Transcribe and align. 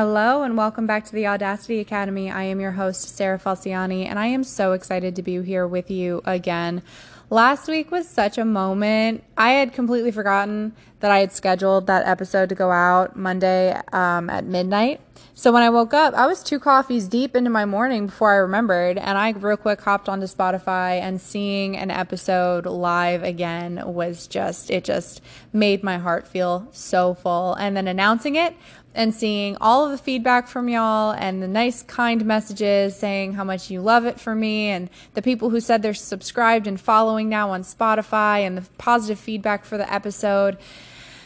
Hello 0.00 0.44
and 0.44 0.56
welcome 0.56 0.86
back 0.86 1.04
to 1.04 1.12
the 1.12 1.26
Audacity 1.26 1.78
Academy. 1.78 2.30
I 2.30 2.44
am 2.44 2.58
your 2.58 2.70
host, 2.70 3.18
Sarah 3.18 3.38
Falciani, 3.38 4.06
and 4.06 4.18
I 4.18 4.28
am 4.28 4.44
so 4.44 4.72
excited 4.72 5.14
to 5.16 5.22
be 5.22 5.42
here 5.42 5.66
with 5.66 5.90
you 5.90 6.22
again. 6.24 6.82
Last 7.28 7.68
week 7.68 7.90
was 7.90 8.08
such 8.08 8.38
a 8.38 8.44
moment. 8.46 9.22
I 9.36 9.50
had 9.50 9.74
completely 9.74 10.10
forgotten 10.10 10.74
that 11.00 11.10
I 11.10 11.18
had 11.18 11.32
scheduled 11.32 11.86
that 11.88 12.06
episode 12.06 12.48
to 12.48 12.54
go 12.54 12.70
out 12.70 13.14
Monday 13.14 13.78
um, 13.92 14.30
at 14.30 14.46
midnight. 14.46 15.02
So 15.34 15.52
when 15.52 15.62
I 15.62 15.70
woke 15.70 15.94
up, 15.94 16.12
I 16.14 16.26
was 16.26 16.42
two 16.42 16.58
coffees 16.58 17.06
deep 17.06 17.36
into 17.36 17.48
my 17.48 17.64
morning 17.64 18.06
before 18.06 18.32
I 18.32 18.36
remembered, 18.36 18.98
and 18.98 19.16
I 19.16 19.30
real 19.30 19.56
quick 19.56 19.80
hopped 19.80 20.08
onto 20.08 20.26
Spotify 20.26 21.00
and 21.00 21.20
seeing 21.20 21.76
an 21.76 21.90
episode 21.90 22.66
live 22.66 23.22
again 23.22 23.80
was 23.84 24.26
just, 24.26 24.70
it 24.70 24.84
just 24.84 25.22
made 25.52 25.82
my 25.82 25.98
heart 25.98 26.26
feel 26.26 26.68
so 26.72 27.14
full. 27.14 27.54
And 27.54 27.76
then 27.76 27.86
announcing 27.86 28.34
it 28.34 28.54
and 28.94 29.14
seeing 29.14 29.56
all 29.60 29.84
of 29.84 29.92
the 29.92 29.98
feedback 29.98 30.48
from 30.48 30.68
y'all 30.68 31.12
and 31.12 31.42
the 31.42 31.48
nice, 31.48 31.82
kind 31.82 32.24
messages 32.24 32.96
saying 32.96 33.34
how 33.34 33.44
much 33.44 33.70
you 33.70 33.80
love 33.80 34.04
it 34.04 34.18
for 34.18 34.34
me, 34.34 34.68
and 34.68 34.90
the 35.14 35.22
people 35.22 35.50
who 35.50 35.60
said 35.60 35.82
they're 35.82 35.94
subscribed 35.94 36.66
and 36.66 36.80
following 36.80 37.28
now 37.28 37.50
on 37.50 37.62
Spotify, 37.62 38.40
and 38.40 38.58
the 38.58 38.62
positive 38.78 39.18
feedback 39.18 39.64
for 39.64 39.78
the 39.78 39.92
episode. 39.92 40.58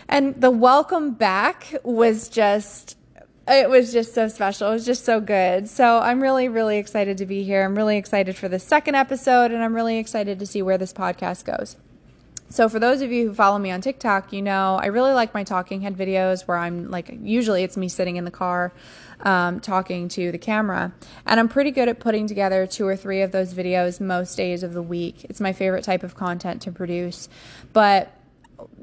And 0.08 0.38
the 0.40 0.50
welcome 0.50 1.12
back 1.12 1.74
was 1.82 2.28
just. 2.28 2.96
It 3.46 3.68
was 3.68 3.92
just 3.92 4.14
so 4.14 4.28
special. 4.28 4.70
It 4.70 4.72
was 4.72 4.86
just 4.86 5.04
so 5.04 5.20
good. 5.20 5.68
So 5.68 5.98
I'm 5.98 6.22
really, 6.22 6.48
really 6.48 6.78
excited 6.78 7.18
to 7.18 7.26
be 7.26 7.44
here. 7.44 7.62
I'm 7.62 7.76
really 7.76 7.98
excited 7.98 8.36
for 8.36 8.48
the 8.48 8.58
second 8.58 8.94
episode, 8.94 9.52
and 9.52 9.62
I'm 9.62 9.74
really 9.74 9.98
excited 9.98 10.38
to 10.38 10.46
see 10.46 10.62
where 10.62 10.78
this 10.78 10.94
podcast 10.94 11.44
goes. 11.44 11.76
So, 12.50 12.68
for 12.68 12.78
those 12.78 13.02
of 13.02 13.10
you 13.10 13.28
who 13.28 13.34
follow 13.34 13.58
me 13.58 13.70
on 13.70 13.80
TikTok, 13.80 14.32
you 14.32 14.40
know 14.40 14.78
I 14.80 14.86
really 14.86 15.12
like 15.12 15.34
my 15.34 15.42
talking 15.44 15.80
head 15.80 15.96
videos 15.96 16.46
where 16.46 16.56
I'm 16.56 16.90
like, 16.90 17.10
usually 17.20 17.64
it's 17.64 17.76
me 17.76 17.88
sitting 17.88 18.16
in 18.16 18.24
the 18.24 18.30
car 18.30 18.72
um, 19.20 19.60
talking 19.60 20.08
to 20.10 20.30
the 20.30 20.38
camera. 20.38 20.92
And 21.26 21.40
I'm 21.40 21.48
pretty 21.48 21.70
good 21.70 21.88
at 21.88 21.98
putting 21.98 22.26
together 22.26 22.66
two 22.66 22.86
or 22.86 22.96
three 22.96 23.22
of 23.22 23.32
those 23.32 23.54
videos 23.54 24.00
most 24.00 24.36
days 24.36 24.62
of 24.62 24.72
the 24.72 24.82
week. 24.82 25.24
It's 25.24 25.40
my 25.40 25.52
favorite 25.52 25.84
type 25.84 26.02
of 26.02 26.14
content 26.14 26.62
to 26.62 26.72
produce. 26.72 27.28
But 27.72 28.12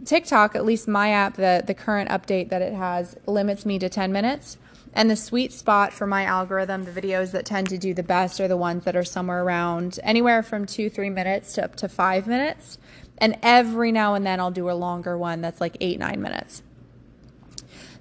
TikTok, 0.06 0.56
at 0.56 0.66
least 0.66 0.88
my 0.88 1.12
app, 1.12 1.36
the, 1.36 1.64
the 1.66 1.74
current 1.74 2.10
update 2.10 2.50
that 2.50 2.62
it 2.62 2.74
has, 2.74 3.16
limits 3.26 3.66
me 3.66 3.80
to 3.80 3.90
10 3.90 4.12
minutes. 4.12 4.58
And 4.94 5.10
the 5.10 5.16
sweet 5.16 5.54
spot 5.54 5.94
for 5.94 6.06
my 6.06 6.26
algorithm, 6.26 6.84
the 6.84 6.92
videos 6.92 7.32
that 7.32 7.46
tend 7.46 7.70
to 7.70 7.78
do 7.78 7.94
the 7.94 8.04
best 8.04 8.42
are 8.42 8.48
the 8.50 8.58
ones 8.58 8.84
that 8.84 8.96
are 8.96 9.06
somewhere 9.06 9.42
around 9.42 10.00
anywhere 10.04 10.44
from 10.44 10.66
two, 10.66 10.90
three 10.90 11.10
minutes 11.10 11.54
to 11.54 11.64
up 11.64 11.78
to 11.78 11.88
five 11.88 12.28
minutes. 12.28 12.78
And 13.22 13.38
every 13.44 13.92
now 13.94 14.16
and 14.16 14.26
then 14.26 14.40
I'll 14.40 14.52
do 14.52 14.70
a 14.70 14.74
longer 14.74 15.18
one 15.18 15.40
that's 15.42 15.62
like 15.62 15.78
eight, 15.80 16.00
nine 16.00 16.22
minutes. 16.22 16.64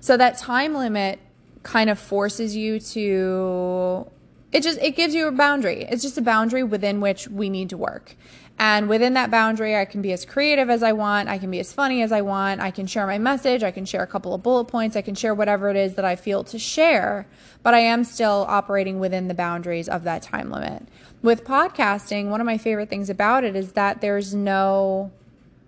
So 0.01 0.17
that 0.17 0.39
time 0.39 0.75
limit 0.75 1.21
kind 1.63 1.91
of 1.91 1.99
forces 1.99 2.57
you 2.57 2.81
to 2.81 4.11
it 4.51 4.63
just 4.63 4.81
it 4.81 4.97
gives 4.97 5.15
you 5.15 5.29
a 5.29 5.33
boundary. 5.33 5.85
It's 5.85 6.03
just 6.03 6.19
a 6.19 6.23
boundary 6.23 6.65
within 6.65 7.01
which 7.01 7.29
we 7.29 7.51
need 7.51 7.69
to 7.69 7.77
work. 7.77 8.17
And 8.61 8.89
within 8.91 9.15
that 9.15 9.31
boundary, 9.31 9.75
I 9.75 9.87
can 9.87 10.03
be 10.03 10.13
as 10.13 10.27
creative 10.27 10.69
as 10.69 10.83
I 10.83 10.93
want. 10.93 11.31
I 11.31 11.39
can 11.39 11.51
be 11.51 11.61
as 11.61 11.73
funny 11.73 12.03
as 12.03 12.13
I 12.13 12.21
want. 12.21 12.61
I 12.61 12.71
can 12.71 12.87
share 12.87 13.07
my 13.07 13.17
message. 13.17 13.63
I 13.63 13.71
can 13.71 13.87
share 13.87 14.03
a 14.03 14.07
couple 14.07 14.35
of 14.35 14.43
bullet 14.43 14.67
points. 14.67 14.97
I 14.97 15.01
can 15.03 15.15
share 15.15 15.35
whatever 15.35 15.71
it 15.71 15.77
is 15.77 15.95
that 15.95 16.05
I 16.05 16.15
feel 16.15 16.45
to 16.45 16.59
share, 16.59 17.27
but 17.63 17.73
I 17.73 17.79
am 17.79 18.05
still 18.05 18.45
operating 18.49 19.01
within 19.01 19.29
the 19.29 19.35
boundaries 19.35 19.89
of 19.89 20.05
that 20.05 20.21
time 20.23 20.51
limit 20.51 20.87
with 21.23 21.45
podcasting, 21.45 22.29
one 22.29 22.41
of 22.41 22.47
my 22.47 22.59
favorite 22.59 22.89
things 22.89 23.11
about 23.11 23.45
it 23.45 23.55
is 23.55 23.73
that 23.73 24.01
there's 24.01 24.35
no 24.35 25.11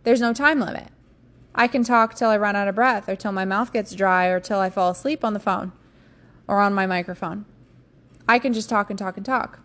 there's 0.04 0.20
no 0.20 0.32
time 0.32 0.58
limit. 0.58 0.88
I 1.54 1.68
can 1.68 1.84
talk 1.84 2.14
till 2.14 2.30
I 2.30 2.36
run 2.36 2.56
out 2.56 2.66
of 2.66 2.74
breath 2.74 3.08
or 3.08 3.14
till 3.14 3.32
my 3.32 3.44
mouth 3.44 3.72
gets 3.72 3.94
dry 3.94 4.26
or 4.26 4.40
till 4.40 4.58
I 4.58 4.70
fall 4.70 4.90
asleep 4.90 5.24
on 5.24 5.34
the 5.34 5.40
phone 5.40 5.72
or 6.48 6.60
on 6.60 6.74
my 6.74 6.86
microphone. 6.86 7.44
I 8.26 8.38
can 8.38 8.52
just 8.52 8.68
talk 8.68 8.88
and 8.90 8.98
talk 8.98 9.16
and 9.16 9.26
talk. 9.26 9.60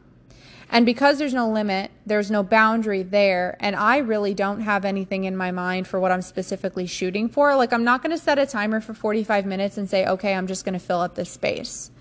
And 0.69 0.85
because 0.85 1.17
there's 1.17 1.33
no 1.33 1.49
limit, 1.49 1.91
there's 2.05 2.29
no 2.29 2.43
boundary 2.43 3.01
there, 3.01 3.55
and 3.59 3.75
I 3.75 3.97
really 3.97 4.33
don't 4.33 4.61
have 4.61 4.83
anything 4.83 5.23
in 5.23 5.37
my 5.37 5.51
mind 5.51 5.87
for 5.87 5.99
what 5.99 6.11
I'm 6.11 6.21
specifically 6.21 6.87
shooting 6.87 7.29
for. 7.29 7.55
Like, 7.55 7.71
I'm 7.71 7.85
not 7.85 8.03
going 8.03 8.15
to 8.15 8.21
set 8.21 8.37
a 8.37 8.45
timer 8.45 8.81
for 8.81 8.93
45 8.93 9.45
minutes 9.45 9.77
and 9.77 9.89
say, 9.89 10.05
okay, 10.05 10.33
I'm 10.33 10.47
just 10.47 10.65
going 10.65 10.73
to 10.73 10.79
fill 10.79 10.99
up 10.99 11.15
this 11.15 11.29
space 11.29 11.91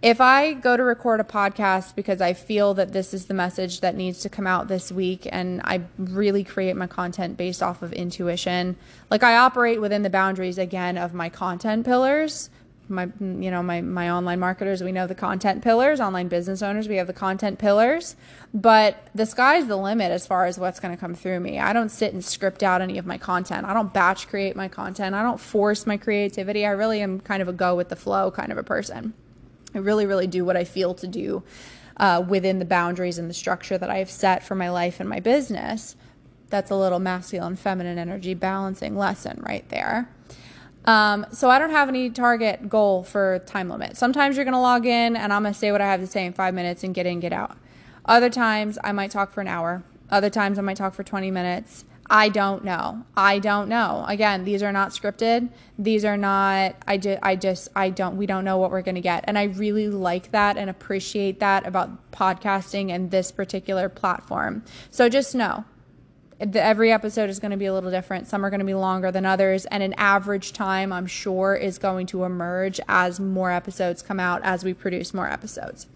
if 0.00 0.20
I 0.20 0.52
go 0.52 0.76
to 0.76 0.84
record 0.84 1.18
a 1.18 1.24
podcast 1.24 1.96
because 1.96 2.20
I 2.20 2.32
feel 2.32 2.74
that 2.74 2.92
this 2.92 3.12
is 3.12 3.26
the 3.26 3.34
message 3.34 3.80
that 3.80 3.96
needs 3.96 4.20
to 4.20 4.28
come 4.28 4.46
out 4.46 4.68
this 4.68 4.92
week 4.92 5.26
and 5.30 5.60
I 5.64 5.82
really 5.98 6.44
create 6.44 6.76
my 6.76 6.86
content 6.86 7.36
based 7.36 7.62
off 7.62 7.82
of 7.82 7.92
intuition, 7.92 8.76
like 9.10 9.24
I 9.24 9.36
operate 9.36 9.80
within 9.80 10.02
the 10.02 10.10
boundaries 10.10 10.56
again 10.56 10.96
of 10.96 11.14
my 11.14 11.28
content 11.28 11.84
pillars. 11.84 12.48
My 12.88 13.08
you 13.20 13.50
know, 13.50 13.62
my 13.62 13.80
my 13.80 14.10
online 14.10 14.40
marketers, 14.40 14.82
we 14.82 14.92
know 14.92 15.06
the 15.06 15.14
content 15.14 15.62
pillars, 15.62 16.00
online 16.00 16.28
business 16.28 16.62
owners, 16.62 16.88
we 16.88 16.96
have 16.96 17.06
the 17.06 17.12
content 17.12 17.58
pillars, 17.58 18.16
but 18.54 19.08
the 19.14 19.26
sky's 19.26 19.66
the 19.66 19.76
limit 19.76 20.10
as 20.10 20.26
far 20.26 20.46
as 20.46 20.58
what's 20.58 20.80
going 20.80 20.94
to 20.94 21.00
come 21.00 21.14
through 21.14 21.40
me. 21.40 21.58
I 21.58 21.72
don't 21.72 21.90
sit 21.90 22.12
and 22.12 22.24
script 22.24 22.62
out 22.62 22.80
any 22.80 22.98
of 22.98 23.06
my 23.06 23.18
content. 23.18 23.66
I 23.66 23.74
don't 23.74 23.92
batch 23.92 24.28
create 24.28 24.56
my 24.56 24.68
content. 24.68 25.14
I 25.14 25.22
don't 25.22 25.40
force 25.40 25.86
my 25.86 25.96
creativity. 25.96 26.64
I 26.64 26.70
really 26.70 27.00
am 27.00 27.20
kind 27.20 27.42
of 27.42 27.48
a 27.48 27.52
go 27.52 27.74
with 27.74 27.88
the 27.88 27.96
flow 27.96 28.30
kind 28.30 28.50
of 28.50 28.58
a 28.58 28.62
person. 28.62 29.14
I 29.74 29.78
really, 29.78 30.06
really 30.06 30.26
do 30.26 30.44
what 30.44 30.56
I 30.56 30.64
feel 30.64 30.94
to 30.94 31.06
do 31.06 31.42
uh, 31.98 32.24
within 32.26 32.58
the 32.58 32.64
boundaries 32.64 33.18
and 33.18 33.28
the 33.28 33.34
structure 33.34 33.76
that 33.76 33.90
I 33.90 33.98
have 33.98 34.10
set 34.10 34.42
for 34.42 34.54
my 34.54 34.70
life 34.70 35.00
and 35.00 35.08
my 35.08 35.20
business. 35.20 35.96
That's 36.48 36.70
a 36.70 36.76
little 36.76 36.98
masculine 36.98 37.56
feminine 37.56 37.98
energy 37.98 38.34
balancing 38.34 38.96
lesson 38.96 39.42
right 39.44 39.68
there. 39.68 40.08
Um, 40.88 41.26
so 41.32 41.50
I 41.50 41.58
don't 41.58 41.68
have 41.70 41.90
any 41.90 42.08
target 42.08 42.66
goal 42.66 43.02
for 43.02 43.40
time 43.40 43.68
limit. 43.68 43.98
Sometimes 43.98 44.36
you're 44.36 44.46
going 44.46 44.54
to 44.54 44.58
log 44.58 44.86
in 44.86 45.16
and 45.16 45.34
I'm 45.34 45.42
going 45.42 45.52
to 45.52 45.58
say 45.58 45.70
what 45.70 45.82
I 45.82 45.86
have 45.86 46.00
to 46.00 46.06
say 46.06 46.24
in 46.24 46.32
five 46.32 46.54
minutes 46.54 46.82
and 46.82 46.94
get 46.94 47.04
in, 47.04 47.20
get 47.20 47.30
out. 47.30 47.58
Other 48.06 48.30
times 48.30 48.78
I 48.82 48.92
might 48.92 49.10
talk 49.10 49.30
for 49.30 49.42
an 49.42 49.48
hour. 49.48 49.82
Other 50.10 50.30
times 50.30 50.58
I 50.58 50.62
might 50.62 50.78
talk 50.78 50.94
for 50.94 51.04
20 51.04 51.30
minutes. 51.30 51.84
I 52.08 52.30
don't 52.30 52.64
know. 52.64 53.04
I 53.14 53.38
don't 53.38 53.68
know. 53.68 54.06
Again, 54.08 54.44
these 54.46 54.62
are 54.62 54.72
not 54.72 54.92
scripted. 54.92 55.50
These 55.78 56.06
are 56.06 56.16
not 56.16 56.76
I 56.86 56.96
just 56.96 57.18
I 57.22 57.36
just 57.36 57.68
I 57.76 57.90
don't 57.90 58.16
we 58.16 58.24
don't 58.24 58.46
know 58.46 58.56
what 58.56 58.70
we're 58.70 58.80
going 58.80 58.94
to 58.94 59.02
get. 59.02 59.24
And 59.26 59.38
I 59.38 59.42
really 59.42 59.88
like 59.88 60.30
that 60.30 60.56
and 60.56 60.70
appreciate 60.70 61.38
that 61.40 61.66
about 61.66 62.12
podcasting 62.12 62.90
and 62.90 63.10
this 63.10 63.30
particular 63.30 63.90
platform. 63.90 64.64
So 64.90 65.10
just 65.10 65.34
know 65.34 65.66
the, 66.40 66.62
every 66.62 66.92
episode 66.92 67.30
is 67.30 67.38
going 67.38 67.50
to 67.50 67.56
be 67.56 67.66
a 67.66 67.72
little 67.72 67.90
different. 67.90 68.28
Some 68.28 68.44
are 68.44 68.50
going 68.50 68.60
to 68.60 68.66
be 68.66 68.74
longer 68.74 69.10
than 69.10 69.26
others, 69.26 69.66
and 69.66 69.82
an 69.82 69.94
average 69.94 70.52
time, 70.52 70.92
I'm 70.92 71.06
sure, 71.06 71.54
is 71.54 71.78
going 71.78 72.06
to 72.08 72.24
emerge 72.24 72.80
as 72.88 73.18
more 73.18 73.50
episodes 73.50 74.02
come 74.02 74.20
out, 74.20 74.40
as 74.44 74.64
we 74.64 74.72
produce 74.72 75.12
more 75.12 75.28
episodes. 75.28 75.86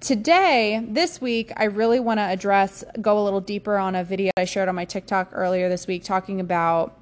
Today, 0.00 0.84
this 0.86 1.20
week, 1.20 1.50
I 1.56 1.64
really 1.64 1.98
want 1.98 2.18
to 2.18 2.24
address, 2.24 2.84
go 3.00 3.18
a 3.18 3.24
little 3.24 3.40
deeper 3.40 3.76
on 3.76 3.94
a 3.94 4.04
video 4.04 4.30
I 4.36 4.44
shared 4.44 4.68
on 4.68 4.74
my 4.74 4.84
TikTok 4.84 5.30
earlier 5.32 5.68
this 5.68 5.86
week 5.86 6.04
talking 6.04 6.40
about 6.40 6.98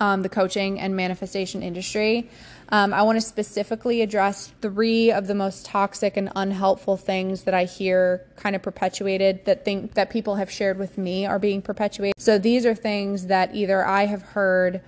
um, 0.00 0.22
the 0.22 0.28
coaching 0.28 0.80
and 0.80 0.96
manifestation 0.96 1.62
industry. 1.62 2.28
Um, 2.70 2.94
I 2.94 3.02
want 3.02 3.16
to 3.16 3.20
specifically 3.20 4.02
address 4.02 4.52
three 4.60 5.12
of 5.12 5.26
the 5.26 5.34
most 5.34 5.66
toxic 5.66 6.16
and 6.16 6.30
unhelpful 6.34 6.96
things 6.96 7.44
that 7.44 7.54
I 7.54 7.64
hear 7.64 8.26
kind 8.36 8.56
of 8.56 8.62
perpetuated 8.62 9.44
that 9.44 9.64
think 9.64 9.94
that 9.94 10.10
people 10.10 10.36
have 10.36 10.50
shared 10.50 10.78
with 10.78 10.96
me 10.98 11.26
are 11.26 11.38
being 11.38 11.62
perpetuated. 11.62 12.14
So 12.18 12.38
these 12.38 12.64
are 12.66 12.74
things 12.74 13.26
that 13.26 13.54
either 13.54 13.86
I 13.86 14.06
have 14.06 14.22
heard 14.22 14.80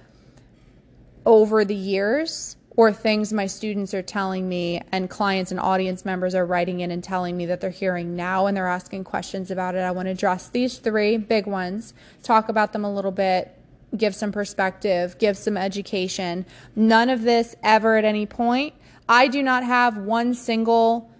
over 1.24 1.64
the 1.64 1.74
years 1.74 2.56
or 2.76 2.92
things 2.92 3.32
my 3.32 3.46
students 3.46 3.94
are 3.94 4.02
telling 4.02 4.48
me 4.48 4.82
and 4.92 5.08
clients 5.08 5.50
and 5.50 5.58
audience 5.58 6.04
members 6.04 6.34
are 6.34 6.44
writing 6.44 6.80
in 6.80 6.90
and 6.90 7.02
telling 7.02 7.36
me 7.36 7.46
that 7.46 7.60
they're 7.60 7.70
hearing 7.70 8.14
now 8.14 8.46
and 8.46 8.56
they're 8.56 8.68
asking 8.68 9.02
questions 9.02 9.50
about 9.50 9.74
it. 9.74 9.78
I 9.78 9.90
want 9.90 10.06
to 10.06 10.10
address 10.12 10.48
these 10.48 10.78
three 10.78 11.16
big 11.16 11.46
ones, 11.46 11.94
talk 12.22 12.48
about 12.48 12.72
them 12.72 12.84
a 12.84 12.94
little 12.94 13.10
bit, 13.10 13.55
give 13.96 14.14
some 14.14 14.32
perspective, 14.32 15.16
give 15.18 15.36
some 15.36 15.56
education. 15.56 16.46
None 16.74 17.10
of 17.10 17.22
this 17.22 17.56
ever 17.62 17.96
at 17.96 18.04
any 18.04 18.26
point. 18.26 18.74
I 19.08 19.28
do 19.28 19.42
not 19.42 19.64
have 19.64 19.96
one 19.96 20.34
single 20.34 21.10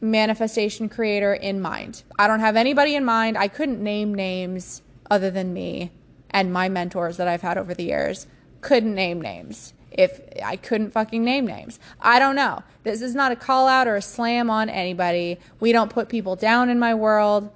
manifestation 0.00 0.88
creator 0.88 1.32
in 1.32 1.60
mind. 1.60 2.02
I 2.18 2.26
don't 2.26 2.40
have 2.40 2.56
anybody 2.56 2.94
in 2.94 3.04
mind. 3.04 3.38
I 3.38 3.48
couldn't 3.48 3.82
name 3.82 4.14
names 4.14 4.82
other 5.10 5.30
than 5.30 5.52
me 5.52 5.90
and 6.30 6.52
my 6.52 6.68
mentors 6.68 7.16
that 7.16 7.28
I've 7.28 7.42
had 7.42 7.56
over 7.56 7.74
the 7.74 7.84
years. 7.84 8.26
Couldn't 8.60 8.94
name 8.94 9.20
names 9.20 9.72
if 9.90 10.20
I 10.44 10.56
couldn't 10.56 10.90
fucking 10.90 11.24
name 11.24 11.46
names. 11.46 11.78
I 12.00 12.18
don't 12.18 12.34
know. 12.34 12.62
This 12.82 13.00
is 13.00 13.14
not 13.14 13.32
a 13.32 13.36
call 13.36 13.68
out 13.68 13.86
or 13.86 13.96
a 13.96 14.02
slam 14.02 14.50
on 14.50 14.68
anybody. 14.68 15.38
We 15.60 15.72
don't 15.72 15.90
put 15.90 16.08
people 16.08 16.36
down 16.36 16.68
in 16.68 16.78
my 16.78 16.94
world. 16.94 17.50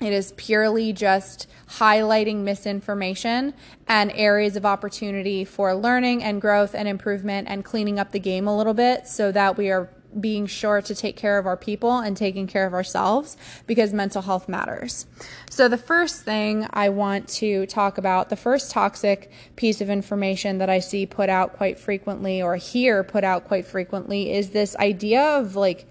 It 0.00 0.12
is 0.12 0.32
purely 0.36 0.92
just 0.92 1.48
highlighting 1.66 2.42
misinformation 2.42 3.54
and 3.88 4.12
areas 4.14 4.54
of 4.54 4.64
opportunity 4.64 5.44
for 5.44 5.74
learning 5.74 6.22
and 6.22 6.40
growth 6.40 6.74
and 6.74 6.86
improvement 6.86 7.48
and 7.48 7.64
cleaning 7.64 7.98
up 7.98 8.12
the 8.12 8.20
game 8.20 8.46
a 8.46 8.56
little 8.56 8.74
bit 8.74 9.08
so 9.08 9.32
that 9.32 9.56
we 9.56 9.70
are 9.70 9.90
being 10.20 10.46
sure 10.46 10.80
to 10.80 10.94
take 10.94 11.16
care 11.16 11.38
of 11.38 11.46
our 11.46 11.56
people 11.56 11.98
and 11.98 12.16
taking 12.16 12.46
care 12.46 12.66
of 12.66 12.72
ourselves 12.72 13.36
because 13.66 13.92
mental 13.92 14.22
health 14.22 14.48
matters. 14.48 15.06
So, 15.50 15.68
the 15.68 15.76
first 15.76 16.22
thing 16.22 16.66
I 16.70 16.88
want 16.88 17.28
to 17.28 17.66
talk 17.66 17.98
about, 17.98 18.30
the 18.30 18.36
first 18.36 18.70
toxic 18.70 19.30
piece 19.56 19.80
of 19.80 19.90
information 19.90 20.58
that 20.58 20.70
I 20.70 20.78
see 20.78 21.06
put 21.06 21.28
out 21.28 21.54
quite 21.56 21.78
frequently 21.78 22.40
or 22.40 22.56
hear 22.56 23.04
put 23.04 23.24
out 23.24 23.46
quite 23.46 23.66
frequently 23.66 24.32
is 24.32 24.50
this 24.50 24.76
idea 24.76 25.22
of 25.22 25.56
like 25.56 25.86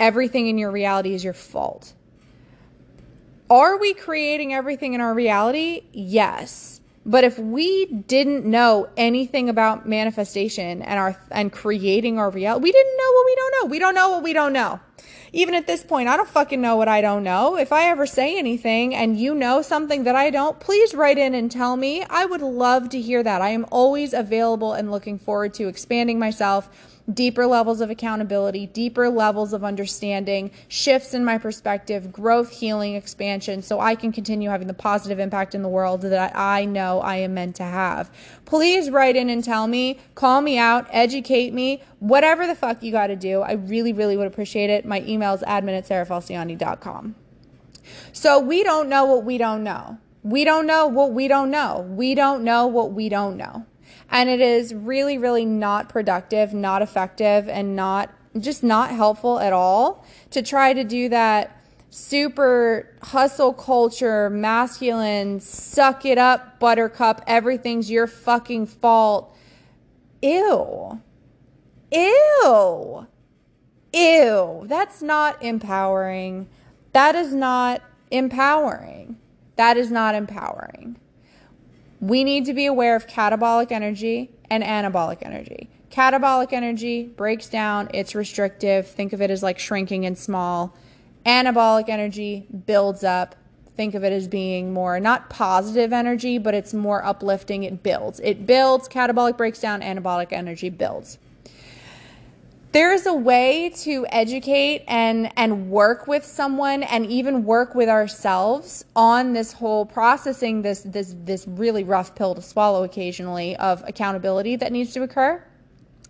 everything 0.00 0.46
in 0.46 0.58
your 0.58 0.70
reality 0.70 1.12
is 1.12 1.24
your 1.24 1.34
fault. 1.34 1.92
Are 3.50 3.78
we 3.78 3.94
creating 3.94 4.52
everything 4.52 4.94
in 4.94 5.00
our 5.00 5.14
reality? 5.14 5.84
Yes 5.92 6.78
but 7.08 7.24
if 7.24 7.38
we 7.38 7.86
didn't 7.86 8.44
know 8.44 8.90
anything 8.98 9.48
about 9.48 9.88
manifestation 9.88 10.82
and 10.82 10.98
our 10.98 11.16
and 11.30 11.50
creating 11.50 12.18
our 12.18 12.28
reality, 12.28 12.64
we 12.64 12.70
didn't 12.70 12.96
know 12.98 13.12
what 13.12 13.24
we 13.24 13.34
don't 13.34 13.54
know. 13.56 13.70
We 13.70 13.78
don't 13.78 13.94
know 13.94 14.10
what 14.10 14.22
we 14.22 14.32
don't 14.34 14.52
know. 14.52 14.80
Even 15.32 15.54
at 15.54 15.66
this 15.66 15.82
point, 15.82 16.08
I 16.08 16.18
don't 16.18 16.28
fucking 16.28 16.60
know 16.60 16.76
what 16.76 16.86
I 16.86 17.00
don't 17.00 17.24
know. 17.24 17.56
If 17.56 17.72
I 17.72 17.84
ever 17.84 18.06
say 18.06 18.38
anything 18.38 18.94
and 18.94 19.18
you 19.18 19.34
know 19.34 19.62
something 19.62 20.04
that 20.04 20.16
I 20.16 20.28
don't, 20.28 20.60
please 20.60 20.94
write 20.94 21.16
in 21.16 21.34
and 21.34 21.50
tell 21.50 21.76
me. 21.76 22.04
I 22.10 22.26
would 22.26 22.42
love 22.42 22.90
to 22.90 23.00
hear 23.00 23.22
that. 23.22 23.40
I 23.40 23.50
am 23.50 23.64
always 23.70 24.12
available 24.12 24.74
and 24.74 24.90
looking 24.90 25.18
forward 25.18 25.54
to 25.54 25.68
expanding 25.68 26.18
myself 26.18 26.68
deeper 27.12 27.46
levels 27.46 27.80
of 27.80 27.90
accountability, 27.90 28.66
deeper 28.66 29.08
levels 29.08 29.52
of 29.52 29.64
understanding, 29.64 30.50
shifts 30.68 31.14
in 31.14 31.24
my 31.24 31.38
perspective, 31.38 32.12
growth, 32.12 32.50
healing, 32.50 32.94
expansion, 32.94 33.62
so 33.62 33.80
I 33.80 33.94
can 33.94 34.12
continue 34.12 34.50
having 34.50 34.66
the 34.66 34.74
positive 34.74 35.18
impact 35.18 35.54
in 35.54 35.62
the 35.62 35.68
world 35.68 36.02
that 36.02 36.36
I 36.36 36.64
know 36.64 37.00
I 37.00 37.16
am 37.16 37.34
meant 37.34 37.56
to 37.56 37.64
have. 37.64 38.10
Please 38.44 38.90
write 38.90 39.16
in 39.16 39.30
and 39.30 39.42
tell 39.42 39.66
me, 39.66 39.98
call 40.14 40.40
me 40.40 40.58
out, 40.58 40.86
educate 40.90 41.52
me, 41.52 41.82
whatever 41.98 42.46
the 42.46 42.54
fuck 42.54 42.82
you 42.82 42.92
got 42.92 43.08
to 43.08 43.16
do. 43.16 43.40
I 43.40 43.52
really, 43.52 43.92
really 43.92 44.16
would 44.16 44.26
appreciate 44.26 44.70
it. 44.70 44.84
My 44.84 45.02
email 45.02 45.34
is 45.34 45.42
admin 45.42 45.78
at 45.78 45.86
sarahfalciani.com. 45.86 47.14
So 48.12 48.38
we 48.38 48.62
don't 48.62 48.88
know 48.88 49.04
what 49.06 49.24
we 49.24 49.38
don't 49.38 49.64
know. 49.64 49.98
We 50.22 50.44
don't 50.44 50.66
know 50.66 50.86
what 50.86 51.12
we 51.12 51.28
don't 51.28 51.50
know. 51.50 51.86
We 51.88 52.14
don't 52.14 52.44
know 52.44 52.66
what 52.66 52.92
we 52.92 53.08
don't 53.08 53.36
know. 53.36 53.64
And 54.10 54.28
it 54.28 54.40
is 54.40 54.74
really, 54.74 55.18
really 55.18 55.44
not 55.44 55.88
productive, 55.88 56.54
not 56.54 56.82
effective, 56.82 57.48
and 57.48 57.76
not 57.76 58.10
just 58.38 58.62
not 58.62 58.90
helpful 58.90 59.38
at 59.38 59.52
all 59.52 60.04
to 60.30 60.42
try 60.42 60.72
to 60.72 60.84
do 60.84 61.08
that 61.08 61.54
super 61.90 62.94
hustle 63.02 63.52
culture, 63.52 64.28
masculine, 64.30 65.40
suck 65.40 66.04
it 66.04 66.18
up, 66.18 66.60
buttercup, 66.60 67.22
everything's 67.26 67.90
your 67.90 68.06
fucking 68.06 68.66
fault. 68.66 69.34
Ew. 70.22 71.00
Ew. 71.92 73.06
Ew. 73.92 74.64
That's 74.66 75.02
not 75.02 75.42
empowering. 75.42 76.48
That 76.92 77.14
is 77.14 77.32
not 77.32 77.82
empowering. 78.10 79.16
That 79.56 79.76
is 79.76 79.90
not 79.90 80.14
empowering 80.14 80.98
we 82.00 82.24
need 82.24 82.44
to 82.46 82.54
be 82.54 82.66
aware 82.66 82.96
of 82.96 83.06
catabolic 83.06 83.72
energy 83.72 84.30
and 84.50 84.62
anabolic 84.62 85.18
energy. 85.22 85.68
Catabolic 85.90 86.52
energy 86.52 87.04
breaks 87.04 87.48
down, 87.48 87.88
it's 87.92 88.14
restrictive. 88.14 88.86
Think 88.86 89.12
of 89.12 89.20
it 89.20 89.30
as 89.30 89.42
like 89.42 89.58
shrinking 89.58 90.06
and 90.06 90.16
small. 90.16 90.76
Anabolic 91.26 91.88
energy 91.88 92.46
builds 92.66 93.02
up. 93.02 93.34
Think 93.76 93.94
of 93.94 94.04
it 94.04 94.12
as 94.12 94.28
being 94.28 94.72
more 94.72 94.98
not 95.00 95.30
positive 95.30 95.92
energy, 95.92 96.38
but 96.38 96.54
it's 96.54 96.74
more 96.74 97.04
uplifting. 97.04 97.62
It 97.62 97.82
builds. 97.82 98.20
It 98.20 98.46
builds. 98.46 98.88
Catabolic 98.88 99.36
breaks 99.36 99.60
down, 99.60 99.82
anabolic 99.82 100.32
energy 100.32 100.68
builds 100.68 101.18
there 102.72 102.92
is 102.92 103.06
a 103.06 103.14
way 103.14 103.70
to 103.70 104.06
educate 104.10 104.84
and 104.86 105.32
and 105.36 105.70
work 105.70 106.06
with 106.06 106.24
someone 106.24 106.82
and 106.82 107.06
even 107.06 107.44
work 107.44 107.74
with 107.74 107.88
ourselves 107.88 108.84
on 108.94 109.32
this 109.32 109.54
whole 109.54 109.86
processing 109.86 110.60
this 110.62 110.80
this 110.80 111.14
this 111.24 111.46
really 111.48 111.82
rough 111.82 112.14
pill 112.14 112.34
to 112.34 112.42
swallow 112.42 112.84
occasionally 112.84 113.56
of 113.56 113.82
accountability 113.86 114.56
that 114.56 114.70
needs 114.70 114.92
to 114.92 115.02
occur. 115.02 115.42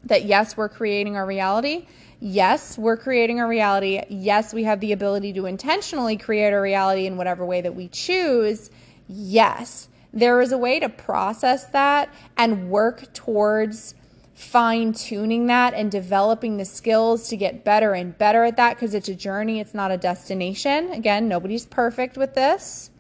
That 0.04 0.24
yes 0.24 0.56
we're 0.56 0.68
creating 0.68 1.16
our 1.16 1.26
reality. 1.26 1.86
Yes 2.18 2.76
we're 2.76 2.96
creating 2.96 3.38
a 3.38 3.46
reality. 3.46 4.02
Yes 4.08 4.52
we 4.52 4.64
have 4.64 4.80
the 4.80 4.90
ability 4.90 5.32
to 5.34 5.46
intentionally 5.46 6.16
create 6.16 6.52
a 6.52 6.60
reality 6.60 7.06
in 7.06 7.16
whatever 7.16 7.46
way 7.46 7.60
that 7.60 7.76
we 7.76 7.86
choose. 7.88 8.70
Yes 9.06 9.88
there 10.12 10.40
is 10.40 10.52
a 10.52 10.58
way 10.58 10.80
to 10.80 10.88
process 10.88 11.66
that 11.66 12.12
and 12.36 12.70
work 12.70 13.12
towards 13.12 13.94
fine 14.38 14.92
tuning 14.92 15.48
that 15.48 15.74
and 15.74 15.90
developing 15.90 16.58
the 16.58 16.64
skills 16.64 17.28
to 17.28 17.36
get 17.36 17.64
better 17.64 17.92
and 17.92 18.16
better 18.16 18.44
at 18.44 18.56
that 18.56 18.76
because 18.76 18.94
it's 18.94 19.08
a 19.08 19.14
journey, 19.14 19.58
it's 19.58 19.74
not 19.74 19.90
a 19.90 19.96
destination. 19.96 20.92
Again, 20.92 21.26
nobody's 21.26 21.66
perfect 21.66 22.16
with 22.16 22.34
this. 22.34 22.90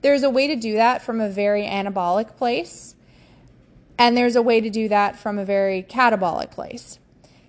There's 0.00 0.22
a 0.22 0.30
way 0.30 0.46
to 0.46 0.56
do 0.56 0.74
that 0.74 1.02
from 1.02 1.20
a 1.20 1.28
very 1.28 1.64
anabolic 1.64 2.36
place, 2.36 2.94
and 3.98 4.16
there's 4.16 4.34
a 4.34 4.40
way 4.40 4.62
to 4.62 4.70
do 4.70 4.88
that 4.88 5.18
from 5.18 5.38
a 5.38 5.44
very 5.44 5.82
catabolic 5.82 6.50
place. 6.52 6.98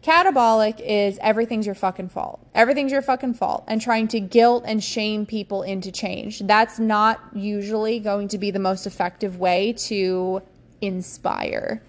Catabolic 0.03 0.81
is 0.85 1.17
everything's 1.21 1.65
your 1.65 1.75
fucking 1.75 2.09
fault. 2.09 2.45
Everything's 2.53 2.91
your 2.91 3.01
fucking 3.01 3.35
fault. 3.35 3.63
And 3.67 3.81
trying 3.81 4.07
to 4.09 4.19
guilt 4.19 4.63
and 4.65 4.83
shame 4.83 5.25
people 5.25 5.61
into 5.61 5.91
change. 5.91 6.39
That's 6.39 6.79
not 6.79 7.19
usually 7.33 7.99
going 7.99 8.29
to 8.29 8.37
be 8.37 8.49
the 8.51 8.59
most 8.59 8.87
effective 8.87 9.39
way 9.39 9.73
to 9.73 10.41
inspire 10.81 11.83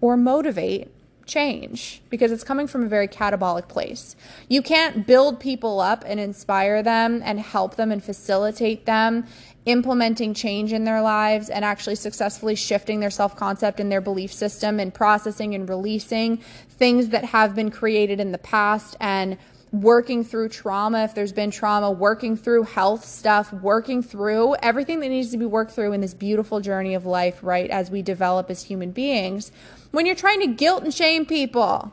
or 0.00 0.16
motivate 0.16 0.90
change 1.26 2.00
because 2.08 2.32
it's 2.32 2.44
coming 2.44 2.66
from 2.66 2.84
a 2.84 2.88
very 2.88 3.08
catabolic 3.08 3.68
place. 3.68 4.16
You 4.48 4.62
can't 4.62 5.06
build 5.06 5.40
people 5.40 5.80
up 5.80 6.04
and 6.06 6.18
inspire 6.18 6.82
them 6.82 7.20
and 7.24 7.40
help 7.40 7.76
them 7.76 7.90
and 7.92 8.02
facilitate 8.02 8.86
them 8.86 9.26
implementing 9.66 10.32
change 10.32 10.72
in 10.72 10.84
their 10.84 11.02
lives 11.02 11.50
and 11.50 11.64
actually 11.64 11.96
successfully 11.96 12.54
shifting 12.54 13.00
their 13.00 13.10
self 13.10 13.36
concept 13.36 13.80
and 13.80 13.90
their 13.90 14.00
belief 14.00 14.32
system 14.32 14.80
and 14.80 14.94
processing 14.94 15.54
and 15.54 15.68
releasing 15.68 16.38
things 16.70 17.08
that 17.08 17.24
have 17.24 17.54
been 17.54 17.70
created 17.70 18.20
in 18.20 18.32
the 18.32 18.38
past 18.38 18.96
and 19.00 19.36
working 19.72 20.24
through 20.24 20.48
trauma 20.48 21.04
if 21.04 21.14
there's 21.14 21.32
been 21.32 21.50
trauma, 21.50 21.90
working 21.90 22.36
through 22.36 22.62
health 22.62 23.04
stuff, 23.04 23.52
working 23.52 24.02
through 24.02 24.54
everything 24.62 25.00
that 25.00 25.08
needs 25.08 25.32
to 25.32 25.36
be 25.36 25.44
worked 25.44 25.72
through 25.72 25.92
in 25.92 26.00
this 26.00 26.14
beautiful 26.14 26.60
journey 26.60 26.94
of 26.94 27.04
life, 27.04 27.40
right, 27.42 27.68
as 27.68 27.90
we 27.90 28.00
develop 28.00 28.48
as 28.48 28.62
human 28.62 28.92
beings 28.92 29.50
when 29.90 30.06
you're 30.06 30.14
trying 30.14 30.40
to 30.40 30.48
guilt 30.48 30.82
and 30.82 30.92
shame 30.92 31.26
people. 31.26 31.92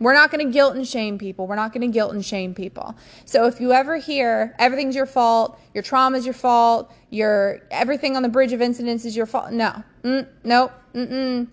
We're 0.00 0.14
not 0.14 0.30
going 0.30 0.46
to 0.46 0.52
guilt 0.52 0.76
and 0.76 0.86
shame 0.86 1.18
people. 1.18 1.48
We're 1.48 1.56
not 1.56 1.72
going 1.72 1.80
to 1.80 1.92
guilt 1.92 2.12
and 2.12 2.24
shame 2.24 2.54
people. 2.54 2.94
So 3.24 3.46
if 3.46 3.60
you 3.60 3.72
ever 3.72 3.96
hear 3.96 4.54
everything's 4.58 4.94
your 4.94 5.06
fault, 5.06 5.58
your 5.74 5.82
trauma 5.82 6.18
is 6.18 6.24
your 6.24 6.34
fault, 6.34 6.92
your 7.10 7.60
everything 7.70 8.16
on 8.16 8.22
the 8.22 8.28
bridge 8.28 8.52
of 8.52 8.62
incidents 8.62 9.04
is 9.04 9.16
your 9.16 9.26
fault, 9.26 9.50
no, 9.50 9.82
mm, 10.04 10.26
nope, 10.44 10.72
mm-mm. 10.94 11.48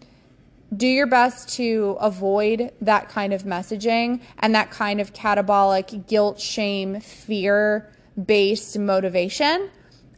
Do 0.75 0.87
your 0.87 1.07
best 1.07 1.49
to 1.55 1.95
avoid 1.99 2.71
that 2.81 3.09
kind 3.09 3.33
of 3.33 3.43
messaging 3.43 4.21
and 4.39 4.55
that 4.55 4.71
kind 4.71 4.99
of 4.99 5.13
catabolic 5.13 6.07
guilt, 6.07 6.39
shame, 6.39 6.99
fear 6.99 7.91
based 8.23 8.77
motivation. 8.77 9.69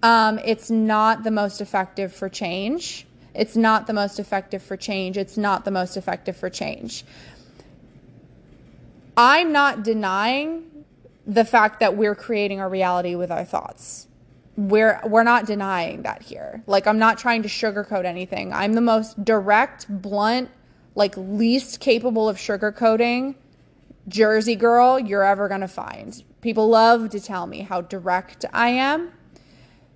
Um, 0.04 0.40
it's 0.40 0.70
not 0.70 1.24
the 1.24 1.32
most 1.32 1.60
effective 1.60 2.14
for 2.14 2.30
change. 2.30 3.07
It's 3.38 3.56
not 3.56 3.88
the 3.88 3.94
most 3.94 4.20
effective 4.20 4.64
for 4.64 4.76
change. 4.76 5.18
It's 5.18 5.38
not 5.38 5.64
the 5.64 5.72
most 5.72 5.96
effective 5.96 6.36
for 6.36 6.50
change. 6.50 7.06
I'm 9.16 9.52
not 9.52 9.84
denying 9.84 10.86
the 11.26 11.46
fact 11.46 11.80
that 11.80 11.96
we're 11.96 12.16
creating 12.16 12.60
our 12.60 12.70
reality 12.70 13.16
with 13.16 13.32
our 13.32 13.46
thoughts. 13.46 14.08
We're 14.56 15.00
we're 15.06 15.24
not 15.24 15.46
denying 15.46 16.02
that 16.02 16.24
here. 16.24 16.64
Like 16.66 16.88
I'm 16.88 16.98
not 16.98 17.18
trying 17.20 17.44
to 17.44 17.50
sugarcoat 17.50 18.06
anything. 18.06 18.54
I'm 18.54 18.74
the 18.74 18.82
most 18.82 19.24
direct, 19.24 19.86
blunt, 19.90 20.50
like 20.96 21.16
least 21.16 21.80
capable 21.80 22.28
of 22.28 22.38
sugarcoating 22.38 23.36
Jersey 24.08 24.56
girl 24.56 25.00
you're 25.00 25.24
ever 25.24 25.48
going 25.48 25.62
to 25.62 25.68
find. 25.68 26.24
People 26.42 26.70
love 26.70 27.10
to 27.10 27.20
tell 27.20 27.46
me 27.46 27.62
how 27.62 27.82
direct 27.82 28.46
I 28.54 28.70
am. 28.70 29.12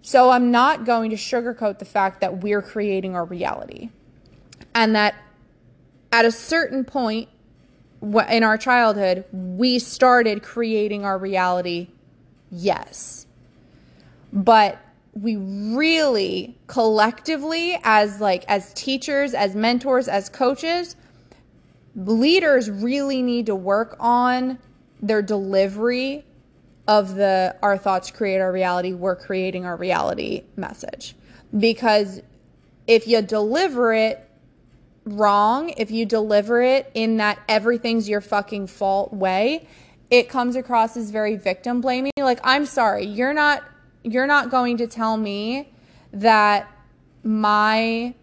So 0.01 0.31
I'm 0.31 0.51
not 0.51 0.85
going 0.85 1.11
to 1.11 1.15
sugarcoat 1.15 1.79
the 1.79 1.85
fact 1.85 2.21
that 2.21 2.41
we're 2.41 2.61
creating 2.61 3.15
our 3.15 3.25
reality. 3.25 3.89
And 4.73 4.95
that 4.95 5.15
at 6.11 6.25
a 6.25 6.31
certain 6.31 6.83
point 6.83 7.29
in 8.01 8.43
our 8.43 8.57
childhood, 8.57 9.25
we 9.31 9.79
started 9.79 10.41
creating 10.41 11.05
our 11.05 11.17
reality. 11.17 11.89
Yes. 12.49 13.27
But 14.33 14.79
we 15.13 15.35
really 15.35 16.57
collectively 16.67 17.77
as 17.83 18.21
like 18.21 18.45
as 18.47 18.73
teachers, 18.73 19.33
as 19.33 19.55
mentors, 19.55 20.07
as 20.07 20.29
coaches, 20.29 20.95
leaders 21.95 22.69
really 22.69 23.21
need 23.21 23.45
to 23.45 23.55
work 23.55 23.97
on 23.99 24.57
their 25.01 25.21
delivery 25.21 26.25
of 26.87 27.15
the 27.15 27.55
our 27.61 27.77
thoughts 27.77 28.11
create 28.11 28.39
our 28.39 28.51
reality, 28.51 28.93
we're 28.93 29.15
creating 29.15 29.65
our 29.65 29.75
reality 29.75 30.43
message. 30.55 31.15
Because 31.57 32.21
if 32.87 33.07
you 33.07 33.21
deliver 33.21 33.93
it 33.93 34.27
wrong, 35.05 35.73
if 35.77 35.91
you 35.91 36.05
deliver 36.05 36.61
it 36.61 36.89
in 36.93 37.17
that 37.17 37.39
everything's 37.47 38.07
your 38.07 38.21
fucking 38.21 38.67
fault 38.67 39.13
way, 39.13 39.67
it 40.09 40.29
comes 40.29 40.55
across 40.55 40.97
as 40.97 41.09
very 41.09 41.35
victim 41.35 41.81
blaming. 41.81 42.11
Like, 42.17 42.39
I'm 42.43 42.65
sorry, 42.65 43.05
you're 43.05 43.33
not 43.33 43.63
you're 44.03 44.27
not 44.27 44.49
going 44.49 44.77
to 44.77 44.87
tell 44.87 45.15
me 45.15 45.71
that 46.11 46.69
my 47.23 48.13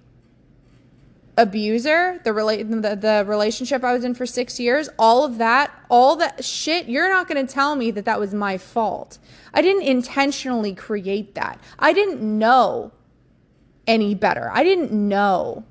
abuser, 1.38 2.21
the, 2.25 2.30
rela- 2.30 2.68
the 2.83 2.97
the 2.97 3.25
relationship 3.26 3.85
I 3.85 3.95
was 3.95 4.04
in 4.04 4.14
for 4.14 4.26
6 4.26 4.61
years, 4.61 4.90
all 4.99 5.25
of 5.25 5.38
that, 5.38 5.73
all 5.88 6.16
that 6.16 6.45
shit, 6.45 6.88
you're 6.88 7.09
not 7.09 7.28
going 7.28 7.47
to 7.47 7.50
tell 7.50 7.76
me 7.76 7.90
that 7.92 8.04
that 8.04 8.21
was 8.21 8.35
my 8.35 8.59
fault. 8.59 9.18
I 9.54 9.62
didn't 9.62 9.85
intentionally 9.85 10.75
create 10.75 11.35
that. 11.37 11.59
I 11.78 11.92
didn't 11.92 12.21
know 12.21 12.92
any 13.87 14.14
better. 14.14 14.50
I 14.52 14.64
didn't 14.64 14.92
know. 14.92 15.64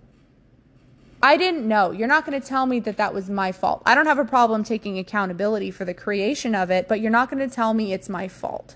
I 1.21 1.35
didn't 1.35 1.67
know. 1.67 1.91
You're 1.91 2.07
not 2.07 2.25
going 2.25 2.39
to 2.39 2.47
tell 2.47 2.65
me 2.65 2.79
that 2.81 2.97
that 2.97 3.13
was 3.13 3.29
my 3.29 3.51
fault. 3.51 3.83
I 3.85 3.93
don't 3.93 4.05
have 4.05 4.19
a 4.19 4.25
problem 4.25 4.63
taking 4.63 4.97
accountability 4.97 5.71
for 5.71 5.83
the 5.83 5.93
creation 5.93 6.55
of 6.55 6.71
it, 6.71 6.87
but 6.87 7.01
you're 7.01 7.11
not 7.11 7.29
going 7.29 7.47
to 7.47 7.53
tell 7.53 7.73
me 7.73 7.91
it's 7.91 8.07
my 8.07 8.27
fault. 8.27 8.75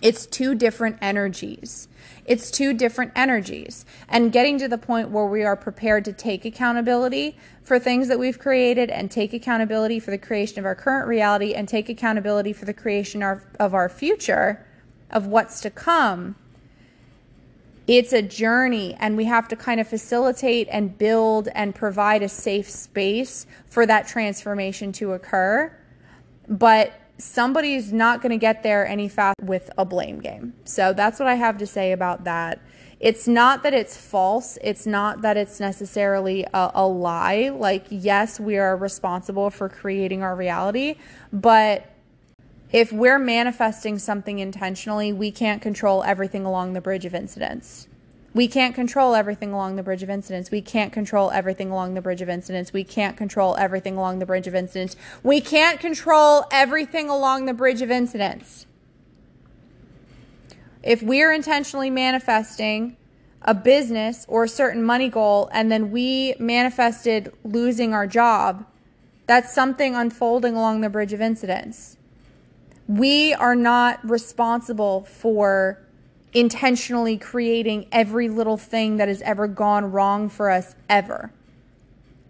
It's 0.00 0.26
two 0.26 0.54
different 0.54 0.98
energies. 1.02 1.88
It's 2.28 2.50
two 2.50 2.74
different 2.74 3.12
energies. 3.16 3.86
And 4.06 4.30
getting 4.30 4.58
to 4.58 4.68
the 4.68 4.76
point 4.76 5.08
where 5.08 5.24
we 5.24 5.44
are 5.44 5.56
prepared 5.56 6.04
to 6.04 6.12
take 6.12 6.44
accountability 6.44 7.38
for 7.62 7.78
things 7.78 8.08
that 8.08 8.18
we've 8.18 8.38
created 8.38 8.90
and 8.90 9.10
take 9.10 9.32
accountability 9.32 9.98
for 9.98 10.10
the 10.10 10.18
creation 10.18 10.58
of 10.58 10.66
our 10.66 10.74
current 10.74 11.08
reality 11.08 11.54
and 11.54 11.66
take 11.66 11.88
accountability 11.88 12.52
for 12.52 12.66
the 12.66 12.74
creation 12.74 13.22
of, 13.22 13.46
our 13.58 13.88
future, 13.88 14.66
of 15.10 15.26
what's 15.26 15.62
to 15.62 15.70
come. 15.70 16.36
It's 17.86 18.12
a 18.12 18.20
journey, 18.20 18.94
and 19.00 19.16
we 19.16 19.24
have 19.24 19.48
to 19.48 19.56
kind 19.56 19.80
of 19.80 19.88
facilitate 19.88 20.68
and 20.70 20.98
build 20.98 21.48
and 21.54 21.74
provide 21.74 22.22
a 22.22 22.28
safe 22.28 22.68
space 22.68 23.46
for 23.64 23.86
that 23.86 24.06
transformation 24.06 24.92
to 24.92 25.14
occur. 25.14 25.74
But 26.46 26.92
somebody's 27.18 27.92
not 27.92 28.22
going 28.22 28.30
to 28.30 28.38
get 28.38 28.62
there 28.62 28.86
any 28.86 29.08
fast 29.08 29.36
with 29.42 29.70
a 29.76 29.84
blame 29.84 30.20
game. 30.20 30.54
So 30.64 30.92
that's 30.92 31.18
what 31.18 31.28
I 31.28 31.34
have 31.34 31.58
to 31.58 31.66
say 31.66 31.92
about 31.92 32.24
that. 32.24 32.60
It's 33.00 33.28
not 33.28 33.62
that 33.62 33.74
it's 33.74 33.96
false. 33.96 34.58
It's 34.62 34.86
not 34.86 35.22
that 35.22 35.36
it's 35.36 35.60
necessarily 35.60 36.44
a, 36.52 36.70
a, 36.74 36.86
lie. 36.86 37.50
Like, 37.54 37.86
yes, 37.90 38.40
we 38.40 38.58
are 38.58 38.76
responsible 38.76 39.50
for 39.50 39.68
creating 39.68 40.22
our 40.22 40.34
reality, 40.34 40.96
but 41.32 41.92
if 42.70 42.92
we're 42.92 43.18
manifesting 43.18 43.98
something 43.98 44.40
intentionally, 44.40 45.12
we 45.12 45.30
can't 45.30 45.62
control 45.62 46.02
everything 46.02 46.44
along 46.44 46.72
the 46.74 46.80
bridge 46.80 47.04
of 47.04 47.14
incidents. 47.14 47.87
We 48.38 48.46
can't 48.46 48.72
control 48.72 49.16
everything 49.16 49.52
along 49.52 49.74
the 49.74 49.82
bridge 49.82 50.04
of 50.04 50.10
incidents. 50.10 50.52
We 50.52 50.62
can't 50.62 50.92
control 50.92 51.32
everything 51.32 51.72
along 51.72 51.94
the 51.94 52.00
bridge 52.00 52.22
of 52.22 52.28
incidents. 52.28 52.72
We 52.72 52.84
can't 52.84 53.16
control 53.16 53.56
everything 53.56 53.96
along 53.96 54.20
the 54.20 54.26
bridge 54.26 54.46
of 54.46 54.54
incidents. 54.54 54.94
We 55.24 55.40
can't 55.40 55.80
control 55.80 56.44
everything 56.52 57.08
along 57.08 57.46
the 57.46 57.52
bridge 57.52 57.82
of 57.82 57.90
incidents. 57.90 58.66
If 60.84 61.02
we're 61.02 61.32
intentionally 61.32 61.90
manifesting 61.90 62.96
a 63.42 63.54
business 63.54 64.24
or 64.28 64.44
a 64.44 64.48
certain 64.48 64.84
money 64.84 65.08
goal 65.08 65.50
and 65.52 65.72
then 65.72 65.90
we 65.90 66.36
manifested 66.38 67.32
losing 67.42 67.92
our 67.92 68.06
job, 68.06 68.64
that's 69.26 69.52
something 69.52 69.96
unfolding 69.96 70.54
along 70.54 70.82
the 70.82 70.88
bridge 70.88 71.12
of 71.12 71.20
incidents. 71.20 71.96
We 72.86 73.34
are 73.34 73.56
not 73.56 73.98
responsible 74.08 75.06
for 75.06 75.87
intentionally 76.38 77.18
creating 77.18 77.88
every 77.90 78.28
little 78.28 78.56
thing 78.56 78.96
that 78.96 79.08
has 79.08 79.20
ever 79.22 79.48
gone 79.48 79.90
wrong 79.90 80.28
for 80.28 80.50
us 80.50 80.76
ever. 80.88 81.32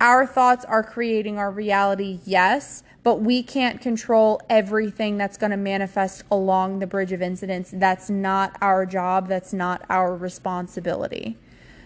Our 0.00 0.26
thoughts 0.26 0.64
are 0.64 0.82
creating 0.82 1.36
our 1.36 1.50
reality, 1.50 2.20
yes, 2.24 2.82
but 3.02 3.20
we 3.20 3.42
can't 3.42 3.82
control 3.82 4.40
everything 4.48 5.18
that's 5.18 5.36
going 5.36 5.50
to 5.50 5.58
manifest 5.58 6.22
along 6.30 6.78
the 6.78 6.86
bridge 6.86 7.12
of 7.12 7.20
incidents. 7.20 7.70
That's 7.70 8.08
not 8.08 8.56
our 8.62 8.86
job, 8.86 9.28
that's 9.28 9.52
not 9.52 9.84
our 9.90 10.16
responsibility. 10.16 11.36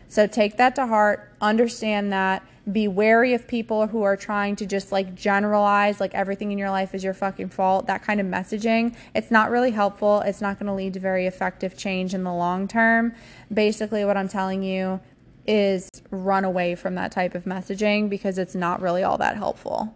So 0.08 0.28
take 0.28 0.58
that 0.58 0.76
to 0.76 0.86
heart, 0.86 1.28
understand 1.40 2.12
that, 2.12 2.46
be 2.70 2.86
wary 2.86 3.34
of 3.34 3.48
people 3.48 3.88
who 3.88 4.02
are 4.02 4.16
trying 4.16 4.54
to 4.56 4.66
just 4.66 4.92
like 4.92 5.14
generalize 5.14 6.00
like 6.00 6.14
everything 6.14 6.52
in 6.52 6.58
your 6.58 6.70
life 6.70 6.94
is 6.94 7.02
your 7.02 7.14
fucking 7.14 7.48
fault. 7.48 7.86
That 7.86 8.02
kind 8.02 8.20
of 8.20 8.26
messaging, 8.26 8.94
it's 9.14 9.30
not 9.30 9.50
really 9.50 9.72
helpful. 9.72 10.20
It's 10.20 10.40
not 10.40 10.58
going 10.58 10.68
to 10.68 10.72
lead 10.72 10.94
to 10.94 11.00
very 11.00 11.26
effective 11.26 11.76
change 11.76 12.14
in 12.14 12.22
the 12.22 12.32
long 12.32 12.68
term. 12.68 13.14
Basically, 13.52 14.04
what 14.04 14.16
I'm 14.16 14.28
telling 14.28 14.62
you 14.62 15.00
is 15.46 15.88
run 16.10 16.44
away 16.44 16.76
from 16.76 16.94
that 16.94 17.10
type 17.10 17.34
of 17.34 17.44
messaging 17.44 18.08
because 18.08 18.38
it's 18.38 18.54
not 18.54 18.80
really 18.80 19.02
all 19.02 19.18
that 19.18 19.36
helpful. 19.36 19.94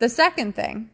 The 0.00 0.08
second 0.08 0.56
thing 0.56 0.90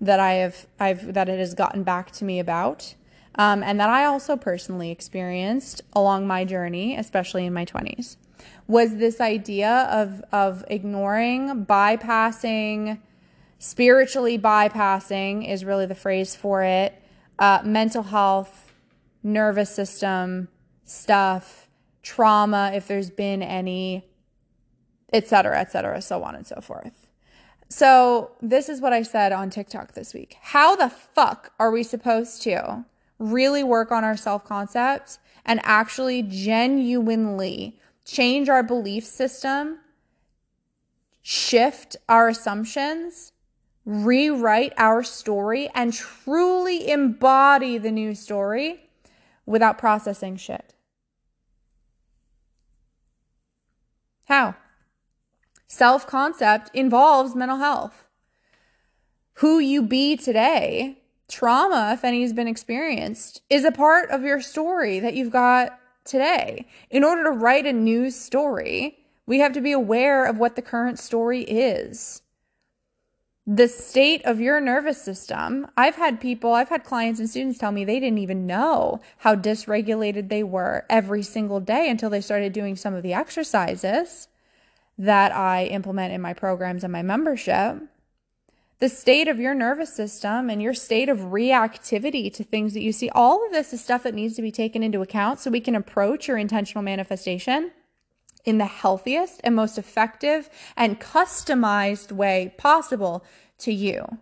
that 0.00 0.20
I 0.20 0.34
have 0.34 0.66
I've 0.78 1.14
that 1.14 1.28
it 1.28 1.38
has 1.38 1.54
gotten 1.54 1.82
back 1.82 2.12
to 2.12 2.24
me 2.24 2.38
about 2.38 2.94
um, 3.36 3.62
and 3.62 3.78
that 3.80 3.90
I 3.90 4.04
also 4.04 4.36
personally 4.36 4.90
experienced 4.90 5.82
along 5.92 6.26
my 6.26 6.44
journey, 6.44 6.96
especially 6.96 7.44
in 7.44 7.52
my 7.52 7.64
20s, 7.64 8.16
was 8.66 8.96
this 8.96 9.20
idea 9.20 9.88
of, 9.90 10.22
of 10.32 10.64
ignoring, 10.68 11.64
bypassing, 11.66 13.00
spiritually 13.58 14.38
bypassing 14.38 15.48
is 15.48 15.64
really 15.64 15.86
the 15.86 15.94
phrase 15.94 16.34
for 16.34 16.62
it, 16.62 17.00
uh, 17.38 17.60
mental 17.64 18.02
health, 18.02 18.72
nervous 19.22 19.74
system 19.74 20.48
stuff, 20.84 21.68
trauma, 22.02 22.72
if 22.74 22.86
there's 22.86 23.10
been 23.10 23.42
any, 23.42 24.08
etc., 25.12 25.60
etc., 25.60 26.00
so 26.00 26.22
on 26.22 26.34
and 26.34 26.46
so 26.46 26.60
forth. 26.60 27.08
So, 27.68 28.30
this 28.40 28.68
is 28.68 28.80
what 28.80 28.92
I 28.92 29.02
said 29.02 29.32
on 29.32 29.50
TikTok 29.50 29.92
this 29.94 30.14
week. 30.14 30.36
How 30.40 30.76
the 30.76 30.88
fuck 30.88 31.52
are 31.58 31.72
we 31.72 31.82
supposed 31.82 32.42
to 32.42 32.84
really 33.18 33.64
work 33.64 33.90
on 33.90 34.04
our 34.04 34.16
self 34.16 34.44
concept 34.44 35.18
and 35.44 35.60
actually 35.64 36.22
genuinely 36.22 37.78
change 38.06 38.48
our 38.48 38.62
belief 38.62 39.04
system, 39.04 39.80
shift 41.20 41.96
our 42.08 42.28
assumptions, 42.28 43.32
rewrite 43.84 44.72
our 44.78 45.02
story, 45.02 45.68
and 45.74 45.92
truly 45.92 46.88
embody 46.88 47.76
the 47.76 47.90
new 47.90 48.14
story 48.14 48.88
without 49.44 49.76
processing 49.76 50.36
shit. 50.36 50.74
How? 54.26 54.54
Self 55.66 56.06
concept 56.06 56.70
involves 56.72 57.34
mental 57.34 57.58
health. 57.58 58.06
Who 59.34 59.58
you 59.58 59.82
be 59.82 60.16
today 60.16 61.02
trauma, 61.28 61.90
if 61.92 62.04
any 62.04 62.22
has 62.22 62.32
been 62.32 62.46
experienced, 62.48 63.42
is 63.50 63.64
a 63.64 63.72
part 63.72 64.10
of 64.10 64.22
your 64.22 64.40
story 64.40 65.00
that 65.00 65.14
you've 65.14 65.32
got 65.32 65.78
today. 66.06 66.66
In 66.90 67.04
order 67.04 67.24
to 67.24 67.30
write 67.30 67.66
a 67.66 67.72
new 67.72 68.10
story, 68.10 68.98
we 69.26 69.40
have 69.40 69.52
to 69.52 69.60
be 69.60 69.72
aware 69.72 70.24
of 70.24 70.38
what 70.38 70.56
the 70.56 70.62
current 70.62 70.98
story 70.98 71.42
is. 71.42 72.22
The 73.46 73.68
state 73.68 74.24
of 74.24 74.40
your 74.40 74.60
nervous 74.60 75.00
system. 75.00 75.68
I've 75.76 75.96
had 75.96 76.20
people, 76.20 76.52
I've 76.52 76.68
had 76.68 76.84
clients 76.84 77.20
and 77.20 77.30
students 77.30 77.58
tell 77.58 77.70
me 77.70 77.84
they 77.84 78.00
didn't 78.00 78.18
even 78.18 78.46
know 78.46 79.00
how 79.18 79.36
dysregulated 79.36 80.28
they 80.28 80.42
were 80.42 80.84
every 80.90 81.22
single 81.22 81.60
day 81.60 81.88
until 81.88 82.10
they 82.10 82.20
started 82.20 82.52
doing 82.52 82.74
some 82.74 82.94
of 82.94 83.02
the 83.02 83.12
exercises 83.12 84.28
that 84.98 85.32
I 85.32 85.66
implement 85.66 86.12
in 86.12 86.20
my 86.20 86.32
programs 86.32 86.82
and 86.82 86.92
my 86.92 87.02
membership 87.02 87.82
the 88.78 88.88
state 88.88 89.26
of 89.26 89.38
your 89.38 89.54
nervous 89.54 89.94
system 89.94 90.50
and 90.50 90.62
your 90.62 90.74
state 90.74 91.08
of 91.08 91.18
reactivity 91.18 92.32
to 92.34 92.44
things 92.44 92.74
that 92.74 92.82
you 92.82 92.92
see. 92.92 93.08
All 93.10 93.44
of 93.44 93.52
this 93.52 93.72
is 93.72 93.82
stuff 93.82 94.02
that 94.02 94.14
needs 94.14 94.36
to 94.36 94.42
be 94.42 94.52
taken 94.52 94.82
into 94.82 95.00
account 95.00 95.40
so 95.40 95.50
we 95.50 95.60
can 95.60 95.74
approach 95.74 96.28
your 96.28 96.36
intentional 96.36 96.82
manifestation 96.82 97.72
in 98.44 98.58
the 98.58 98.66
healthiest 98.66 99.40
and 99.42 99.56
most 99.56 99.78
effective 99.78 100.50
and 100.76 101.00
customized 101.00 102.12
way 102.12 102.54
possible 102.58 103.24
to 103.58 103.72
you. 103.72 104.18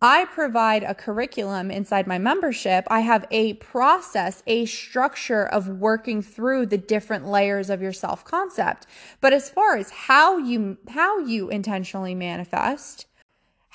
I 0.00 0.26
provide 0.26 0.84
a 0.84 0.94
curriculum 0.94 1.72
inside 1.72 2.06
my 2.06 2.18
membership. 2.18 2.86
I 2.88 3.00
have 3.00 3.26
a 3.32 3.54
process, 3.54 4.44
a 4.46 4.64
structure 4.66 5.44
of 5.44 5.68
working 5.68 6.22
through 6.22 6.66
the 6.66 6.78
different 6.78 7.26
layers 7.26 7.68
of 7.68 7.82
your 7.82 7.92
self 7.92 8.24
concept. 8.24 8.86
But 9.20 9.32
as 9.32 9.50
far 9.50 9.76
as 9.76 9.90
how 9.90 10.38
you, 10.38 10.78
how 10.88 11.18
you 11.18 11.50
intentionally 11.50 12.14
manifest, 12.14 13.06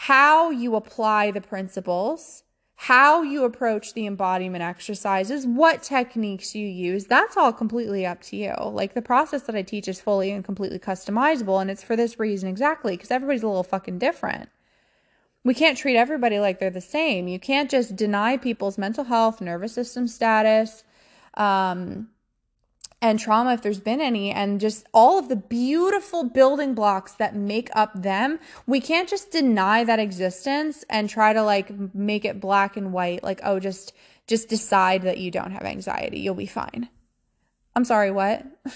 how 0.07 0.49
you 0.49 0.75
apply 0.75 1.31
the 1.31 1.39
principles, 1.39 2.43
how 2.75 3.21
you 3.21 3.45
approach 3.45 3.93
the 3.93 4.05
embodiment 4.05 4.61
exercises, 4.61 5.47
what 5.47 5.81
techniques 5.81 6.53
you 6.53 6.67
use, 6.67 7.05
that's 7.05 7.37
all 7.37 7.53
completely 7.53 8.05
up 8.05 8.21
to 8.21 8.35
you. 8.35 8.53
Like 8.65 8.95
the 8.95 9.01
process 9.01 9.43
that 9.43 9.55
I 9.55 9.61
teach 9.61 9.87
is 9.87 10.01
fully 10.01 10.29
and 10.31 10.43
completely 10.43 10.77
customizable, 10.77 11.61
and 11.61 11.71
it's 11.71 11.83
for 11.83 11.95
this 11.95 12.19
reason 12.19 12.49
exactly 12.49 12.97
because 12.97 13.11
everybody's 13.11 13.43
a 13.43 13.47
little 13.47 13.63
fucking 13.63 13.97
different. 13.97 14.49
We 15.45 15.53
can't 15.53 15.77
treat 15.77 15.95
everybody 15.95 16.37
like 16.37 16.59
they're 16.59 16.69
the 16.69 16.81
same. 16.81 17.29
You 17.29 17.39
can't 17.39 17.71
just 17.71 17.95
deny 17.95 18.35
people's 18.35 18.77
mental 18.77 19.05
health, 19.05 19.39
nervous 19.39 19.71
system 19.71 20.09
status, 20.09 20.83
um, 21.35 22.09
and 23.03 23.19
trauma 23.19 23.53
if 23.53 23.61
there's 23.61 23.79
been 23.79 24.01
any 24.01 24.31
and 24.31 24.59
just 24.59 24.87
all 24.93 25.19
of 25.19 25.29
the 25.29 25.35
beautiful 25.35 26.23
building 26.23 26.73
blocks 26.73 27.13
that 27.13 27.35
make 27.35 27.69
up 27.75 27.91
them 28.01 28.39
we 28.65 28.79
can't 28.79 29.07
just 29.07 29.29
deny 29.29 29.83
that 29.83 29.99
existence 29.99 30.83
and 30.89 31.07
try 31.07 31.33
to 31.33 31.43
like 31.43 31.71
make 31.93 32.25
it 32.25 32.39
black 32.39 32.75
and 32.75 32.91
white 32.91 33.23
like 33.23 33.39
oh 33.43 33.59
just 33.59 33.93
just 34.27 34.49
decide 34.49 35.03
that 35.03 35.17
you 35.17 35.31
don't 35.31 35.51
have 35.51 35.63
anxiety. 35.63 36.19
You'll 36.19 36.35
be 36.35 36.45
fine. 36.45 36.89
I'm 37.75 37.85
sorry 37.85 38.11
what? 38.11 38.45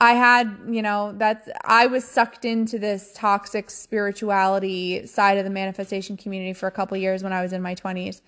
I 0.00 0.14
had, 0.14 0.58
you 0.68 0.82
know, 0.82 1.14
that's, 1.16 1.48
I 1.64 1.86
was 1.86 2.04
sucked 2.04 2.44
into 2.44 2.76
this 2.78 3.12
toxic 3.14 3.70
spirituality 3.70 5.06
side 5.06 5.38
of 5.38 5.44
the 5.44 5.50
manifestation 5.50 6.16
community 6.16 6.54
for 6.54 6.66
a 6.66 6.72
couple 6.72 6.96
years 6.96 7.22
when 7.22 7.32
I 7.32 7.40
was 7.40 7.52
in 7.52 7.62
my 7.62 7.76
20s. 7.76 8.20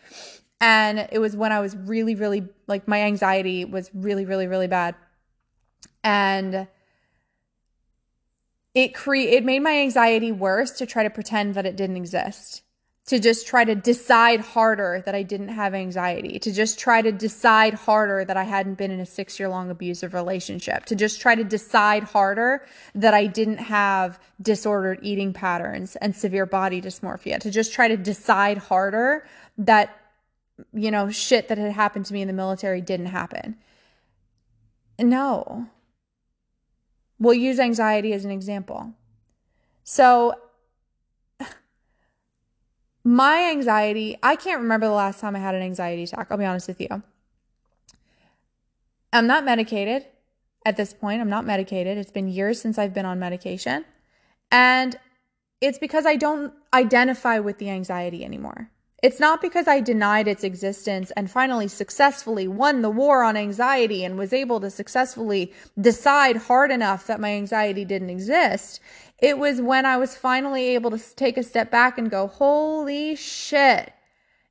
And 0.65 1.09
it 1.13 1.19
was 1.19 1.37
when 1.37 1.53
I 1.53 1.61
was 1.61 1.77
really, 1.77 2.15
really, 2.15 2.49
like, 2.67 2.89
my 2.89 3.03
anxiety 3.03 3.67
was 3.67 3.91
really, 3.93 4.25
really, 4.25 4.47
really 4.47 4.67
bad. 4.67 4.95
And 6.03 6.67
it 8.73 8.95
cre- 8.95 9.17
it 9.37 9.45
made 9.45 9.61
my 9.61 9.77
anxiety 9.81 10.33
worse 10.33 10.71
to 10.79 10.87
try 10.87 11.03
to 11.03 11.11
pretend 11.11 11.55
that 11.57 11.67
it 11.67 11.77
didn't 11.77 11.99
exist 11.99 12.63
to 13.07 13.19
just 13.19 13.47
try 13.47 13.65
to 13.65 13.75
decide 13.75 14.41
harder 14.41 15.03
that 15.05 15.15
I 15.15 15.23
didn't 15.23 15.49
have 15.49 15.75
anxiety, 15.75 16.39
to 16.39 16.51
just 16.51 16.79
try 16.79 17.03
to 17.03 17.13
decide 17.13 17.75
harder 17.75 18.25
that 18.25 18.39
I 18.39 18.45
hadn't 18.45 18.77
been 18.77 18.91
in 18.91 19.01
a 19.01 19.05
six 19.07 19.39
year 19.39 19.51
long 19.51 19.69
abusive 19.69 20.15
relationship, 20.15 20.87
to 20.87 20.95
just 20.95 21.21
try 21.21 21.35
to 21.35 21.45
decide 21.45 22.05
harder 22.05 22.65
that 22.95 23.13
I 23.13 23.27
didn't 23.27 23.59
have 23.59 24.19
disordered 24.41 25.01
eating 25.03 25.35
patterns 25.35 25.97
and 25.97 26.17
severe 26.17 26.47
body 26.47 26.81
dysmorphia, 26.81 27.39
to 27.41 27.51
just 27.51 27.75
try 27.75 27.89
to 27.89 27.97
decide 27.99 28.57
harder 28.57 29.27
that, 29.59 29.95
you 30.73 30.91
know, 30.91 31.11
shit 31.11 31.49
that 31.49 31.59
had 31.59 31.73
happened 31.73 32.07
to 32.07 32.13
me 32.13 32.23
in 32.23 32.29
the 32.29 32.35
military 32.35 32.81
didn't 32.81 33.07
happen. 33.07 33.57
No. 34.99 35.67
We'll 37.19 37.35
use 37.35 37.59
anxiety 37.59 38.13
as 38.13 38.25
an 38.25 38.31
example. 38.31 38.93
So 39.83 40.35
my 43.05 43.51
anxiety, 43.51 44.17
I 44.23 44.37
can't 44.37 44.61
remember 44.61 44.87
the 44.87 44.93
last 44.93 45.21
time 45.21 45.35
I 45.37 45.41
had 45.41 45.55
an 45.55 45.63
anxiety 45.63 46.05
attack. 46.05 46.29
I'll 46.31 46.39
be 46.39 46.45
honest 46.45 46.69
with 46.69 46.81
you. 46.81 47.03
I'm 49.13 49.27
not 49.27 49.45
medicated 49.45 50.07
at 50.67 50.77
this 50.77 50.93
point. 50.93 51.21
I'm 51.21 51.29
not 51.29 51.45
medicated. 51.45 51.99
It's 51.99 52.11
been 52.11 52.29
years 52.29 52.61
since 52.61 52.79
I've 52.79 52.95
been 52.95 53.07
on 53.07 53.19
medication. 53.19 53.85
And 54.51 54.97
it's 55.61 55.79
because 55.79 56.05
I 56.05 56.17
don't 56.17 56.53
identify 56.73 57.39
with 57.39 57.59
the 57.59 57.71
anxiety 57.71 58.25
anymore. 58.25 58.71
It's 59.05 59.21
not 59.21 59.43
because 59.43 59.69
I 59.69 59.81
denied 59.81 60.27
its 60.27 60.45
existence 60.45 61.11
and 61.11 61.31
finally 61.31 61.69
successfully 61.69 62.49
won 62.49 62.81
the 62.81 62.89
war 62.89 63.23
on 63.23 63.37
anxiety 63.37 64.03
and 64.03 64.17
was 64.17 64.33
able 64.33 64.61
to 64.61 64.71
successfully 64.71 65.53
decide 65.79 66.39
hard 66.39 66.71
enough 66.71 67.07
that 67.07 67.21
my 67.21 67.35
anxiety 67.35 67.85
didn't 67.85 68.09
exist. 68.09 68.81
It 69.19 69.37
was 69.37 69.61
when 69.61 69.85
I 69.85 69.99
was 69.99 70.17
finally 70.17 70.69
able 70.69 70.91
to 70.91 71.15
take 71.17 71.37
a 71.37 71.43
step 71.43 71.71
back 71.71 71.99
and 71.99 72.11
go, 72.11 72.29
holy 72.29 73.15
shit, 73.15 73.93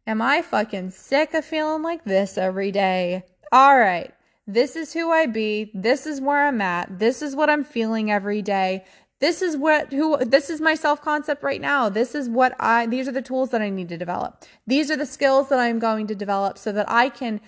am 0.06 0.22
I 0.22 0.44
fucking 0.44 0.92
sick 0.92 1.34
of 1.34 1.44
feeling 1.44 1.82
like 1.82 2.04
this 2.04 2.38
every 2.38 2.72
day? 2.72 3.24
All 3.52 3.80
right. 3.80 4.14
This 4.46 4.76
is 4.76 4.94
who 4.94 5.10
I 5.10 5.26
be. 5.26 5.72
This 5.74 6.06
is 6.06 6.22
where 6.22 6.46
I'm 6.46 6.62
at. 6.62 7.00
This 7.00 7.24
is 7.24 7.36
what 7.36 7.50
I'm 7.50 7.64
feeling 7.64 8.12
every 8.12 8.44
day 8.44 8.84
this 9.24 9.42
is 9.42 9.56
what 9.56 9.94
who 9.94 10.18
this 10.18 10.50
is 10.50 10.60
my 10.60 10.76
self 10.76 11.02
concept 11.02 11.44
right 11.44 11.62
now. 11.62 11.88
This 11.88 12.14
is 12.14 12.28
what 12.28 12.54
i 12.60 12.86
these 12.86 13.08
are 13.08 13.14
the 13.14 13.22
tools 13.22 13.52
that 13.52 13.62
i 13.62 13.70
need 13.70 13.88
to 13.88 13.98
develop. 13.98 14.44
These 14.68 14.92
are 14.92 14.98
the 14.98 15.06
skills 15.06 15.48
that 15.48 15.60
i'm 15.60 15.80
going 15.80 16.08
to 16.08 16.16
develop 16.16 16.58
so 16.58 16.74
that 16.74 16.90
i 16.90 17.08
can 17.08 17.40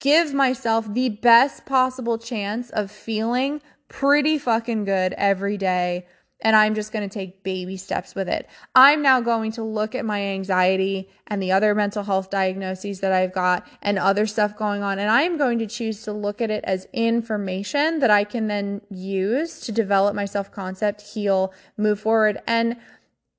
give 0.00 0.34
myself 0.34 0.92
the 0.92 1.08
best 1.08 1.66
possible 1.66 2.18
chance 2.18 2.70
of 2.70 2.90
feeling 2.90 3.62
pretty 3.86 4.38
fucking 4.38 4.84
good 4.84 5.12
every 5.12 5.56
day 5.56 6.04
and 6.42 6.56
I'm 6.56 6.74
just 6.74 6.92
going 6.92 7.08
to 7.08 7.12
take 7.12 7.42
baby 7.42 7.76
steps 7.76 8.14
with 8.14 8.28
it. 8.28 8.48
I'm 8.74 9.02
now 9.02 9.20
going 9.20 9.52
to 9.52 9.62
look 9.62 9.94
at 9.94 10.04
my 10.04 10.22
anxiety 10.22 11.08
and 11.26 11.42
the 11.42 11.52
other 11.52 11.74
mental 11.74 12.04
health 12.04 12.30
diagnoses 12.30 13.00
that 13.00 13.12
I've 13.12 13.32
got 13.32 13.66
and 13.82 13.98
other 13.98 14.26
stuff 14.26 14.56
going 14.56 14.82
on. 14.82 14.98
And 14.98 15.10
I 15.10 15.22
am 15.22 15.36
going 15.36 15.58
to 15.58 15.66
choose 15.66 16.02
to 16.04 16.12
look 16.12 16.40
at 16.40 16.50
it 16.50 16.64
as 16.64 16.86
information 16.92 17.98
that 18.00 18.10
I 18.10 18.24
can 18.24 18.48
then 18.48 18.80
use 18.90 19.60
to 19.60 19.72
develop 19.72 20.14
my 20.14 20.24
self 20.24 20.50
concept, 20.50 21.02
heal, 21.02 21.52
move 21.76 22.00
forward. 22.00 22.40
And, 22.46 22.76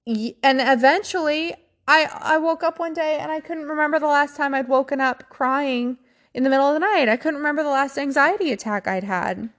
and 0.07 0.61
eventually 0.61 1.55
I, 1.87 2.09
I 2.21 2.37
woke 2.37 2.63
up 2.63 2.79
one 2.79 2.93
day 2.93 3.17
and 3.19 3.31
I 3.31 3.39
couldn't 3.39 3.67
remember 3.67 3.99
the 3.99 4.07
last 4.07 4.37
time 4.37 4.53
I'd 4.53 4.67
woken 4.67 5.01
up 5.01 5.29
crying 5.29 5.97
in 6.33 6.43
the 6.43 6.49
middle 6.49 6.67
of 6.67 6.73
the 6.73 6.79
night. 6.79 7.09
I 7.09 7.17
couldn't 7.17 7.37
remember 7.37 7.63
the 7.63 7.69
last 7.69 7.97
anxiety 7.97 8.51
attack 8.51 8.87
I'd 8.87 9.03
had. 9.03 9.49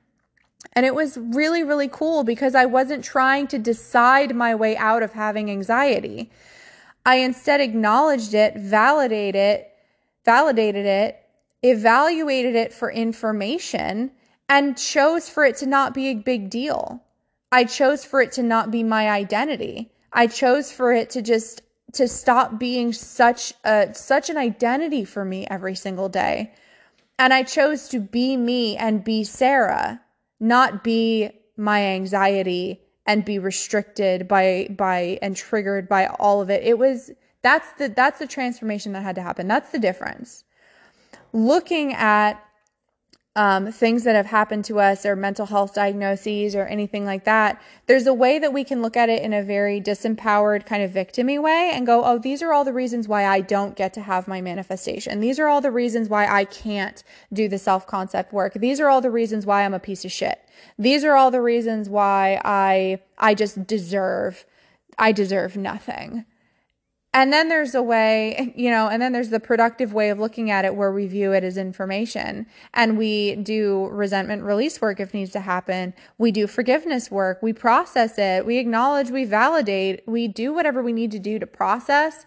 And 0.72 0.86
it 0.86 0.94
was 0.94 1.18
really, 1.18 1.62
really 1.62 1.88
cool 1.88 2.24
because 2.24 2.54
I 2.54 2.66
wasn't 2.66 3.04
trying 3.04 3.46
to 3.48 3.58
decide 3.58 4.34
my 4.34 4.54
way 4.54 4.76
out 4.76 5.02
of 5.02 5.12
having 5.12 5.50
anxiety. 5.50 6.30
I 7.04 7.16
instead 7.16 7.60
acknowledged 7.60 8.32
it, 8.32 8.56
validated 8.56 9.34
it, 9.34 9.72
validated 10.24 10.86
it, 10.86 11.18
evaluated 11.62 12.54
it 12.54 12.72
for 12.72 12.90
information, 12.90 14.12
and 14.48 14.76
chose 14.76 15.28
for 15.28 15.44
it 15.44 15.56
to 15.56 15.66
not 15.66 15.94
be 15.94 16.08
a 16.08 16.14
big 16.14 16.48
deal. 16.48 17.02
I 17.50 17.64
chose 17.64 18.04
for 18.04 18.20
it 18.20 18.32
to 18.32 18.42
not 18.42 18.70
be 18.70 18.82
my 18.82 19.10
identity. 19.10 19.90
I 20.12 20.26
chose 20.26 20.70
for 20.72 20.92
it 20.92 21.10
to 21.10 21.22
just 21.22 21.62
to 21.92 22.08
stop 22.08 22.58
being 22.58 22.92
such 22.92 23.52
a 23.64 23.94
such 23.94 24.30
an 24.30 24.38
identity 24.38 25.04
for 25.04 25.24
me 25.24 25.46
every 25.48 25.74
single 25.74 26.08
day. 26.08 26.52
And 27.18 27.34
I 27.34 27.42
chose 27.42 27.88
to 27.88 28.00
be 28.00 28.36
me 28.36 28.76
and 28.76 29.04
be 29.04 29.24
Sarah 29.24 30.00
not 30.42 30.82
be 30.82 31.30
my 31.56 31.84
anxiety 31.84 32.80
and 33.06 33.24
be 33.24 33.38
restricted 33.38 34.26
by 34.26 34.66
by 34.76 35.18
and 35.22 35.36
triggered 35.36 35.88
by 35.88 36.06
all 36.06 36.42
of 36.42 36.50
it. 36.50 36.62
It 36.64 36.78
was 36.78 37.12
that's 37.42 37.72
the 37.78 37.88
that's 37.88 38.18
the 38.18 38.26
transformation 38.26 38.92
that 38.92 39.02
had 39.02 39.14
to 39.14 39.22
happen. 39.22 39.46
That's 39.46 39.70
the 39.70 39.78
difference. 39.78 40.44
Looking 41.32 41.94
at 41.94 42.42
um, 43.34 43.72
things 43.72 44.04
that 44.04 44.14
have 44.14 44.26
happened 44.26 44.64
to 44.66 44.78
us 44.78 45.06
or 45.06 45.16
mental 45.16 45.46
health 45.46 45.74
diagnoses 45.74 46.54
or 46.54 46.66
anything 46.66 47.06
like 47.06 47.24
that, 47.24 47.62
there's 47.86 48.06
a 48.06 48.12
way 48.12 48.38
that 48.38 48.52
we 48.52 48.62
can 48.62 48.82
look 48.82 48.94
at 48.94 49.08
it 49.08 49.22
in 49.22 49.32
a 49.32 49.42
very 49.42 49.80
disempowered 49.80 50.66
kind 50.66 50.82
of 50.82 50.90
victimy 50.90 51.40
way 51.40 51.70
and 51.72 51.86
go, 51.86 52.04
oh, 52.04 52.18
these 52.18 52.42
are 52.42 52.52
all 52.52 52.64
the 52.64 52.74
reasons 52.74 53.08
why 53.08 53.24
I 53.24 53.40
don't 53.40 53.74
get 53.74 53.94
to 53.94 54.02
have 54.02 54.28
my 54.28 54.42
manifestation. 54.42 55.20
These 55.20 55.38
are 55.38 55.48
all 55.48 55.62
the 55.62 55.70
reasons 55.70 56.10
why 56.10 56.26
I 56.26 56.44
can't 56.44 57.02
do 57.32 57.48
the 57.48 57.58
self 57.58 57.86
concept 57.86 58.34
work. 58.34 58.52
These 58.54 58.80
are 58.80 58.90
all 58.90 59.00
the 59.00 59.10
reasons 59.10 59.46
why 59.46 59.64
I'm 59.64 59.74
a 59.74 59.80
piece 59.80 60.04
of 60.04 60.12
shit. 60.12 60.46
These 60.78 61.02
are 61.02 61.14
all 61.16 61.30
the 61.30 61.40
reasons 61.40 61.88
why 61.88 62.38
I, 62.44 63.00
I 63.16 63.34
just 63.34 63.66
deserve, 63.66 64.44
I 64.98 65.12
deserve 65.12 65.56
nothing. 65.56 66.26
And 67.14 67.30
then 67.32 67.48
there's 67.48 67.74
a 67.74 67.82
way, 67.82 68.52
you 68.56 68.70
know, 68.70 68.88
and 68.88 69.02
then 69.02 69.12
there's 69.12 69.30
the 69.30 69.40
productive 69.40 69.92
way 69.92 70.10
of 70.10 70.18
looking 70.18 70.50
at 70.50 70.64
it 70.64 70.74
where 70.74 70.92
we 70.92 71.06
view 71.06 71.32
it 71.32 71.44
as 71.44 71.56
information 71.56 72.46
and 72.72 72.96
we 72.96 73.36
do 73.36 73.88
resentment 73.90 74.42
release 74.42 74.80
work 74.80 75.00
if 75.00 75.12
needs 75.12 75.32
to 75.32 75.40
happen. 75.40 75.94
We 76.18 76.32
do 76.32 76.46
forgiveness 76.46 77.10
work. 77.10 77.42
We 77.42 77.52
process 77.52 78.18
it. 78.18 78.46
We 78.46 78.58
acknowledge, 78.58 79.10
we 79.10 79.24
validate, 79.24 80.02
we 80.06 80.28
do 80.28 80.52
whatever 80.52 80.82
we 80.82 80.92
need 80.92 81.10
to 81.12 81.18
do 81.18 81.38
to 81.38 81.46
process 81.46 82.24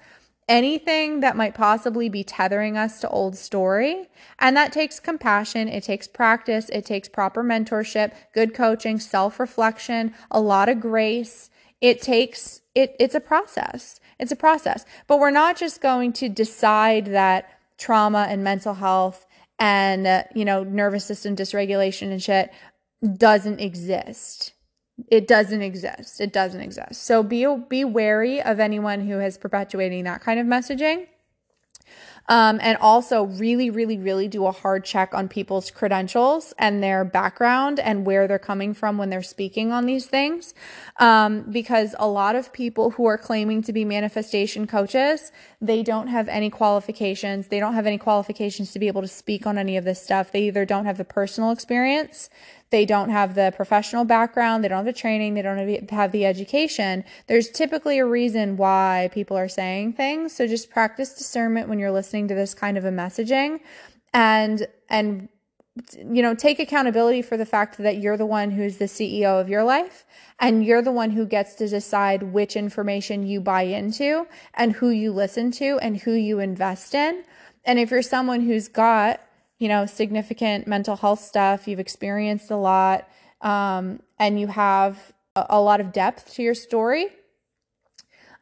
anything 0.48 1.22
that 1.22 1.36
might 1.36 1.56
possibly 1.56 2.08
be 2.08 2.24
tethering 2.24 2.78
us 2.78 3.00
to 3.02 3.10
old 3.10 3.36
story. 3.36 4.08
And 4.38 4.56
that 4.56 4.72
takes 4.72 5.00
compassion, 5.00 5.68
it 5.68 5.84
takes 5.84 6.08
practice, 6.08 6.70
it 6.70 6.86
takes 6.86 7.10
proper 7.10 7.44
mentorship, 7.44 8.14
good 8.32 8.54
coaching, 8.54 9.00
self-reflection, 9.00 10.14
a 10.30 10.40
lot 10.40 10.70
of 10.70 10.80
grace. 10.80 11.50
It 11.82 12.00
takes 12.02 12.62
it 12.76 12.96
it's 13.00 13.16
a 13.16 13.20
process. 13.20 14.00
It's 14.20 14.32
a 14.32 14.36
process. 14.36 14.86
But 15.08 15.20
we're 15.20 15.32
not 15.32 15.58
just 15.58 15.82
going 15.82 16.14
to 16.14 16.30
decide 16.30 17.08
that 17.08 17.50
trauma 17.78 18.28
and 18.30 18.44
mental 18.44 18.76
health 18.76 19.26
and 19.60 20.06
uh, 20.06 20.24
you 20.34 20.46
know 20.46 20.64
nervous 20.64 21.06
system 21.06 21.36
dysregulation 21.36 22.12
and 22.12 22.22
shit 22.22 22.52
doesn't 23.18 23.60
exist 23.60 24.54
it 25.10 25.28
doesn't 25.28 25.62
exist 25.62 26.22
it 26.22 26.32
doesn't 26.32 26.62
exist 26.62 27.04
so 27.04 27.22
be 27.24 27.46
be 27.70 27.84
wary 27.84 28.42
of 28.42 28.60
anyone 28.60 29.08
who 29.08 29.20
is 29.20 29.38
perpetuating 29.38 30.04
that 30.06 30.22
kind 30.22 30.40
of 30.40 30.46
messaging 30.46 31.08
um, 32.28 32.60
and 32.62 32.78
also 32.80 33.24
really, 33.24 33.70
really, 33.70 33.98
really 33.98 34.28
do 34.28 34.46
a 34.46 34.52
hard 34.52 34.84
check 34.84 35.14
on 35.14 35.28
people's 35.28 35.70
credentials 35.70 36.54
and 36.58 36.82
their 36.82 37.06
background 37.06 37.80
and 37.80 38.06
where 38.06 38.28
they're 38.28 38.40
coming 38.40 38.74
from 38.74 38.98
when 38.98 39.10
they're 39.10 39.22
speaking 39.22 39.72
on 39.72 39.86
these 39.86 40.08
things. 40.08 40.54
Um, 41.00 41.42
because 41.52 41.96
a 42.00 42.08
lot 42.08 42.36
of 42.36 42.52
people 42.52 42.92
who 42.92 43.06
are 43.06 43.18
claiming 43.18 43.62
to 43.64 43.74
be 43.74 43.86
manifestation 43.86 44.66
coaches, 44.66 45.32
they 45.62 45.84
don't 45.84 46.08
have 46.08 46.28
any 46.28 46.50
qualifications. 46.50 47.48
They 47.48 47.60
don't 47.60 47.74
have 47.74 47.86
any 47.86 47.98
qualifications 47.98 48.72
to 48.72 48.80
be 48.80 48.88
able 48.88 49.02
to 49.02 49.08
speak 49.08 49.46
on 49.46 49.58
any 49.58 49.78
of 49.78 49.84
this 49.84 50.02
stuff. 50.02 50.32
They 50.32 50.44
either 50.44 50.66
don't 50.66 50.86
have 50.86 50.98
the 50.98 51.06
personal 51.06 51.52
experience 51.52 52.30
they 52.70 52.86
don't 52.86 53.10
have 53.10 53.36
the 53.36 53.54
professional 53.56 54.06
background, 54.06 54.64
they 54.64 54.68
don't 54.68 54.78
have 54.78 54.86
the 54.86 54.94
training, 54.94 55.34
they 55.34 55.42
don't 55.42 55.90
have 55.90 56.12
the 56.12 56.26
education, 56.26 57.04
there's 57.28 57.50
typically 57.50 58.00
a 58.00 58.06
reason 58.06 58.58
why 58.58 59.10
people 59.14 59.38
are 59.38 59.48
saying 59.48 59.94
things. 59.94 60.36
So 60.36 60.48
just 60.48 60.70
practice 60.70 61.14
discernment 61.14 61.70
when 61.70 61.80
you're 61.80 61.92
listening 61.92 62.28
to 62.30 62.36
this 62.36 62.54
kind 62.54 62.78
of 62.78 62.86
a 62.86 62.92
messaging 62.92 63.60
and 64.14 64.68
and 64.90 65.30
you 65.98 66.22
know, 66.22 66.34
take 66.34 66.60
accountability 66.60 67.22
for 67.22 67.36
the 67.36 67.46
fact 67.46 67.78
that 67.80 67.98
you're 67.98 68.16
the 68.16 68.26
one 68.26 68.52
who's 68.52 68.78
the 68.78 68.86
CEO 68.86 69.42
of 69.42 69.50
your 69.50 69.64
life 69.64 70.06
and 70.40 70.66
you're 70.66 70.82
the 70.82 70.92
one 70.92 71.12
who 71.12 71.26
gets 71.26 71.54
to 71.56 71.68
decide 71.68 72.24
which 72.24 72.56
information 72.56 73.28
you 73.28 73.42
buy 73.42 73.64
into 73.64 74.26
and 74.54 74.74
who 74.74 74.90
you 74.90 75.12
listen 75.12 75.52
to 75.52 75.78
and 75.80 75.98
who 75.98 76.14
you 76.14 76.40
invest 76.40 76.96
in. 76.96 77.26
And 77.66 77.78
if 77.78 77.92
you're 77.92 78.02
someone 78.02 78.42
who's 78.42 78.70
got, 78.70 79.20
you 79.58 79.68
know, 79.68 79.86
significant 79.86 80.68
mental 80.68 80.98
health 80.98 81.22
stuff, 81.22 81.68
you've 81.68 81.80
experienced 81.80 82.52
a 82.52 82.58
lot, 82.58 83.08
um, 83.42 84.02
and 84.20 84.40
you 84.40 84.48
have 84.48 85.14
a, 85.36 85.62
lot 85.62 85.80
of 85.80 85.92
depth 85.92 86.34
to 86.34 86.44
your 86.44 86.54
story, 86.54 87.08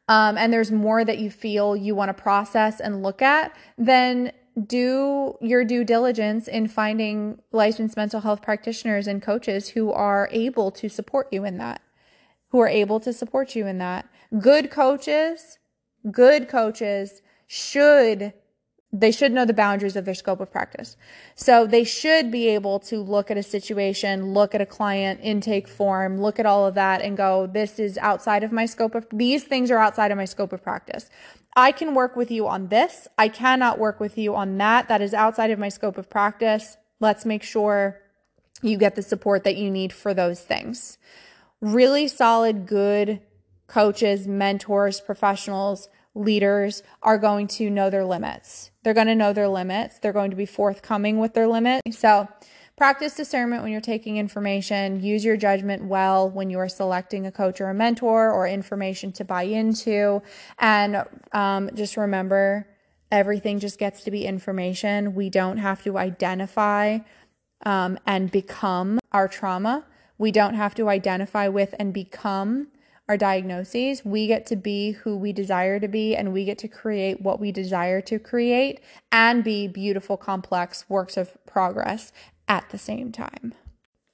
um, 0.07 0.37
and 0.37 0.51
there's 0.51 0.71
more 0.71 1.05
that 1.05 1.19
you 1.19 1.29
feel 1.29 1.75
you 1.75 1.95
want 1.95 2.09
to 2.09 2.21
process 2.21 2.79
and 2.79 3.03
look 3.03 3.21
at, 3.21 3.55
then 3.77 4.31
do 4.67 5.35
your 5.41 5.63
due 5.65 5.83
diligence 5.83 6.47
in 6.47 6.67
finding 6.67 7.39
licensed 7.51 7.97
mental 7.97 8.21
health 8.21 8.41
practitioners 8.41 9.07
and 9.07 9.21
coaches 9.21 9.69
who 9.69 9.91
are 9.91 10.29
able 10.31 10.69
to 10.71 10.89
support 10.89 11.27
you 11.31 11.43
in 11.43 11.57
that, 11.57 11.81
who 12.49 12.59
are 12.59 12.67
able 12.67 12.99
to 12.99 13.11
support 13.11 13.55
you 13.55 13.65
in 13.65 13.79
that. 13.79 14.07
Good 14.39 14.69
coaches, 14.69 15.57
good 16.11 16.47
coaches 16.47 17.21
should 17.47 18.33
they 18.95 19.11
should 19.11 19.31
know 19.31 19.43
the 19.43 19.53
boundaries 19.53 19.95
of 19.95 20.05
their 20.05 20.13
scope 20.13 20.39
of 20.39 20.51
practice. 20.51 20.95
So 21.33 21.65
they 21.65 21.83
should 21.83 22.31
be 22.31 22.47
able 22.49 22.79
to 22.81 22.99
look 22.99 23.31
at 23.31 23.37
a 23.37 23.43
situation, 23.43 24.33
look 24.33 24.53
at 24.53 24.61
a 24.61 24.67
client 24.67 25.19
intake 25.23 25.67
form, 25.67 26.21
look 26.21 26.39
at 26.39 26.45
all 26.45 26.67
of 26.67 26.75
that 26.75 27.01
and 27.01 27.17
go, 27.17 27.47
this 27.47 27.79
is 27.79 27.97
outside 27.97 28.43
of 28.43 28.51
my 28.51 28.67
scope 28.67 28.93
of, 28.93 29.07
these 29.11 29.45
things 29.45 29.71
are 29.71 29.79
outside 29.79 30.11
of 30.11 30.17
my 30.17 30.25
scope 30.25 30.53
of 30.53 30.61
practice. 30.61 31.09
I 31.55 31.71
can 31.71 31.95
work 31.95 32.15
with 32.15 32.29
you 32.29 32.47
on 32.47 32.67
this. 32.67 33.07
I 33.17 33.29
cannot 33.29 33.79
work 33.79 33.99
with 33.99 34.15
you 34.15 34.35
on 34.35 34.57
that. 34.59 34.87
That 34.87 35.01
is 35.01 35.15
outside 35.15 35.49
of 35.49 35.57
my 35.57 35.69
scope 35.69 35.97
of 35.97 36.09
practice. 36.09 36.77
Let's 36.99 37.25
make 37.25 37.41
sure 37.41 37.99
you 38.61 38.77
get 38.77 38.95
the 38.95 39.01
support 39.01 39.43
that 39.43 39.57
you 39.57 39.71
need 39.71 39.91
for 39.91 40.13
those 40.13 40.41
things. 40.41 40.99
Really 41.61 42.07
solid, 42.07 42.67
good 42.67 43.21
coaches, 43.67 44.27
mentors, 44.27 45.01
professionals 45.01 45.89
leaders 46.15 46.83
are 47.01 47.17
going 47.17 47.47
to 47.47 47.69
know 47.69 47.89
their 47.89 48.05
limits. 48.05 48.69
They're 48.83 48.93
going 48.93 49.07
to 49.07 49.15
know 49.15 49.33
their 49.33 49.47
limits. 49.47 49.99
They're 49.99 50.13
going 50.13 50.31
to 50.31 50.35
be 50.35 50.45
forthcoming 50.45 51.19
with 51.19 51.33
their 51.33 51.47
limits. 51.47 51.97
So, 51.97 52.27
practice 52.75 53.15
discernment 53.15 53.63
when 53.63 53.71
you're 53.71 53.81
taking 53.81 54.17
information. 54.17 55.01
Use 55.01 55.23
your 55.23 55.37
judgment 55.37 55.85
well 55.85 56.29
when 56.29 56.49
you 56.49 56.59
are 56.59 56.69
selecting 56.69 57.25
a 57.25 57.31
coach 57.31 57.61
or 57.61 57.69
a 57.69 57.73
mentor 57.73 58.31
or 58.31 58.47
information 58.47 59.11
to 59.13 59.23
buy 59.23 59.43
into. 59.43 60.21
And 60.59 61.03
um, 61.31 61.69
just 61.75 61.97
remember, 61.97 62.67
everything 63.11 63.59
just 63.59 63.77
gets 63.79 64.03
to 64.03 64.11
be 64.11 64.25
information. 64.25 65.13
We 65.13 65.29
don't 65.29 65.57
have 65.57 65.83
to 65.83 65.97
identify 65.97 66.99
um, 67.65 67.97
and 68.05 68.31
become 68.31 68.99
our 69.11 69.27
trauma. 69.27 69.85
We 70.17 70.31
don't 70.31 70.55
have 70.55 70.75
to 70.75 70.89
identify 70.89 71.47
with 71.47 71.75
and 71.79 71.93
become 71.93 72.67
our 73.07 73.17
diagnoses. 73.17 74.05
We 74.05 74.27
get 74.27 74.45
to 74.47 74.55
be 74.55 74.91
who 74.91 75.17
we 75.17 75.33
desire 75.33 75.79
to 75.79 75.87
be, 75.87 76.15
and 76.15 76.33
we 76.33 76.45
get 76.45 76.57
to 76.59 76.67
create 76.67 77.21
what 77.21 77.39
we 77.39 77.51
desire 77.51 78.01
to 78.01 78.19
create 78.19 78.79
and 79.11 79.43
be 79.43 79.67
beautiful, 79.67 80.17
complex 80.17 80.85
works 80.89 81.17
of 81.17 81.37
progress 81.45 82.11
at 82.47 82.69
the 82.69 82.77
same 82.77 83.11
time. 83.11 83.53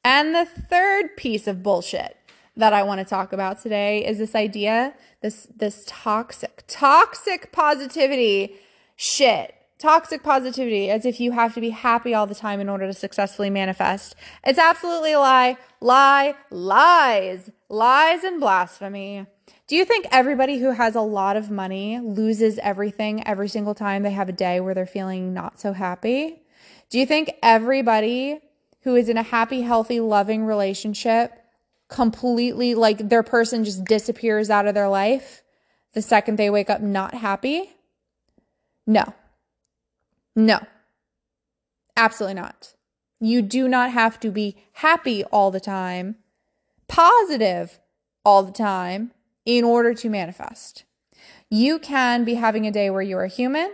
And 0.03 0.33
the 0.33 0.45
third 0.45 1.17
piece 1.17 1.47
of 1.47 1.61
bullshit 1.61 2.17
that 2.55 2.73
I 2.73 2.83
want 2.83 2.99
to 2.99 3.05
talk 3.05 3.31
about 3.31 3.61
today 3.61 4.05
is 4.05 4.17
this 4.17 4.35
idea, 4.35 4.93
this 5.21 5.47
this 5.55 5.83
toxic, 5.87 6.63
toxic 6.67 7.51
positivity 7.51 8.55
shit 8.95 9.55
toxic 9.79 10.21
positivity 10.21 10.91
as 10.91 11.05
if 11.05 11.19
you 11.19 11.31
have 11.31 11.53
to 11.53 11.61
be 11.61 11.69
happy 11.69 12.13
all 12.13 12.27
the 12.27 12.35
time 12.35 12.59
in 12.59 12.69
order 12.69 12.85
to 12.85 12.93
successfully 12.93 13.49
manifest. 13.49 14.13
It's 14.43 14.59
absolutely 14.59 15.13
a 15.13 15.19
lie. 15.19 15.57
Lie, 15.81 16.35
lies, 16.51 17.49
lies 17.69 18.23
and 18.23 18.39
blasphemy. 18.39 19.25
Do 19.67 19.75
you 19.75 19.85
think 19.85 20.07
everybody 20.11 20.57
who 20.59 20.71
has 20.71 20.95
a 20.95 21.01
lot 21.01 21.37
of 21.37 21.51
money 21.51 21.99
loses 21.99 22.59
everything 22.59 23.25
every 23.27 23.47
single 23.47 23.75
time 23.75 24.03
they 24.03 24.11
have 24.11 24.29
a 24.29 24.33
day 24.33 24.59
where 24.59 24.73
they're 24.73 24.85
feeling 24.85 25.33
not 25.33 25.59
so 25.59 25.73
happy? 25.73 26.41
Do 26.89 26.99
you 26.99 27.05
think 27.05 27.31
everybody 27.43 28.39
who 28.81 28.95
is 28.95 29.09
in 29.09 29.17
a 29.17 29.23
happy, 29.23 29.61
healthy, 29.61 29.99
loving 29.99 30.45
relationship 30.45 31.33
completely 31.87 32.75
like 32.75 33.09
their 33.09 33.23
person 33.23 33.63
just 33.63 33.85
disappears 33.85 34.49
out 34.49 34.67
of 34.67 34.73
their 34.73 34.89
life 34.89 35.43
the 35.93 36.01
second 36.01 36.37
they 36.37 36.49
wake 36.49 36.69
up 36.69 36.81
not 36.81 37.13
happy? 37.13 37.71
No. 38.87 39.13
No, 40.35 40.59
absolutely 41.97 42.35
not. 42.35 42.73
You 43.19 43.41
do 43.41 43.67
not 43.67 43.91
have 43.91 44.19
to 44.21 44.31
be 44.31 44.55
happy 44.73 45.23
all 45.25 45.51
the 45.51 45.59
time, 45.59 46.15
positive 46.89 47.79
all 48.25 48.43
the 48.43 48.51
time 48.51 49.11
in 49.45 49.63
order 49.63 49.93
to 49.93 50.09
manifest. 50.09 50.83
You 51.49 51.79
can 51.79 52.25
be 52.25 52.35
having 52.35 52.67
a 52.67 52.71
day 52.71 52.89
where 52.89 53.01
you're 53.01 53.25
human, 53.27 53.71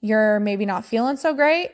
you're 0.00 0.38
maybe 0.38 0.66
not 0.66 0.84
feeling 0.84 1.16
so 1.16 1.32
great, 1.32 1.70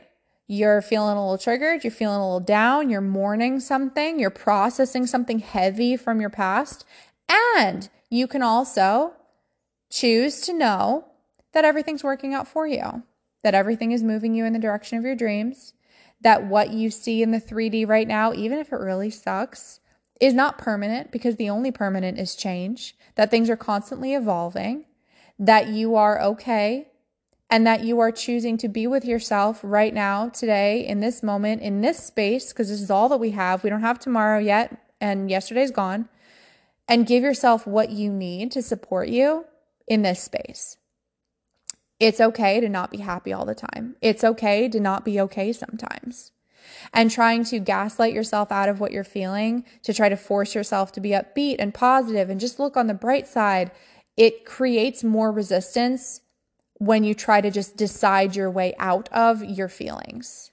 you're 0.47 0.81
feeling 0.81 1.17
a 1.17 1.21
little 1.21 1.39
triggered, 1.39 1.83
you're 1.83 1.91
feeling 1.91 2.19
a 2.19 2.25
little 2.25 2.41
down, 2.41 2.89
you're 2.89 3.01
mourning 3.01 3.59
something, 3.59 4.21
you're 4.21 4.31
processing 4.31 5.07
something 5.07 5.41
heavy 5.41 5.97
from 5.97 6.21
your 6.21 6.31
past, 6.31 6.85
and 7.29 7.89
you 8.09 8.29
can 8.29 8.43
also 8.43 9.15
choose 9.91 10.41
to 10.43 10.53
know 10.53 11.07
that 11.53 11.65
everything's 11.65 12.05
working 12.05 12.33
out 12.33 12.47
for 12.47 12.67
you 12.67 13.03
that 13.47 13.55
everything 13.55 13.93
is 13.93 14.03
moving 14.03 14.35
you 14.35 14.45
in 14.45 14.53
the 14.53 14.59
direction 14.59 14.99
of 14.99 15.05
your 15.05 15.15
dreams, 15.15 15.73
that 16.21 16.45
what 16.45 16.71
you 16.73 16.91
see 16.91 17.23
in 17.23 17.31
the 17.31 17.41
3D 17.41 17.87
right 17.87 18.09
now, 18.09 18.33
even 18.33 18.59
if 18.59 18.73
it 18.73 18.81
really 18.81 19.09
sucks, 19.09 19.79
is 20.21 20.35
not 20.35 20.59
permanent 20.59 21.11
because 21.11 21.37
the 21.37 21.51
only 21.51 21.71
permanent 21.71 22.19
is 22.19 22.35
change, 22.35 22.97
that 23.15 23.31
things 23.31 23.51
are 23.51 23.57
constantly 23.57 24.15
evolving, 24.15 24.85
that 25.39 25.69
you 25.69 25.95
are 25.95 26.21
okay, 26.23 26.89
and 27.49 27.67
that 27.67 27.85
you 27.85 28.01
are 28.01 28.11
choosing 28.11 28.59
to 28.59 28.69
be 28.69 28.87
with 28.87 29.05
yourself 29.05 29.61
right 29.63 29.95
now, 29.95 30.29
today, 30.29 30.85
in 30.87 31.01
this 31.01 31.23
moment, 31.23 31.63
in 31.63 31.81
this 31.81 31.99
space, 31.99 32.53
because 32.53 32.69
this 32.69 32.81
is 32.81 32.91
all 32.91 33.09
that 33.09 33.19
we 33.19 33.31
have. 33.31 33.63
We 33.63 33.71
don't 33.71 33.83
have 33.83 33.99
tomorrow 33.99 34.39
yet, 34.39 34.77
and 35.01 35.31
yesterday's 35.31 35.71
gone. 35.71 36.09
And 36.89 37.07
give 37.07 37.23
yourself 37.23 37.67
what 37.67 37.91
you 37.91 38.13
need 38.13 38.53
to 38.53 38.63
support 38.63 39.09
you 39.09 39.45
in 39.87 40.03
this 40.03 40.23
space. 40.23 40.77
It's 41.99 42.21
okay 42.21 42.61
to 42.61 42.69
not 42.69 42.91
be 42.91 42.99
happy 42.99 43.33
all 43.33 43.45
the 43.45 43.55
time. 43.55 43.97
It's 44.01 44.23
okay 44.23 44.69
to 44.69 44.81
not 44.81 45.05
be 45.05 45.21
okay 45.21 45.53
sometimes. 45.53 46.33
And 46.93 47.11
trying 47.11 47.45
to 47.45 47.59
gaslight 47.59 48.13
yourself 48.13 48.51
out 48.51 48.69
of 48.69 48.81
what 48.81 48.93
you're 48.93 49.05
feeling, 49.05 49.65
to 49.83 49.93
try 49.93 50.09
to 50.09 50.17
force 50.17 50.55
yourself 50.55 50.93
to 50.93 51.01
be 51.01 51.11
upbeat 51.11 51.57
and 51.59 51.75
positive 51.75 52.31
and 52.31 52.41
just 52.41 52.59
look 52.59 52.77
on 52.77 52.87
the 52.87 52.95
bright 52.95 53.27
side, 53.27 53.71
it 54.17 54.45
creates 54.45 55.05
more 55.05 55.31
resistance 55.31 56.21
when 56.79 57.05
you 57.05 57.15
try 57.15 57.41
to 57.41 57.51
just 57.51 57.77
decide 57.77 58.37
your 58.37 58.51
way 58.51 58.75
out 58.79 59.09
of 59.13 59.43
your 59.45 59.69
feelings. 59.69 60.51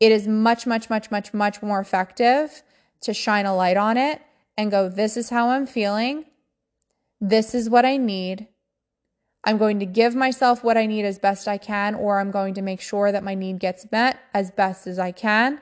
It 0.00 0.10
is 0.10 0.26
much, 0.26 0.66
much, 0.66 0.90
much, 0.90 1.10
much, 1.10 1.32
much 1.32 1.62
more 1.62 1.80
effective 1.80 2.62
to 3.02 3.14
shine 3.14 3.46
a 3.46 3.54
light 3.54 3.76
on 3.76 3.96
it 3.96 4.20
and 4.56 4.70
go, 4.70 4.88
This 4.88 5.16
is 5.16 5.30
how 5.30 5.50
I'm 5.50 5.66
feeling. 5.66 6.24
This 7.20 7.54
is 7.54 7.70
what 7.70 7.84
I 7.84 7.96
need. 7.98 8.48
I'm 9.44 9.58
going 9.58 9.80
to 9.80 9.86
give 9.86 10.14
myself 10.14 10.62
what 10.62 10.76
I 10.76 10.86
need 10.86 11.04
as 11.04 11.18
best 11.18 11.48
I 11.48 11.58
can, 11.58 11.94
or 11.94 12.20
I'm 12.20 12.30
going 12.30 12.54
to 12.54 12.62
make 12.62 12.80
sure 12.80 13.10
that 13.10 13.24
my 13.24 13.34
need 13.34 13.58
gets 13.58 13.90
met 13.90 14.20
as 14.32 14.52
best 14.52 14.86
as 14.86 14.98
I 14.98 15.10
can. 15.10 15.60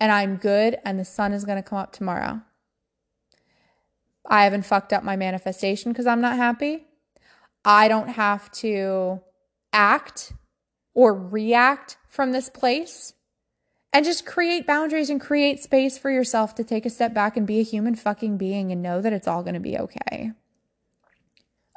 And 0.00 0.10
I'm 0.10 0.36
good, 0.36 0.78
and 0.84 0.98
the 0.98 1.04
sun 1.04 1.32
is 1.32 1.44
going 1.44 1.62
to 1.62 1.68
come 1.68 1.78
up 1.78 1.92
tomorrow. 1.92 2.40
I 4.26 4.44
haven't 4.44 4.64
fucked 4.64 4.92
up 4.92 5.04
my 5.04 5.16
manifestation 5.16 5.92
because 5.92 6.06
I'm 6.06 6.22
not 6.22 6.36
happy. 6.36 6.86
I 7.62 7.88
don't 7.88 8.08
have 8.08 8.50
to 8.52 9.20
act 9.72 10.32
or 10.94 11.14
react 11.14 11.98
from 12.08 12.32
this 12.32 12.48
place. 12.48 13.12
And 13.92 14.04
just 14.04 14.26
create 14.26 14.66
boundaries 14.66 15.08
and 15.08 15.20
create 15.20 15.62
space 15.62 15.98
for 15.98 16.10
yourself 16.10 16.56
to 16.56 16.64
take 16.64 16.84
a 16.84 16.90
step 16.90 17.14
back 17.14 17.36
and 17.36 17.46
be 17.46 17.60
a 17.60 17.62
human 17.62 17.94
fucking 17.94 18.38
being 18.38 18.72
and 18.72 18.82
know 18.82 19.00
that 19.00 19.12
it's 19.12 19.28
all 19.28 19.42
going 19.42 19.54
to 19.54 19.60
be 19.60 19.78
okay. 19.78 20.32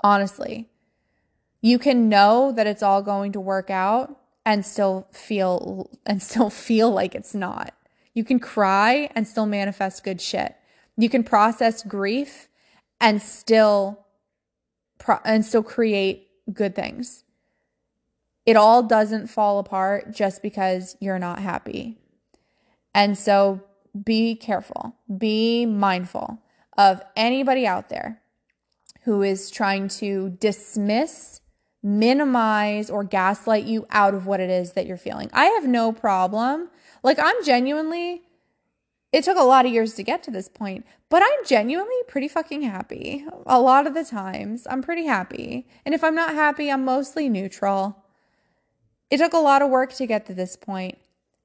Honestly 0.04 0.68
you 1.62 1.80
can 1.80 2.10
know 2.10 2.52
that 2.52 2.67
it's 2.67 2.84
all 2.84 3.02
going 3.02 3.32
to 3.34 3.39
work 3.39 3.70
out 3.70 4.15
and 4.46 4.65
still 4.65 5.08
feel 5.12 5.89
and 6.06 6.22
still 6.22 6.50
feel 6.50 6.89
like 6.91 7.15
it's 7.15 7.34
not. 7.36 7.74
You 8.13 8.24
can 8.24 8.39
cry 8.39 9.10
and 9.15 9.28
still 9.28 9.46
manifest 9.46 10.04
good 10.04 10.22
shit. 10.22 10.56
You 10.96 11.10
can 11.10 11.24
process 11.24 11.84
grief 11.84 12.48
and 13.00 13.22
still 13.22 14.06
pro- 14.98 15.20
and 15.24 15.46
still 15.46 15.63
create 15.63 16.30
good 16.52 16.76
things. 16.76 17.24
It 18.46 18.56
all 18.56 18.82
doesn't 18.82 19.28
fall 19.28 19.60
apart 19.60 20.15
just 20.15 20.41
because 20.41 20.96
you're 21.00 21.20
not 21.20 21.39
happy. 21.39 22.00
And 22.96 23.17
so 23.17 23.62
be 24.06 24.36
careful. 24.36 24.96
Be 25.17 25.65
mindful 25.65 26.39
of 26.78 27.02
anybody 27.15 27.67
out 27.67 27.89
there 27.89 28.22
who 29.04 29.22
is 29.22 29.52
trying 29.52 29.89
to 29.89 30.30
dismiss 30.39 31.41
minimize 31.88 32.89
or 32.89 33.04
gaslight 33.04 33.63
you 33.63 33.88
out 33.89 34.13
of 34.13 34.28
what 34.28 34.41
it 34.41 34.50
is 34.50 34.73
that 34.73 34.86
you're 34.86 34.97
feeling. 34.97 35.30
I 35.32 35.45
have 35.45 35.65
no 35.65 35.93
problem. 35.93 36.69
Like, 37.02 37.17
I'm 37.17 37.43
genuinely, 37.45 38.23
it 39.13 39.23
took 39.23 39.38
a 39.38 39.43
lot 39.43 39.65
of 39.65 39.71
years 39.71 39.93
to 39.93 40.04
get 40.04 40.21
to 40.23 40.32
this 40.32 40.50
point, 40.50 40.86
but 41.10 41.23
I'm 41.23 41.45
genuinely 41.45 41.95
pretty 42.08 42.28
fucking 42.28 42.63
happy. 42.63 43.26
A 43.45 43.62
lot 43.62 43.88
of 43.88 43.93
the 43.93 44.04
times, 44.04 44.67
I'm 44.69 44.82
pretty 44.82 45.06
happy. 45.06 45.65
And 45.86 45.95
if 45.95 46.04
I'm 46.04 46.15
not 46.15 46.34
happy, 46.34 46.69
I'm 46.69 46.84
mostly 46.84 47.30
neutral. 47.30 48.04
It 49.10 49.19
took 49.19 49.32
a 49.32 49.38
lot 49.38 49.62
of 49.62 49.69
work 49.69 49.93
to 49.93 50.06
get 50.06 50.26
to 50.26 50.34
this 50.34 50.58
point. 50.58 50.97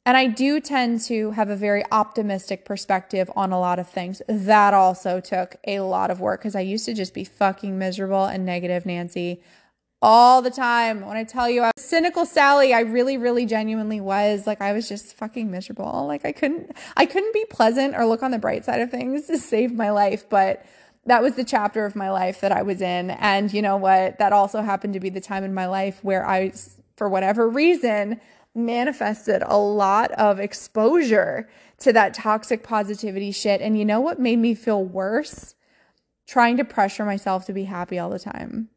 And 0.04 0.16
I 0.16 0.26
do 0.26 0.58
tend 0.60 1.02
to 1.02 1.30
have 1.30 1.48
a 1.48 1.54
very 1.54 1.84
optimistic 1.92 2.64
perspective 2.64 3.30
on 3.36 3.52
a 3.52 3.60
lot 3.60 3.78
of 3.78 3.88
things. 3.88 4.20
That 4.26 4.74
also 4.74 5.20
took 5.20 5.54
a 5.64 5.78
lot 5.78 6.10
of 6.10 6.18
work 6.18 6.40
because 6.40 6.56
I 6.56 6.60
used 6.62 6.86
to 6.86 6.94
just 6.94 7.14
be 7.14 7.22
fucking 7.22 7.78
miserable 7.78 8.24
and 8.24 8.44
negative 8.44 8.84
Nancy 8.84 9.40
all 10.02 10.42
the 10.42 10.50
time. 10.50 11.06
When 11.06 11.16
I 11.16 11.24
tell 11.24 11.48
you 11.48 11.62
I 11.62 11.70
was 11.76 11.84
cynical 11.84 12.26
Sally, 12.26 12.74
I 12.74 12.80
really, 12.80 13.16
really 13.16 13.46
genuinely 13.46 14.00
was. 14.00 14.46
Like 14.46 14.60
I 14.60 14.72
was 14.72 14.88
just 14.88 15.16
fucking 15.16 15.50
miserable. 15.50 16.06
Like 16.06 16.24
I 16.24 16.32
couldn't 16.32 16.76
I 16.96 17.06
couldn't 17.06 17.32
be 17.32 17.44
pleasant 17.48 17.94
or 17.94 18.04
look 18.04 18.22
on 18.22 18.32
the 18.32 18.38
bright 18.38 18.64
side 18.64 18.80
of 18.80 18.90
things 18.90 19.26
to 19.28 19.38
save 19.38 19.72
my 19.72 19.90
life. 19.90 20.28
But 20.28 20.66
that 21.06 21.22
was 21.22 21.34
the 21.34 21.44
chapter 21.44 21.84
of 21.84 21.96
my 21.96 22.10
life 22.10 22.40
that 22.40 22.52
I 22.52 22.62
was 22.62 22.80
in. 22.80 23.10
And 23.10 23.52
you 23.52 23.62
know 23.62 23.76
what? 23.76 24.18
That 24.18 24.32
also 24.32 24.60
happened 24.60 24.94
to 24.94 25.00
be 25.00 25.10
the 25.10 25.20
time 25.20 25.44
in 25.44 25.54
my 25.54 25.66
life 25.66 25.98
where 26.02 26.26
I, 26.26 26.52
for 26.96 27.08
whatever 27.08 27.48
reason, 27.48 28.20
manifested 28.54 29.42
a 29.46 29.56
lot 29.56 30.12
of 30.12 30.38
exposure 30.38 31.48
to 31.78 31.92
that 31.92 32.14
toxic 32.14 32.62
positivity 32.62 33.32
shit. 33.32 33.60
And 33.60 33.76
you 33.78 33.84
know 33.84 34.00
what 34.00 34.20
made 34.20 34.38
me 34.38 34.54
feel 34.54 34.84
worse? 34.84 35.54
Trying 36.26 36.56
to 36.58 36.64
pressure 36.64 37.04
myself 37.04 37.46
to 37.46 37.52
be 37.52 37.64
happy 37.64 37.98
all 37.98 38.10
the 38.10 38.20
time. 38.20 38.68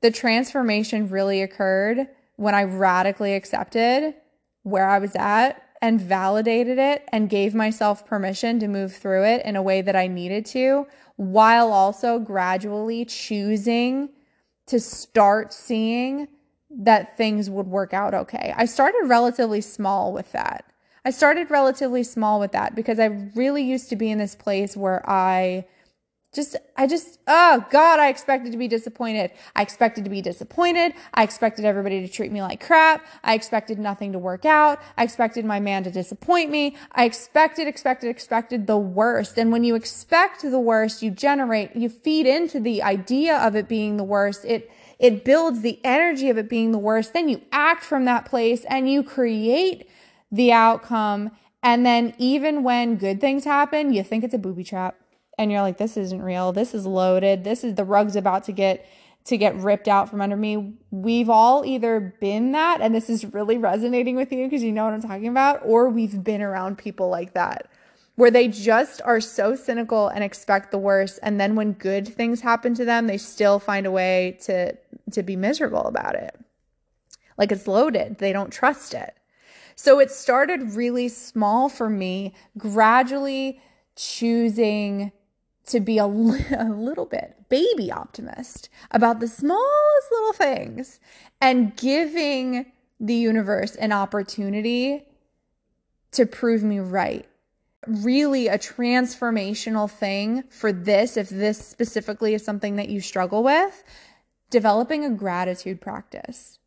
The 0.00 0.10
transformation 0.10 1.08
really 1.08 1.42
occurred 1.42 2.06
when 2.36 2.54
I 2.54 2.64
radically 2.64 3.34
accepted 3.34 4.14
where 4.62 4.88
I 4.88 4.98
was 4.98 5.16
at 5.16 5.62
and 5.80 6.00
validated 6.00 6.78
it 6.78 7.04
and 7.12 7.30
gave 7.30 7.54
myself 7.54 8.06
permission 8.06 8.58
to 8.60 8.68
move 8.68 8.94
through 8.94 9.24
it 9.24 9.44
in 9.44 9.56
a 9.56 9.62
way 9.62 9.80
that 9.82 9.96
I 9.96 10.06
needed 10.06 10.44
to, 10.46 10.86
while 11.16 11.72
also 11.72 12.18
gradually 12.18 13.04
choosing 13.04 14.10
to 14.66 14.80
start 14.80 15.52
seeing 15.52 16.28
that 16.70 17.16
things 17.16 17.48
would 17.48 17.66
work 17.66 17.94
out 17.94 18.14
okay. 18.14 18.52
I 18.56 18.66
started 18.66 19.06
relatively 19.06 19.60
small 19.60 20.12
with 20.12 20.32
that. 20.32 20.64
I 21.04 21.10
started 21.10 21.50
relatively 21.50 22.02
small 22.02 22.38
with 22.38 22.52
that 22.52 22.74
because 22.74 22.98
I 23.00 23.06
really 23.34 23.62
used 23.62 23.88
to 23.90 23.96
be 23.96 24.10
in 24.10 24.18
this 24.18 24.34
place 24.34 24.76
where 24.76 25.08
I 25.08 25.66
just 26.34 26.56
I 26.76 26.86
just 26.86 27.18
oh 27.26 27.64
god, 27.70 28.00
I 28.00 28.08
expected 28.08 28.52
to 28.52 28.58
be 28.58 28.68
disappointed. 28.68 29.30
I 29.56 29.62
expected 29.62 30.04
to 30.04 30.10
be 30.10 30.20
disappointed. 30.20 30.92
I 31.14 31.22
expected 31.22 31.64
everybody 31.64 32.06
to 32.06 32.08
treat 32.08 32.30
me 32.30 32.42
like 32.42 32.64
crap. 32.64 33.04
I 33.24 33.34
expected 33.34 33.78
nothing 33.78 34.12
to 34.12 34.18
work 34.18 34.44
out. 34.44 34.78
I 34.98 35.04
expected 35.04 35.46
my 35.46 35.58
man 35.58 35.84
to 35.84 35.90
disappoint 35.90 36.50
me. 36.50 36.76
I 36.92 37.04
expected 37.06 37.66
expected 37.66 38.10
expected 38.10 38.66
the 38.66 38.76
worst. 38.76 39.38
And 39.38 39.50
when 39.50 39.64
you 39.64 39.74
expect 39.74 40.42
the 40.42 40.60
worst, 40.60 41.02
you 41.02 41.10
generate 41.10 41.74
you 41.74 41.88
feed 41.88 42.26
into 42.26 42.60
the 42.60 42.82
idea 42.82 43.38
of 43.38 43.56
it 43.56 43.66
being 43.66 43.96
the 43.96 44.04
worst. 44.04 44.44
It 44.44 44.70
it 44.98 45.24
builds 45.24 45.62
the 45.62 45.80
energy 45.82 46.28
of 46.28 46.36
it 46.36 46.50
being 46.50 46.72
the 46.72 46.78
worst. 46.78 47.14
Then 47.14 47.30
you 47.30 47.40
act 47.52 47.82
from 47.82 48.04
that 48.04 48.26
place 48.26 48.66
and 48.66 48.90
you 48.90 49.02
create 49.02 49.88
the 50.30 50.52
outcome. 50.52 51.30
And 51.62 51.86
then 51.86 52.14
even 52.18 52.62
when 52.62 52.96
good 52.96 53.18
things 53.18 53.44
happen, 53.44 53.94
you 53.94 54.02
think 54.02 54.24
it's 54.24 54.34
a 54.34 54.38
booby 54.38 54.62
trap 54.62 54.96
and 55.38 55.50
you're 55.50 55.62
like, 55.62 55.78
this 55.78 55.96
isn't 55.96 56.20
real. 56.20 56.52
This 56.52 56.74
is 56.74 56.84
loaded. 56.84 57.44
This 57.44 57.64
is 57.64 57.76
the 57.76 57.84
rug's 57.84 58.16
about 58.16 58.44
to 58.44 58.52
get 58.52 58.86
to 59.24 59.36
get 59.36 59.54
ripped 59.56 59.88
out 59.88 60.08
from 60.08 60.20
under 60.20 60.36
me. 60.36 60.74
We've 60.90 61.28
all 61.28 61.64
either 61.64 62.14
been 62.20 62.52
that, 62.52 62.80
and 62.80 62.94
this 62.94 63.10
is 63.10 63.26
really 63.26 63.58
resonating 63.58 64.16
with 64.16 64.32
you 64.32 64.46
because 64.46 64.62
you 64.62 64.72
know 64.72 64.84
what 64.84 64.94
I'm 64.94 65.02
talking 65.02 65.28
about, 65.28 65.60
or 65.64 65.90
we've 65.90 66.22
been 66.24 66.42
around 66.42 66.78
people 66.78 67.08
like 67.08 67.34
that 67.34 67.70
where 68.18 68.32
they 68.32 68.48
just 68.48 69.00
are 69.02 69.20
so 69.20 69.54
cynical 69.54 70.08
and 70.08 70.24
expect 70.24 70.72
the 70.72 70.78
worst 70.78 71.20
and 71.22 71.40
then 71.40 71.54
when 71.54 71.72
good 71.72 72.08
things 72.08 72.40
happen 72.40 72.74
to 72.74 72.84
them 72.84 73.06
they 73.06 73.16
still 73.16 73.60
find 73.60 73.86
a 73.86 73.92
way 73.92 74.36
to 74.40 74.76
to 75.08 75.22
be 75.22 75.36
miserable 75.36 75.86
about 75.86 76.16
it 76.16 76.36
like 77.38 77.52
it's 77.52 77.68
loaded 77.68 78.18
they 78.18 78.32
don't 78.32 78.50
trust 78.50 78.92
it 78.92 79.14
so 79.76 80.00
it 80.00 80.10
started 80.10 80.72
really 80.72 81.08
small 81.08 81.68
for 81.68 81.88
me 81.88 82.34
gradually 82.58 83.60
choosing 83.94 85.12
to 85.68 85.80
be 85.80 85.98
a, 85.98 86.04
a 86.04 86.06
little 86.06 87.06
bit 87.06 87.36
baby 87.48 87.90
optimist 87.90 88.68
about 88.90 89.20
the 89.20 89.28
smallest 89.28 90.12
little 90.12 90.32
things 90.32 91.00
and 91.40 91.76
giving 91.76 92.66
the 93.00 93.14
universe 93.14 93.76
an 93.76 93.92
opportunity 93.92 95.04
to 96.10 96.26
prove 96.26 96.62
me 96.62 96.78
right 96.78 97.26
really 97.86 98.48
a 98.48 98.58
transformational 98.58 99.90
thing 99.90 100.44
for 100.50 100.72
this, 100.72 101.16
if 101.16 101.28
this 101.28 101.64
specifically 101.64 102.34
is 102.34 102.44
something 102.44 102.76
that 102.76 102.88
you 102.88 103.00
struggle 103.00 103.42
with, 103.42 103.84
developing 104.50 105.04
a 105.04 105.10
gratitude 105.10 105.80
practice. 105.80 106.58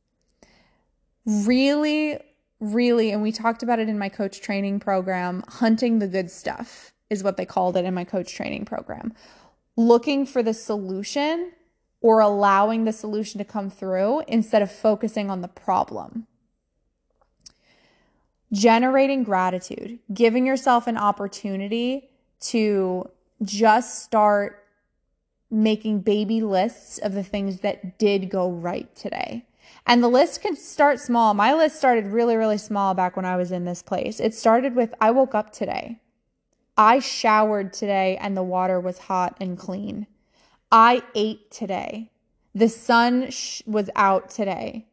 Really, 1.25 2.19
really, 2.59 3.11
and 3.11 3.21
we 3.21 3.31
talked 3.31 3.61
about 3.61 3.79
it 3.79 3.89
in 3.89 3.99
my 3.99 4.09
coach 4.09 4.41
training 4.41 4.79
program, 4.79 5.43
hunting 5.47 5.99
the 5.99 6.07
good 6.07 6.31
stuff 6.31 6.90
is 7.11 7.23
what 7.23 7.37
they 7.37 7.45
called 7.45 7.77
it 7.77 7.85
in 7.85 7.93
my 7.93 8.03
coach 8.03 8.33
training 8.33 8.65
program. 8.65 9.13
Looking 9.75 10.25
for 10.25 10.41
the 10.41 10.53
solution 10.55 11.51
or 12.01 12.19
allowing 12.19 12.85
the 12.85 12.93
solution 12.93 13.37
to 13.37 13.45
come 13.45 13.69
through 13.69 14.23
instead 14.27 14.63
of 14.63 14.71
focusing 14.71 15.29
on 15.29 15.41
the 15.41 15.47
problem 15.47 16.25
generating 18.51 19.23
gratitude, 19.23 19.99
giving 20.13 20.45
yourself 20.45 20.87
an 20.87 20.97
opportunity 20.97 22.09
to 22.39 23.09
just 23.43 24.03
start 24.03 24.65
making 25.49 26.01
baby 26.01 26.41
lists 26.41 26.97
of 26.97 27.13
the 27.13 27.23
things 27.23 27.61
that 27.61 27.97
did 27.97 28.29
go 28.29 28.49
right 28.49 28.93
today. 28.95 29.45
And 29.85 30.03
the 30.03 30.07
list 30.07 30.41
can 30.41 30.55
start 30.55 30.99
small. 30.99 31.33
My 31.33 31.53
list 31.53 31.77
started 31.77 32.07
really, 32.07 32.35
really 32.35 32.57
small 32.57 32.93
back 32.93 33.15
when 33.15 33.25
I 33.25 33.35
was 33.35 33.51
in 33.51 33.65
this 33.65 33.81
place. 33.81 34.19
It 34.19 34.33
started 34.33 34.75
with 34.75 34.93
I 35.01 35.11
woke 35.11 35.33
up 35.33 35.51
today. 35.51 35.99
I 36.77 36.99
showered 36.99 37.73
today 37.73 38.17
and 38.19 38.35
the 38.35 38.43
water 38.43 38.79
was 38.79 38.99
hot 38.99 39.37
and 39.39 39.57
clean. 39.57 40.07
I 40.71 41.03
ate 41.15 41.51
today. 41.51 42.11
The 42.55 42.69
sun 42.69 43.29
sh- 43.29 43.61
was 43.65 43.89
out 43.95 44.29
today. 44.29 44.87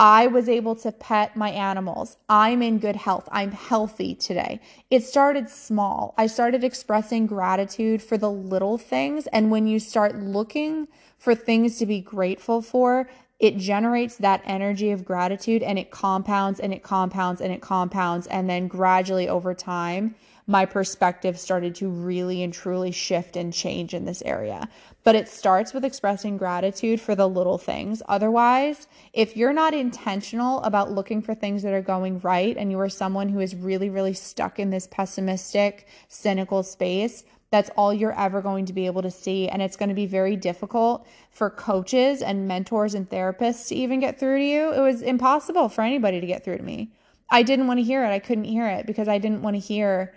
I 0.00 0.28
was 0.28 0.48
able 0.48 0.76
to 0.76 0.92
pet 0.92 1.36
my 1.36 1.50
animals. 1.50 2.18
I'm 2.28 2.62
in 2.62 2.78
good 2.78 2.94
health. 2.94 3.28
I'm 3.32 3.50
healthy 3.50 4.14
today. 4.14 4.60
It 4.90 5.02
started 5.02 5.48
small. 5.48 6.14
I 6.16 6.28
started 6.28 6.62
expressing 6.62 7.26
gratitude 7.26 8.00
for 8.00 8.16
the 8.16 8.30
little 8.30 8.78
things. 8.78 9.26
And 9.28 9.50
when 9.50 9.66
you 9.66 9.80
start 9.80 10.14
looking 10.16 10.86
for 11.18 11.34
things 11.34 11.78
to 11.78 11.86
be 11.86 12.00
grateful 12.00 12.62
for, 12.62 13.10
it 13.40 13.56
generates 13.56 14.16
that 14.16 14.42
energy 14.44 14.92
of 14.92 15.04
gratitude 15.04 15.64
and 15.64 15.78
it 15.78 15.90
compounds 15.90 16.60
and 16.60 16.72
it 16.72 16.84
compounds 16.84 17.40
and 17.40 17.52
it 17.52 17.60
compounds. 17.60 18.28
And 18.28 18.48
then 18.48 18.68
gradually 18.68 19.28
over 19.28 19.52
time, 19.52 20.14
my 20.48 20.64
perspective 20.64 21.38
started 21.38 21.74
to 21.74 21.90
really 21.90 22.42
and 22.42 22.54
truly 22.54 22.90
shift 22.90 23.36
and 23.36 23.52
change 23.52 23.92
in 23.92 24.06
this 24.06 24.22
area. 24.22 24.66
But 25.04 25.14
it 25.14 25.28
starts 25.28 25.74
with 25.74 25.84
expressing 25.84 26.38
gratitude 26.38 27.02
for 27.02 27.14
the 27.14 27.28
little 27.28 27.58
things. 27.58 28.02
Otherwise, 28.08 28.88
if 29.12 29.36
you're 29.36 29.52
not 29.52 29.74
intentional 29.74 30.62
about 30.62 30.90
looking 30.90 31.20
for 31.20 31.34
things 31.34 31.62
that 31.62 31.74
are 31.74 31.82
going 31.82 32.18
right 32.20 32.56
and 32.56 32.70
you 32.70 32.80
are 32.80 32.88
someone 32.88 33.28
who 33.28 33.40
is 33.40 33.54
really, 33.54 33.90
really 33.90 34.14
stuck 34.14 34.58
in 34.58 34.70
this 34.70 34.86
pessimistic, 34.86 35.86
cynical 36.08 36.62
space, 36.62 37.24
that's 37.50 37.70
all 37.76 37.92
you're 37.92 38.18
ever 38.18 38.40
going 38.40 38.64
to 38.66 38.72
be 38.72 38.86
able 38.86 39.02
to 39.02 39.10
see. 39.10 39.48
And 39.48 39.60
it's 39.60 39.76
going 39.76 39.90
to 39.90 39.94
be 39.94 40.06
very 40.06 40.34
difficult 40.34 41.06
for 41.30 41.50
coaches 41.50 42.22
and 42.22 42.48
mentors 42.48 42.94
and 42.94 43.08
therapists 43.08 43.68
to 43.68 43.74
even 43.74 44.00
get 44.00 44.18
through 44.18 44.38
to 44.38 44.44
you. 44.44 44.72
It 44.72 44.80
was 44.80 45.02
impossible 45.02 45.68
for 45.68 45.82
anybody 45.82 46.22
to 46.22 46.26
get 46.26 46.42
through 46.42 46.56
to 46.56 46.62
me. 46.62 46.90
I 47.30 47.42
didn't 47.42 47.66
want 47.66 47.80
to 47.80 47.84
hear 47.84 48.02
it. 48.02 48.08
I 48.08 48.18
couldn't 48.18 48.44
hear 48.44 48.66
it 48.66 48.86
because 48.86 49.08
I 49.08 49.18
didn't 49.18 49.42
want 49.42 49.54
to 49.54 49.60
hear 49.60 50.14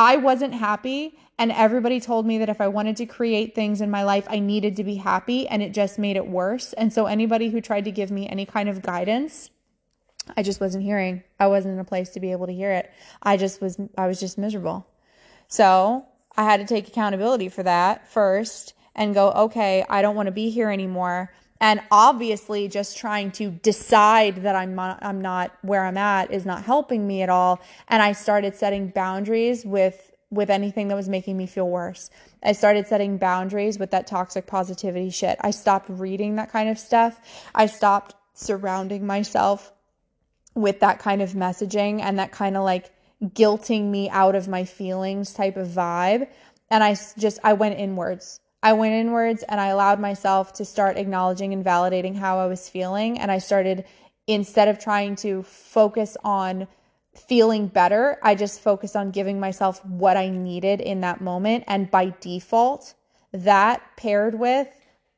I 0.00 0.16
wasn't 0.16 0.54
happy. 0.54 1.18
And 1.38 1.52
everybody 1.52 2.00
told 2.00 2.24
me 2.24 2.38
that 2.38 2.48
if 2.48 2.58
I 2.58 2.68
wanted 2.68 2.96
to 2.96 3.06
create 3.06 3.54
things 3.54 3.82
in 3.82 3.90
my 3.90 4.02
life, 4.02 4.26
I 4.30 4.38
needed 4.38 4.76
to 4.76 4.84
be 4.84 4.94
happy. 4.94 5.46
And 5.46 5.62
it 5.62 5.74
just 5.74 5.98
made 5.98 6.16
it 6.16 6.26
worse. 6.26 6.72
And 6.72 6.90
so, 6.90 7.04
anybody 7.04 7.50
who 7.50 7.60
tried 7.60 7.84
to 7.84 7.90
give 7.90 8.10
me 8.10 8.26
any 8.26 8.46
kind 8.46 8.70
of 8.70 8.80
guidance, 8.80 9.50
I 10.38 10.42
just 10.42 10.58
wasn't 10.58 10.84
hearing. 10.84 11.22
I 11.38 11.48
wasn't 11.48 11.74
in 11.74 11.80
a 11.80 11.84
place 11.84 12.08
to 12.10 12.20
be 12.20 12.32
able 12.32 12.46
to 12.46 12.52
hear 12.54 12.72
it. 12.72 12.90
I 13.22 13.36
just 13.36 13.60
was, 13.60 13.78
I 13.98 14.06
was 14.06 14.18
just 14.18 14.38
miserable. 14.38 14.86
So, 15.48 16.06
I 16.34 16.44
had 16.44 16.60
to 16.60 16.66
take 16.66 16.88
accountability 16.88 17.50
for 17.50 17.62
that 17.64 18.08
first 18.08 18.72
and 18.94 19.12
go, 19.12 19.32
okay, 19.32 19.84
I 19.90 20.00
don't 20.00 20.16
want 20.16 20.28
to 20.28 20.32
be 20.32 20.48
here 20.48 20.70
anymore 20.70 21.30
and 21.60 21.80
obviously 21.90 22.68
just 22.68 22.96
trying 22.96 23.30
to 23.32 23.50
decide 23.50 24.36
that 24.36 24.56
I'm 24.56 24.74
not, 24.74 24.98
I'm 25.02 25.20
not 25.20 25.52
where 25.62 25.84
I'm 25.84 25.98
at 25.98 26.30
is 26.32 26.46
not 26.46 26.64
helping 26.64 27.06
me 27.06 27.22
at 27.22 27.28
all 27.28 27.60
and 27.88 28.02
I 28.02 28.12
started 28.12 28.54
setting 28.56 28.88
boundaries 28.88 29.64
with 29.64 30.10
with 30.30 30.48
anything 30.48 30.88
that 30.88 30.94
was 30.94 31.08
making 31.08 31.36
me 31.36 31.46
feel 31.46 31.68
worse. 31.68 32.08
I 32.42 32.52
started 32.52 32.86
setting 32.86 33.18
boundaries 33.18 33.78
with 33.78 33.90
that 33.90 34.06
toxic 34.06 34.46
positivity 34.46 35.10
shit. 35.10 35.36
I 35.40 35.50
stopped 35.50 35.88
reading 35.88 36.36
that 36.36 36.52
kind 36.52 36.68
of 36.68 36.78
stuff. 36.78 37.20
I 37.52 37.66
stopped 37.66 38.14
surrounding 38.32 39.06
myself 39.06 39.72
with 40.54 40.80
that 40.80 41.00
kind 41.00 41.20
of 41.20 41.32
messaging 41.32 42.00
and 42.00 42.18
that 42.18 42.30
kind 42.30 42.56
of 42.56 42.62
like 42.62 42.92
guilting 43.24 43.90
me 43.90 44.08
out 44.08 44.34
of 44.34 44.48
my 44.48 44.64
feelings 44.64 45.34
type 45.34 45.56
of 45.56 45.68
vibe. 45.68 46.28
And 46.70 46.84
I 46.84 46.96
just, 47.18 47.40
I 47.42 47.54
went 47.54 47.78
inwards. 47.78 48.40
I 48.62 48.74
went 48.74 48.94
inwards 48.94 49.42
and 49.42 49.60
I 49.60 49.68
allowed 49.68 50.00
myself 50.00 50.52
to 50.54 50.64
start 50.64 50.98
acknowledging 50.98 51.52
and 51.52 51.64
validating 51.64 52.16
how 52.16 52.38
I 52.38 52.46
was 52.46 52.68
feeling. 52.68 53.18
And 53.18 53.30
I 53.30 53.38
started, 53.38 53.84
instead 54.26 54.68
of 54.68 54.78
trying 54.78 55.16
to 55.16 55.42
focus 55.44 56.16
on 56.22 56.68
feeling 57.14 57.68
better, 57.68 58.18
I 58.22 58.34
just 58.34 58.60
focused 58.60 58.96
on 58.96 59.10
giving 59.10 59.40
myself 59.40 59.84
what 59.84 60.16
I 60.16 60.28
needed 60.28 60.80
in 60.80 61.00
that 61.00 61.20
moment. 61.20 61.64
And 61.66 61.90
by 61.90 62.14
default, 62.20 62.94
that 63.32 63.82
paired 63.96 64.38
with 64.38 64.68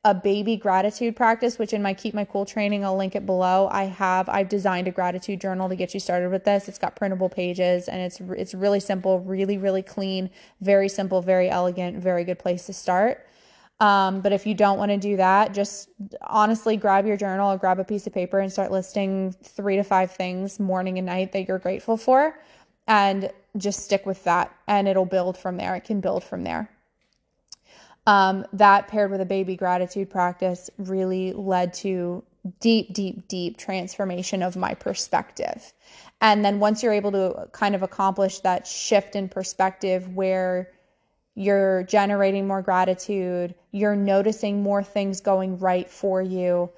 a 0.05 0.13
baby 0.13 0.57
gratitude 0.57 1.15
practice, 1.15 1.57
which 1.57 1.71
in 1.71 1.81
my 1.81 1.93
Keep 1.93 2.13
My 2.13 2.25
Cool 2.25 2.45
training, 2.45 2.83
I'll 2.83 2.97
link 2.97 3.15
it 3.15 3.25
below. 3.25 3.69
I 3.71 3.85
have 3.85 4.27
I've 4.27 4.49
designed 4.49 4.87
a 4.87 4.91
gratitude 4.91 5.39
journal 5.39 5.69
to 5.69 5.75
get 5.75 5.93
you 5.93 5.99
started 5.99 6.29
with 6.29 6.43
this. 6.43 6.67
It's 6.67 6.77
got 6.77 6.95
printable 6.95 7.29
pages 7.29 7.87
and 7.87 8.01
it's 8.01 8.19
it's 8.19 8.53
really 8.53 8.81
simple, 8.81 9.19
really 9.19 9.57
really 9.57 9.81
clean, 9.81 10.29
very 10.59 10.89
simple, 10.89 11.21
very 11.21 11.49
elegant, 11.49 11.97
very 11.97 12.25
good 12.25 12.39
place 12.39 12.65
to 12.65 12.73
start. 12.73 13.25
Um, 13.79 14.21
but 14.21 14.31
if 14.31 14.45
you 14.45 14.53
don't 14.53 14.77
want 14.77 14.91
to 14.91 14.97
do 14.97 15.17
that, 15.17 15.53
just 15.53 15.89
honestly 16.21 16.77
grab 16.77 17.05
your 17.05 17.17
journal 17.17 17.51
or 17.51 17.57
grab 17.57 17.79
a 17.79 17.83
piece 17.83 18.07
of 18.07 18.13
paper 18.13 18.39
and 18.39 18.51
start 18.51 18.71
listing 18.71 19.35
three 19.43 19.75
to 19.75 19.83
five 19.83 20.11
things 20.11 20.59
morning 20.59 20.97
and 20.97 21.07
night 21.07 21.33
that 21.33 21.47
you're 21.47 21.59
grateful 21.59 21.97
for, 21.97 22.39
and 22.87 23.31
just 23.57 23.83
stick 23.83 24.05
with 24.05 24.23
that, 24.23 24.55
and 24.67 24.87
it'll 24.87 25.05
build 25.05 25.37
from 25.37 25.57
there. 25.57 25.75
It 25.75 25.83
can 25.83 26.01
build 26.01 26.23
from 26.23 26.43
there. 26.43 26.69
Um, 28.05 28.45
that 28.53 28.87
paired 28.89 29.11
with 29.11 29.21
a 29.21 29.25
baby 29.25 29.55
gratitude 29.55 30.09
practice 30.09 30.69
really 30.77 31.31
led 31.33 31.73
to 31.75 32.23
deep, 32.59 32.93
deep, 32.93 33.29
deep 33.29 33.57
transformation 33.57 34.43
of 34.43 34.57
my 34.57 34.73
perspective. 34.73 35.71
And 36.19 36.43
then 36.43 36.59
once 36.59 36.83
you're 36.83 36.91
able 36.91 37.13
to 37.13 37.47
kind 37.53 37.75
of 37.75 37.83
accomplish 37.83 38.39
that 38.39 38.67
shift 38.67 39.15
in 39.15 39.29
perspective 39.29 40.13
where 40.13 40.72
you're 41.35 41.83
generating 41.83 42.47
more 42.47 42.61
gratitude, 42.61 43.55
you're 43.71 43.95
noticing 43.95 44.61
more 44.61 44.83
things 44.83 45.21
going 45.21 45.57
right 45.57 45.89
for 45.89 46.21
you, 46.21 46.69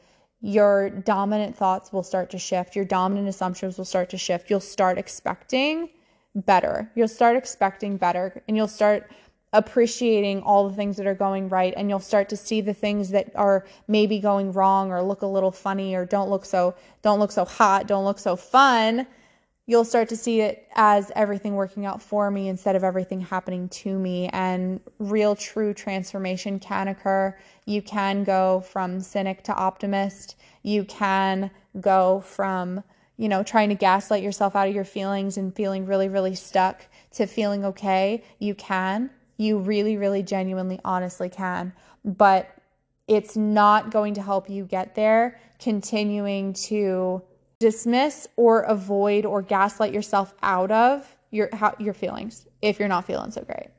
your 0.42 0.90
dominant 0.90 1.58
thoughts 1.58 1.92
will 1.92 2.04
start 2.04 2.30
to 2.30 2.38
shift, 2.38 2.76
your 2.76 2.86
dominant 2.86 3.28
assumptions 3.28 3.78
will 3.78 3.86
start 3.86 4.10
to 4.12 4.18
shift. 4.18 4.50
You'll 4.50 4.60
start 4.60 4.98
expecting 4.98 5.90
better. 6.36 6.92
You'll 6.96 7.08
start 7.08 7.36
expecting 7.36 7.98
better 7.98 8.44
and 8.48 8.56
you'll 8.56 8.68
start 8.68 9.10
appreciating 9.54 10.42
all 10.42 10.68
the 10.70 10.76
things 10.76 10.98
that 10.98 11.08
are 11.08 11.16
going 11.16 11.48
right 11.48 11.74
and 11.78 11.90
you'll 11.90 12.00
start 12.00 12.28
to 12.30 12.38
see 12.38 12.60
the 12.60 12.74
things 12.74 13.10
that 13.12 13.32
are 13.36 13.66
maybe 13.88 14.20
going 14.20 14.52
wrong 14.52 14.92
or 14.92 15.02
look 15.02 15.22
a 15.22 15.28
little 15.28 15.52
funny 15.52 15.96
or 15.96 16.06
don't 16.06 16.30
look 16.30 16.46
so 16.46 16.76
don't 17.02 17.20
look 17.20 17.32
so 17.32 17.46
hot, 17.46 17.88
don't 17.88 18.06
look 18.06 18.20
so 18.20 18.36
fun. 18.36 19.08
You'll 19.68 19.86
start 19.86 20.10
to 20.10 20.18
see 20.18 20.42
it 20.42 20.68
as 20.76 21.12
everything 21.16 21.56
working 21.56 21.86
out 21.86 22.02
for 22.02 22.30
me 22.30 22.50
instead 22.50 22.76
of 22.76 22.84
everything 22.84 23.22
happening 23.22 23.68
to 23.70 23.98
me 23.98 24.30
and 24.32 24.80
real 25.00 25.36
true 25.36 25.74
transformation 25.74 26.60
can 26.60 26.88
occur. 26.88 27.36
You 27.66 27.82
can 27.82 28.24
go 28.24 28.62
from 28.62 29.00
cynic 29.02 29.44
to 29.46 29.56
optimist. 29.56 30.36
You 30.62 30.84
can 30.84 31.50
go 31.80 32.20
from 32.22 32.84
you 33.18 33.30
know, 33.30 33.44
trying 33.44 33.70
to 33.70 33.76
gaslight 33.76 34.24
yourself 34.24 34.56
out 34.56 34.68
of 34.68 34.76
your 34.76 34.84
feelings 34.84 35.38
and 35.38 35.56
feeling 35.56 35.86
really, 35.86 36.10
really 36.10 36.36
stuck 36.36 36.86
to 37.12 37.26
feeling 37.26 37.64
okay, 37.64 38.24
you 38.40 38.54
can. 38.56 39.10
You 39.38 39.60
really, 39.60 39.98
really 39.98 40.24
genuinely, 40.24 40.80
honestly 40.84 41.30
can. 41.30 41.74
But 42.04 42.50
it's 43.08 43.38
not 43.38 43.92
going 43.92 44.16
to 44.16 44.22
help 44.22 44.50
you 44.50 44.66
get 44.66 44.96
there 44.96 45.40
continuing 45.60 46.54
to 46.54 47.22
dismiss 47.60 48.28
or 48.36 48.62
avoid 48.62 49.26
or 49.26 49.42
gaslight 49.42 49.94
yourself 49.94 50.34
out 50.44 50.72
of 50.72 51.18
your 51.32 51.50
how, 51.54 51.76
your 51.80 51.94
feelings 51.94 52.48
if 52.62 52.80
you're 52.80 52.88
not 52.88 53.06
feeling 53.06 53.32
so 53.32 53.42
great. 53.42 53.70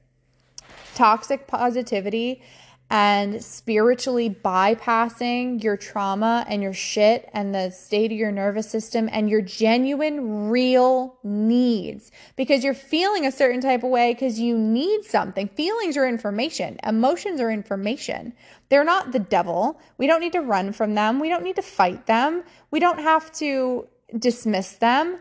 Toxic 0.94 1.46
positivity 1.46 2.42
and 2.88 3.42
spiritually 3.42 4.30
bypassing 4.30 5.62
your 5.62 5.76
trauma 5.76 6.44
and 6.48 6.62
your 6.62 6.72
shit 6.72 7.28
and 7.32 7.52
the 7.52 7.70
state 7.70 8.12
of 8.12 8.18
your 8.18 8.30
nervous 8.30 8.70
system 8.70 9.08
and 9.10 9.28
your 9.28 9.40
genuine, 9.40 10.48
real 10.48 11.18
needs 11.24 12.12
because 12.36 12.62
you're 12.62 12.74
feeling 12.74 13.26
a 13.26 13.32
certain 13.32 13.60
type 13.60 13.82
of 13.82 13.90
way 13.90 14.14
because 14.14 14.38
you 14.38 14.56
need 14.56 15.04
something. 15.04 15.48
Feelings 15.48 15.96
are 15.96 16.06
information, 16.06 16.78
emotions 16.84 17.40
are 17.40 17.50
information. 17.50 18.32
They're 18.68 18.84
not 18.84 19.12
the 19.12 19.18
devil. 19.18 19.80
We 19.98 20.06
don't 20.06 20.20
need 20.20 20.32
to 20.32 20.40
run 20.40 20.72
from 20.72 20.94
them, 20.94 21.18
we 21.18 21.28
don't 21.28 21.42
need 21.42 21.56
to 21.56 21.62
fight 21.62 22.06
them, 22.06 22.44
we 22.70 22.78
don't 22.78 23.00
have 23.00 23.32
to 23.34 23.88
dismiss 24.16 24.72
them. 24.72 25.18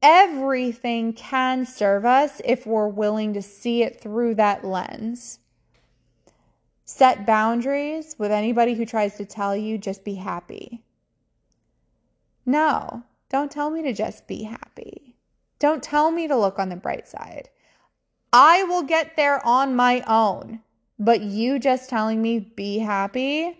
Everything 0.00 1.12
can 1.14 1.64
serve 1.64 2.04
us 2.04 2.40
if 2.44 2.66
we're 2.66 2.88
willing 2.88 3.32
to 3.34 3.42
see 3.42 3.82
it 3.82 4.00
through 4.00 4.34
that 4.36 4.64
lens. 4.64 5.40
Set 6.96 7.26
boundaries 7.26 8.14
with 8.20 8.30
anybody 8.30 8.74
who 8.74 8.86
tries 8.86 9.16
to 9.16 9.24
tell 9.24 9.56
you 9.56 9.76
just 9.76 10.04
be 10.04 10.14
happy. 10.14 10.84
No, 12.46 13.02
don't 13.28 13.50
tell 13.50 13.68
me 13.68 13.82
to 13.82 13.92
just 13.92 14.28
be 14.28 14.44
happy. 14.44 15.16
Don't 15.58 15.82
tell 15.82 16.12
me 16.12 16.28
to 16.28 16.36
look 16.36 16.60
on 16.60 16.68
the 16.68 16.76
bright 16.76 17.08
side. 17.08 17.48
I 18.32 18.62
will 18.62 18.84
get 18.84 19.16
there 19.16 19.44
on 19.44 19.74
my 19.74 20.04
own. 20.06 20.60
But 20.96 21.20
you 21.20 21.58
just 21.58 21.90
telling 21.90 22.22
me 22.22 22.38
be 22.38 22.78
happy? 22.78 23.58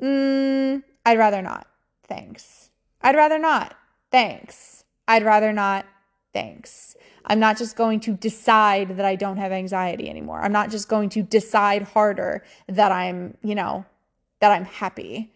Mm, 0.00 0.84
I'd 1.04 1.18
rather 1.18 1.42
not. 1.42 1.66
Thanks. 2.04 2.70
I'd 3.00 3.16
rather 3.16 3.40
not. 3.40 3.74
Thanks. 4.12 4.84
I'd 5.08 5.24
rather 5.24 5.52
not. 5.52 5.84
Thanks. 6.32 6.96
I'm 7.24 7.38
not 7.38 7.58
just 7.58 7.76
going 7.76 8.00
to 8.00 8.12
decide 8.12 8.96
that 8.96 9.04
I 9.04 9.16
don't 9.16 9.36
have 9.36 9.52
anxiety 9.52 10.08
anymore. 10.08 10.40
I'm 10.40 10.52
not 10.52 10.70
just 10.70 10.88
going 10.88 11.08
to 11.10 11.22
decide 11.22 11.82
harder 11.82 12.42
that 12.68 12.90
I'm, 12.90 13.36
you 13.42 13.54
know, 13.54 13.84
that 14.40 14.50
I'm 14.50 14.64
happy. 14.64 15.32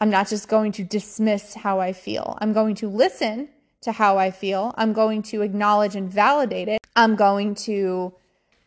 I'm 0.00 0.10
not 0.10 0.28
just 0.28 0.48
going 0.48 0.72
to 0.72 0.84
dismiss 0.84 1.54
how 1.54 1.80
I 1.80 1.92
feel. 1.92 2.36
I'm 2.40 2.52
going 2.52 2.74
to 2.76 2.88
listen 2.88 3.48
to 3.80 3.92
how 3.92 4.18
I 4.18 4.30
feel. 4.30 4.74
I'm 4.76 4.92
going 4.92 5.22
to 5.24 5.42
acknowledge 5.42 5.96
and 5.96 6.12
validate 6.12 6.68
it. 6.68 6.80
I'm 6.94 7.16
going 7.16 7.54
to 7.66 8.12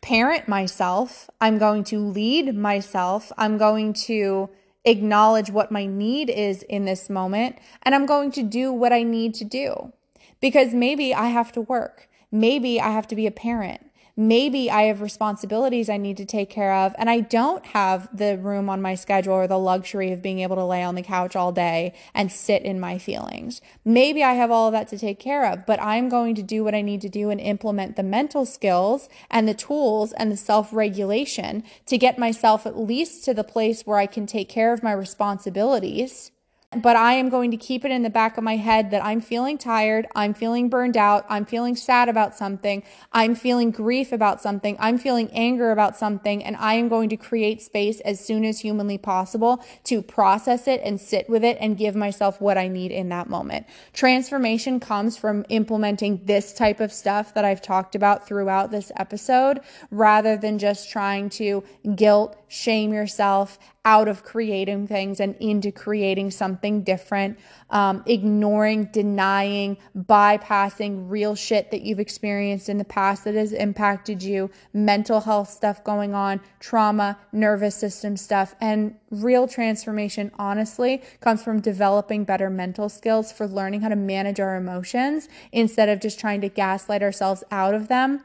parent 0.00 0.48
myself. 0.48 1.28
I'm 1.40 1.58
going 1.58 1.84
to 1.84 1.98
lead 1.98 2.54
myself. 2.56 3.30
I'm 3.36 3.58
going 3.58 3.92
to 3.92 4.48
acknowledge 4.84 5.50
what 5.50 5.70
my 5.70 5.86
need 5.86 6.30
is 6.30 6.62
in 6.64 6.84
this 6.84 7.10
moment. 7.10 7.58
And 7.82 7.94
I'm 7.94 8.06
going 8.06 8.32
to 8.32 8.42
do 8.42 8.72
what 8.72 8.92
I 8.92 9.02
need 9.02 9.34
to 9.34 9.44
do 9.44 9.92
because 10.40 10.74
maybe 10.74 11.14
I 11.14 11.28
have 11.28 11.52
to 11.52 11.60
work. 11.60 12.08
Maybe 12.32 12.80
I 12.80 12.90
have 12.90 13.08
to 13.08 13.16
be 13.16 13.26
a 13.26 13.32
parent. 13.32 13.90
Maybe 14.16 14.70
I 14.70 14.82
have 14.82 15.00
responsibilities 15.00 15.88
I 15.88 15.96
need 15.96 16.18
to 16.18 16.26
take 16.26 16.50
care 16.50 16.74
of, 16.74 16.94
and 16.98 17.08
I 17.08 17.20
don't 17.20 17.64
have 17.66 18.14
the 18.14 18.36
room 18.36 18.68
on 18.68 18.82
my 18.82 18.94
schedule 18.94 19.32
or 19.32 19.46
the 19.46 19.58
luxury 19.58 20.12
of 20.12 20.20
being 20.20 20.40
able 20.40 20.56
to 20.56 20.64
lay 20.64 20.82
on 20.82 20.94
the 20.94 21.02
couch 21.02 21.34
all 21.36 21.52
day 21.52 21.94
and 22.12 22.30
sit 22.30 22.62
in 22.62 22.78
my 22.78 22.98
feelings. 22.98 23.62
Maybe 23.82 24.22
I 24.22 24.34
have 24.34 24.50
all 24.50 24.66
of 24.66 24.72
that 24.72 24.88
to 24.88 24.98
take 24.98 25.20
care 25.20 25.46
of, 25.46 25.64
but 25.64 25.80
I'm 25.80 26.10
going 26.10 26.34
to 26.34 26.42
do 26.42 26.62
what 26.62 26.74
I 26.74 26.82
need 26.82 27.00
to 27.00 27.08
do 27.08 27.30
and 27.30 27.40
implement 27.40 27.96
the 27.96 28.02
mental 28.02 28.44
skills 28.44 29.08
and 29.30 29.48
the 29.48 29.54
tools 29.54 30.12
and 30.12 30.30
the 30.30 30.36
self 30.36 30.70
regulation 30.70 31.62
to 31.86 31.96
get 31.96 32.18
myself 32.18 32.66
at 32.66 32.78
least 32.78 33.24
to 33.24 33.32
the 33.32 33.42
place 33.42 33.86
where 33.86 33.98
I 33.98 34.06
can 34.06 34.26
take 34.26 34.50
care 34.50 34.74
of 34.74 34.82
my 34.82 34.92
responsibilities 34.92 36.30
but 36.76 36.94
I 36.94 37.14
am 37.14 37.30
going 37.30 37.50
to 37.50 37.56
keep 37.56 37.84
it 37.84 37.90
in 37.90 38.04
the 38.04 38.10
back 38.10 38.38
of 38.38 38.44
my 38.44 38.54
head 38.54 38.92
that 38.92 39.04
I'm 39.04 39.20
feeling 39.20 39.58
tired, 39.58 40.06
I'm 40.14 40.32
feeling 40.34 40.68
burned 40.68 40.96
out, 40.96 41.26
I'm 41.28 41.44
feeling 41.44 41.74
sad 41.74 42.08
about 42.08 42.36
something, 42.36 42.84
I'm 43.12 43.34
feeling 43.34 43.72
grief 43.72 44.12
about 44.12 44.40
something, 44.40 44.76
I'm 44.78 44.96
feeling 44.96 45.30
anger 45.32 45.72
about 45.72 45.96
something, 45.96 46.44
and 46.44 46.56
I 46.56 46.74
am 46.74 46.88
going 46.88 47.08
to 47.08 47.16
create 47.16 47.60
space 47.60 47.98
as 48.00 48.24
soon 48.24 48.44
as 48.44 48.60
humanly 48.60 48.98
possible 48.98 49.64
to 49.84 50.00
process 50.00 50.68
it 50.68 50.80
and 50.84 51.00
sit 51.00 51.28
with 51.28 51.42
it 51.42 51.58
and 51.60 51.76
give 51.76 51.96
myself 51.96 52.40
what 52.40 52.56
I 52.56 52.68
need 52.68 52.92
in 52.92 53.08
that 53.08 53.28
moment. 53.28 53.66
Transformation 53.92 54.78
comes 54.78 55.16
from 55.16 55.44
implementing 55.48 56.24
this 56.26 56.52
type 56.52 56.78
of 56.78 56.92
stuff 56.92 57.34
that 57.34 57.44
I've 57.44 57.62
talked 57.62 57.96
about 57.96 58.28
throughout 58.28 58.70
this 58.70 58.92
episode 58.94 59.58
rather 59.90 60.36
than 60.36 60.60
just 60.60 60.88
trying 60.88 61.30
to 61.30 61.64
guilt, 61.96 62.39
shame 62.50 62.92
yourself, 62.92 63.60
out 63.84 64.08
of 64.08 64.24
creating 64.24 64.88
things 64.88 65.20
and 65.20 65.36
into 65.36 65.70
creating 65.70 66.32
something 66.32 66.82
different, 66.82 67.38
um, 67.70 68.02
ignoring, 68.06 68.86
denying, 68.86 69.78
bypassing 69.96 71.08
real 71.08 71.36
shit 71.36 71.70
that 71.70 71.82
you've 71.82 72.00
experienced 72.00 72.68
in 72.68 72.76
the 72.76 72.84
past 72.84 73.22
that 73.22 73.34
has 73.34 73.52
impacted 73.52 74.20
you, 74.20 74.50
mental 74.72 75.20
health 75.20 75.48
stuff 75.48 75.84
going 75.84 76.12
on, 76.12 76.40
trauma, 76.58 77.16
nervous 77.30 77.76
system 77.76 78.16
stuff. 78.16 78.56
And 78.60 78.96
real 79.12 79.46
transformation, 79.46 80.32
honestly, 80.36 81.02
comes 81.20 81.44
from 81.44 81.60
developing 81.60 82.24
better 82.24 82.50
mental 82.50 82.88
skills 82.88 83.30
for 83.30 83.46
learning 83.46 83.82
how 83.82 83.90
to 83.90 83.96
manage 83.96 84.40
our 84.40 84.56
emotions 84.56 85.28
instead 85.52 85.88
of 85.88 86.00
just 86.00 86.18
trying 86.18 86.40
to 86.40 86.48
gaslight 86.48 87.04
ourselves 87.04 87.44
out 87.52 87.74
of 87.74 87.86
them 87.86 88.24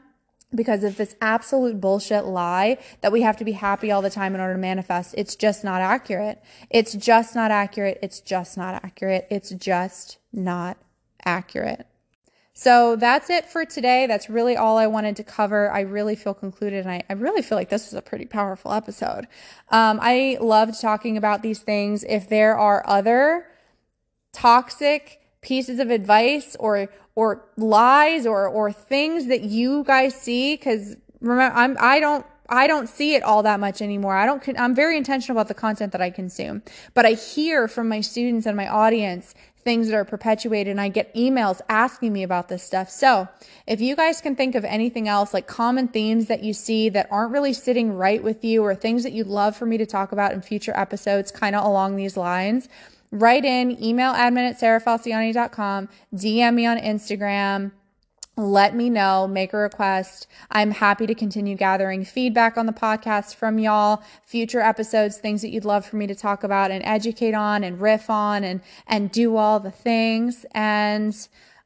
because 0.54 0.84
of 0.84 0.96
this 0.96 1.16
absolute 1.20 1.80
bullshit 1.80 2.24
lie 2.24 2.78
that 3.00 3.12
we 3.12 3.22
have 3.22 3.36
to 3.36 3.44
be 3.44 3.52
happy 3.52 3.90
all 3.90 4.02
the 4.02 4.10
time 4.10 4.34
in 4.34 4.40
order 4.40 4.54
to 4.54 4.58
manifest. 4.58 5.14
It's 5.18 5.36
just 5.36 5.64
not 5.64 5.80
accurate. 5.80 6.42
It's 6.70 6.94
just 6.94 7.34
not 7.34 7.50
accurate. 7.50 7.98
It's 8.02 8.20
just 8.20 8.56
not 8.56 8.82
accurate. 8.84 9.26
It's 9.30 9.50
just 9.50 10.18
not 10.32 10.78
accurate. 11.24 11.86
So 12.58 12.96
that's 12.96 13.28
it 13.28 13.44
for 13.44 13.66
today. 13.66 14.06
That's 14.06 14.30
really 14.30 14.56
all 14.56 14.78
I 14.78 14.86
wanted 14.86 15.16
to 15.16 15.24
cover. 15.24 15.70
I 15.70 15.80
really 15.80 16.16
feel 16.16 16.32
concluded 16.32 16.86
and 16.86 16.90
I, 16.90 17.02
I 17.10 17.12
really 17.12 17.42
feel 17.42 17.58
like 17.58 17.68
this 17.68 17.90
was 17.90 17.94
a 17.94 18.00
pretty 18.00 18.24
powerful 18.24 18.72
episode. 18.72 19.26
Um, 19.68 19.98
I 20.00 20.38
loved 20.40 20.80
talking 20.80 21.18
about 21.18 21.42
these 21.42 21.58
things. 21.58 22.02
If 22.02 22.30
there 22.30 22.56
are 22.56 22.82
other 22.86 23.46
toxic 24.32 25.20
pieces 25.46 25.78
of 25.78 25.90
advice 25.90 26.56
or 26.58 26.88
or 27.14 27.46
lies 27.56 28.26
or 28.26 28.46
or 28.48 28.72
things 28.72 29.26
that 29.28 29.42
you 29.42 29.84
guys 29.84 30.14
see 30.14 30.56
cuz 30.56 30.96
remember 31.20 31.56
I'm 31.56 31.76
I 31.80 32.00
don't 32.00 32.26
I 32.48 32.66
don't 32.66 32.88
see 32.88 33.14
it 33.14 33.22
all 33.22 33.42
that 33.42 33.58
much 33.60 33.80
anymore. 33.80 34.16
I 34.16 34.26
don't 34.26 34.42
I'm 34.58 34.74
very 34.74 34.96
intentional 34.96 35.38
about 35.38 35.48
the 35.48 35.54
content 35.54 35.92
that 35.92 36.02
I 36.02 36.10
consume. 36.10 36.62
But 36.94 37.06
I 37.06 37.12
hear 37.12 37.68
from 37.68 37.88
my 37.88 38.00
students 38.00 38.44
and 38.46 38.56
my 38.56 38.68
audience 38.68 39.34
things 39.66 39.88
that 39.88 39.96
are 39.96 40.04
perpetuated 40.04 40.70
and 40.70 40.80
I 40.80 40.88
get 40.88 41.12
emails 41.14 41.60
asking 41.68 42.12
me 42.12 42.22
about 42.22 42.48
this 42.48 42.62
stuff. 42.62 42.88
So, 42.88 43.28
if 43.66 43.80
you 43.80 43.96
guys 43.96 44.20
can 44.20 44.36
think 44.36 44.54
of 44.54 44.64
anything 44.64 45.08
else 45.08 45.34
like 45.34 45.48
common 45.48 45.88
themes 45.88 46.26
that 46.26 46.44
you 46.44 46.52
see 46.52 46.88
that 46.90 47.08
aren't 47.10 47.32
really 47.32 47.52
sitting 47.52 47.92
right 47.92 48.22
with 48.22 48.44
you 48.44 48.62
or 48.62 48.76
things 48.76 49.02
that 49.02 49.12
you'd 49.12 49.26
love 49.26 49.56
for 49.56 49.66
me 49.66 49.76
to 49.78 49.84
talk 49.84 50.12
about 50.12 50.32
in 50.32 50.40
future 50.40 50.72
episodes 50.76 51.32
kind 51.32 51.56
of 51.56 51.64
along 51.64 51.96
these 51.96 52.16
lines, 52.16 52.68
write 53.10 53.44
in 53.44 53.82
email 53.82 54.12
admin 54.12 54.50
at 54.50 54.60
sarahfalciani.com, 54.60 55.88
DM 56.14 56.54
me 56.54 56.66
on 56.66 56.78
Instagram 56.78 57.72
let 58.38 58.74
me 58.74 58.90
know, 58.90 59.26
make 59.26 59.54
a 59.54 59.56
request. 59.56 60.26
I'm 60.50 60.70
happy 60.70 61.06
to 61.06 61.14
continue 61.14 61.56
gathering 61.56 62.04
feedback 62.04 62.58
on 62.58 62.66
the 62.66 62.72
podcast 62.72 63.34
from 63.34 63.58
y'all, 63.58 64.02
future 64.26 64.60
episodes, 64.60 65.16
things 65.16 65.40
that 65.40 65.48
you'd 65.48 65.64
love 65.64 65.86
for 65.86 65.96
me 65.96 66.06
to 66.06 66.14
talk 66.14 66.44
about 66.44 66.70
and 66.70 66.84
educate 66.84 67.32
on 67.32 67.64
and 67.64 67.80
riff 67.80 68.10
on 68.10 68.44
and 68.44 68.60
and 68.86 69.10
do 69.10 69.36
all 69.36 69.58
the 69.58 69.70
things. 69.70 70.44
And 70.52 71.16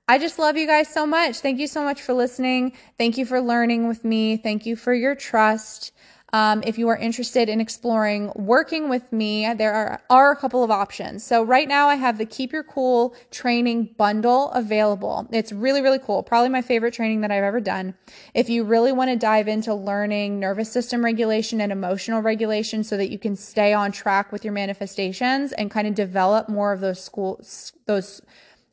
I 0.06 0.18
just 0.18 0.38
love 0.38 0.56
you 0.56 0.66
guys 0.68 0.86
so 0.88 1.06
much. 1.06 1.38
Thank 1.38 1.58
you 1.58 1.66
so 1.66 1.82
much 1.82 2.00
for 2.00 2.12
listening. 2.12 2.72
Thank 2.96 3.18
you 3.18 3.26
for 3.26 3.40
learning 3.40 3.88
with 3.88 4.04
me. 4.04 4.36
Thank 4.36 4.64
you 4.64 4.76
for 4.76 4.94
your 4.94 5.16
trust. 5.16 5.92
Um, 6.32 6.62
if 6.64 6.78
you 6.78 6.88
are 6.88 6.96
interested 6.96 7.48
in 7.48 7.60
exploring 7.60 8.32
working 8.36 8.88
with 8.88 9.12
me, 9.12 9.52
there 9.54 9.72
are, 9.72 10.02
are 10.08 10.30
a 10.30 10.36
couple 10.36 10.62
of 10.62 10.70
options. 10.70 11.24
So, 11.24 11.42
right 11.42 11.66
now, 11.66 11.88
I 11.88 11.96
have 11.96 12.18
the 12.18 12.26
Keep 12.26 12.52
Your 12.52 12.62
Cool 12.62 13.14
training 13.30 13.94
bundle 13.96 14.50
available. 14.52 15.26
It's 15.32 15.52
really, 15.52 15.82
really 15.82 15.98
cool. 15.98 16.22
Probably 16.22 16.48
my 16.48 16.62
favorite 16.62 16.94
training 16.94 17.22
that 17.22 17.30
I've 17.30 17.42
ever 17.42 17.60
done. 17.60 17.94
If 18.34 18.48
you 18.48 18.64
really 18.64 18.92
want 18.92 19.10
to 19.10 19.16
dive 19.16 19.48
into 19.48 19.74
learning 19.74 20.38
nervous 20.38 20.70
system 20.70 21.04
regulation 21.04 21.60
and 21.60 21.72
emotional 21.72 22.22
regulation 22.22 22.84
so 22.84 22.96
that 22.96 23.10
you 23.10 23.18
can 23.18 23.36
stay 23.36 23.72
on 23.72 23.92
track 23.92 24.30
with 24.30 24.44
your 24.44 24.52
manifestations 24.52 25.52
and 25.52 25.70
kind 25.70 25.88
of 25.88 25.94
develop 25.94 26.48
more 26.48 26.72
of 26.72 26.80
those 26.80 27.02
schools, 27.02 27.72
those 27.86 28.22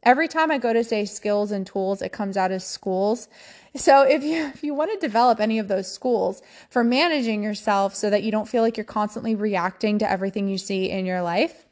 every 0.04 0.28
time 0.28 0.52
I 0.52 0.58
go 0.58 0.74
to 0.74 0.84
say 0.84 1.06
skills 1.06 1.52
and 1.52 1.66
tools, 1.66 2.02
it 2.02 2.12
comes 2.12 2.38
out 2.38 2.52
as 2.52 2.66
schools. 2.66 3.28
So 3.76 4.02
if 4.04 4.24
you 4.24 4.48
if 4.48 4.64
you 4.64 4.74
want 4.74 4.92
to 4.92 5.06
develop 5.06 5.40
any 5.40 5.60
of 5.60 5.68
those 5.68 5.92
schools 5.92 6.42
for 6.70 6.84
managing 6.84 7.44
yourself 7.44 7.94
so 7.94 8.10
that 8.10 8.24
you 8.24 8.32
don't 8.32 8.48
feel 8.48 8.64
like 8.64 8.78
you're 8.78 8.84
constantly 8.84 9.36
reacting 9.36 10.00
to 10.00 10.10
everything 10.10 10.48
you 10.48 10.58
see 10.58 10.90
in 10.90 11.06
your 11.06 11.22
life, 11.22 11.67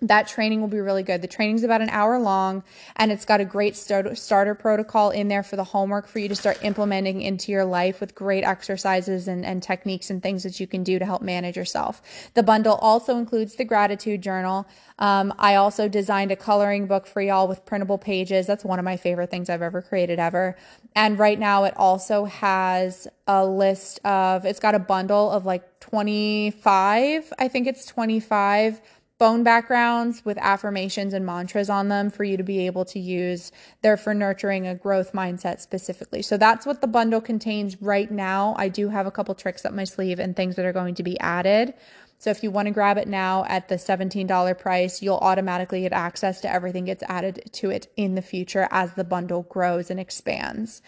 that 0.00 0.28
training 0.28 0.60
will 0.60 0.68
be 0.68 0.78
really 0.78 1.02
good. 1.02 1.22
The 1.22 1.28
training's 1.28 1.64
about 1.64 1.80
an 1.80 1.88
hour 1.88 2.18
long 2.18 2.62
and 2.96 3.10
it's 3.10 3.24
got 3.24 3.40
a 3.40 3.44
great 3.44 3.76
start, 3.76 4.16
starter 4.16 4.54
protocol 4.54 5.10
in 5.10 5.28
there 5.28 5.42
for 5.42 5.56
the 5.56 5.64
homework 5.64 6.06
for 6.06 6.20
you 6.20 6.28
to 6.28 6.36
start 6.36 6.62
implementing 6.62 7.20
into 7.20 7.50
your 7.50 7.64
life 7.64 8.00
with 8.00 8.14
great 8.14 8.44
exercises 8.44 9.26
and, 9.26 9.44
and 9.44 9.62
techniques 9.62 10.08
and 10.08 10.22
things 10.22 10.44
that 10.44 10.60
you 10.60 10.66
can 10.68 10.84
do 10.84 10.98
to 10.98 11.04
help 11.04 11.20
manage 11.20 11.56
yourself. 11.56 12.30
The 12.34 12.44
bundle 12.44 12.76
also 12.76 13.16
includes 13.16 13.56
the 13.56 13.64
gratitude 13.64 14.22
journal. 14.22 14.68
Um, 15.00 15.34
I 15.38 15.56
also 15.56 15.88
designed 15.88 16.30
a 16.30 16.36
coloring 16.36 16.86
book 16.86 17.06
for 17.06 17.20
y'all 17.20 17.48
with 17.48 17.64
printable 17.64 17.98
pages. 17.98 18.46
That's 18.46 18.64
one 18.64 18.78
of 18.78 18.84
my 18.84 18.96
favorite 18.96 19.30
things 19.30 19.50
I've 19.50 19.62
ever 19.62 19.82
created 19.82 20.20
ever. 20.20 20.56
And 20.94 21.18
right 21.18 21.38
now 21.38 21.64
it 21.64 21.74
also 21.76 22.24
has 22.26 23.08
a 23.26 23.44
list 23.44 24.04
of, 24.04 24.44
it's 24.44 24.60
got 24.60 24.74
a 24.74 24.78
bundle 24.78 25.30
of 25.30 25.44
like 25.44 25.80
25, 25.80 27.32
I 27.38 27.48
think 27.48 27.66
it's 27.66 27.86
25 27.86 28.80
phone 29.18 29.42
backgrounds 29.42 30.24
with 30.24 30.38
affirmations 30.38 31.12
and 31.12 31.26
mantras 31.26 31.68
on 31.68 31.88
them 31.88 32.08
for 32.08 32.22
you 32.22 32.36
to 32.36 32.44
be 32.44 32.66
able 32.66 32.84
to 32.84 33.00
use. 33.00 33.50
They're 33.82 33.96
for 33.96 34.14
nurturing 34.14 34.66
a 34.66 34.76
growth 34.76 35.12
mindset 35.12 35.60
specifically. 35.60 36.22
So 36.22 36.36
that's 36.36 36.64
what 36.64 36.80
the 36.80 36.86
bundle 36.86 37.20
contains 37.20 37.82
right 37.82 38.10
now. 38.10 38.54
I 38.56 38.68
do 38.68 38.90
have 38.90 39.06
a 39.06 39.10
couple 39.10 39.34
tricks 39.34 39.64
up 39.64 39.72
my 39.72 39.84
sleeve 39.84 40.20
and 40.20 40.36
things 40.36 40.54
that 40.54 40.64
are 40.64 40.72
going 40.72 40.94
to 40.94 41.02
be 41.02 41.18
added. 41.18 41.74
So 42.20 42.30
if 42.30 42.42
you 42.42 42.50
want 42.50 42.66
to 42.66 42.72
grab 42.72 42.98
it 42.98 43.06
now 43.06 43.44
at 43.48 43.68
the 43.68 43.76
$17 43.76 44.58
price, 44.58 45.02
you'll 45.02 45.18
automatically 45.18 45.82
get 45.82 45.92
access 45.92 46.40
to 46.40 46.52
everything 46.52 46.84
gets 46.84 47.04
added 47.08 47.48
to 47.52 47.70
it 47.70 47.92
in 47.96 48.16
the 48.16 48.22
future 48.22 48.66
as 48.72 48.94
the 48.94 49.04
bundle 49.04 49.42
grows 49.42 49.88
and 49.88 50.00
expands. 50.00 50.82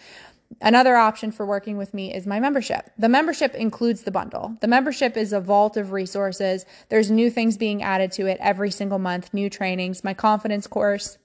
Another 0.59 0.95
option 0.95 1.31
for 1.31 1.45
working 1.45 1.77
with 1.77 1.93
me 1.93 2.13
is 2.13 2.27
my 2.27 2.39
membership. 2.39 2.91
The 2.97 3.09
membership 3.09 3.55
includes 3.55 4.03
the 4.03 4.11
bundle. 4.11 4.57
The 4.59 4.67
membership 4.67 5.15
is 5.15 5.33
a 5.33 5.39
vault 5.39 5.77
of 5.77 5.91
resources. 5.91 6.65
There's 6.89 7.09
new 7.09 7.29
things 7.29 7.57
being 7.57 7.81
added 7.81 8.11
to 8.13 8.25
it 8.25 8.37
every 8.41 8.71
single 8.71 8.99
month, 8.99 9.33
new 9.33 9.49
trainings. 9.49 10.03
My 10.03 10.13
confidence 10.13 10.67
course 10.67 11.17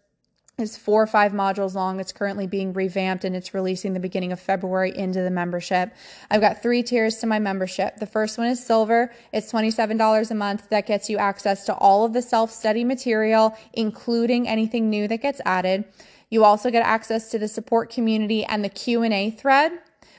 is 0.58 0.76
four 0.76 1.02
or 1.02 1.06
five 1.06 1.32
modules 1.32 1.74
long. 1.74 2.00
It's 2.00 2.12
currently 2.12 2.46
being 2.46 2.72
revamped 2.72 3.24
and 3.24 3.36
it's 3.36 3.52
releasing 3.52 3.92
the 3.92 4.00
beginning 4.00 4.32
of 4.32 4.40
February 4.40 4.96
into 4.96 5.20
the 5.20 5.30
membership. 5.30 5.92
I've 6.30 6.40
got 6.40 6.62
three 6.62 6.82
tiers 6.82 7.16
to 7.16 7.26
my 7.26 7.38
membership. 7.38 7.96
The 7.96 8.06
first 8.06 8.38
one 8.38 8.46
is 8.46 8.64
silver. 8.64 9.12
It's 9.34 9.52
$27 9.52 10.30
a 10.30 10.34
month. 10.34 10.70
That 10.70 10.86
gets 10.86 11.10
you 11.10 11.18
access 11.18 11.66
to 11.66 11.74
all 11.74 12.06
of 12.06 12.14
the 12.14 12.22
self-study 12.22 12.84
material, 12.84 13.54
including 13.74 14.48
anything 14.48 14.88
new 14.88 15.06
that 15.08 15.20
gets 15.20 15.42
added. 15.44 15.84
You 16.30 16.44
also 16.44 16.70
get 16.70 16.84
access 16.84 17.30
to 17.30 17.38
the 17.38 17.48
support 17.48 17.90
community 17.90 18.44
and 18.44 18.64
the 18.64 18.68
Q&A 18.68 19.30
thread 19.30 19.72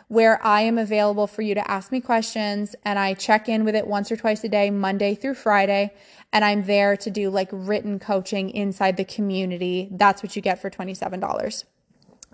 where 0.08 0.44
I 0.46 0.62
am 0.62 0.78
available 0.78 1.28
for 1.28 1.42
you 1.42 1.54
to 1.56 1.70
ask 1.70 1.92
me 1.92 2.00
questions 2.00 2.76
and 2.86 2.98
I 2.98 3.14
check 3.14 3.50
in 3.50 3.66
with 3.66 3.76
it 3.76 3.88
once 3.88 4.12
or 4.12 4.16
twice 4.16 4.44
a 4.44 4.50
day, 4.50 4.70
Monday 4.70 5.16
through 5.16 5.34
Friday, 5.34 5.94
and 6.32 6.46
I'm 6.46 6.64
there 6.64 6.96
to 6.98 7.10
do 7.10 7.30
like 7.30 7.50
written 7.52 8.00
coaching 8.00 8.50
inside 8.50 8.96
the 8.96 9.04
community. 9.04 9.90
That's 9.92 10.24
what 10.24 10.36
you 10.36 10.42
get 10.42 10.62
for 10.62 10.70
$27. 10.70 11.66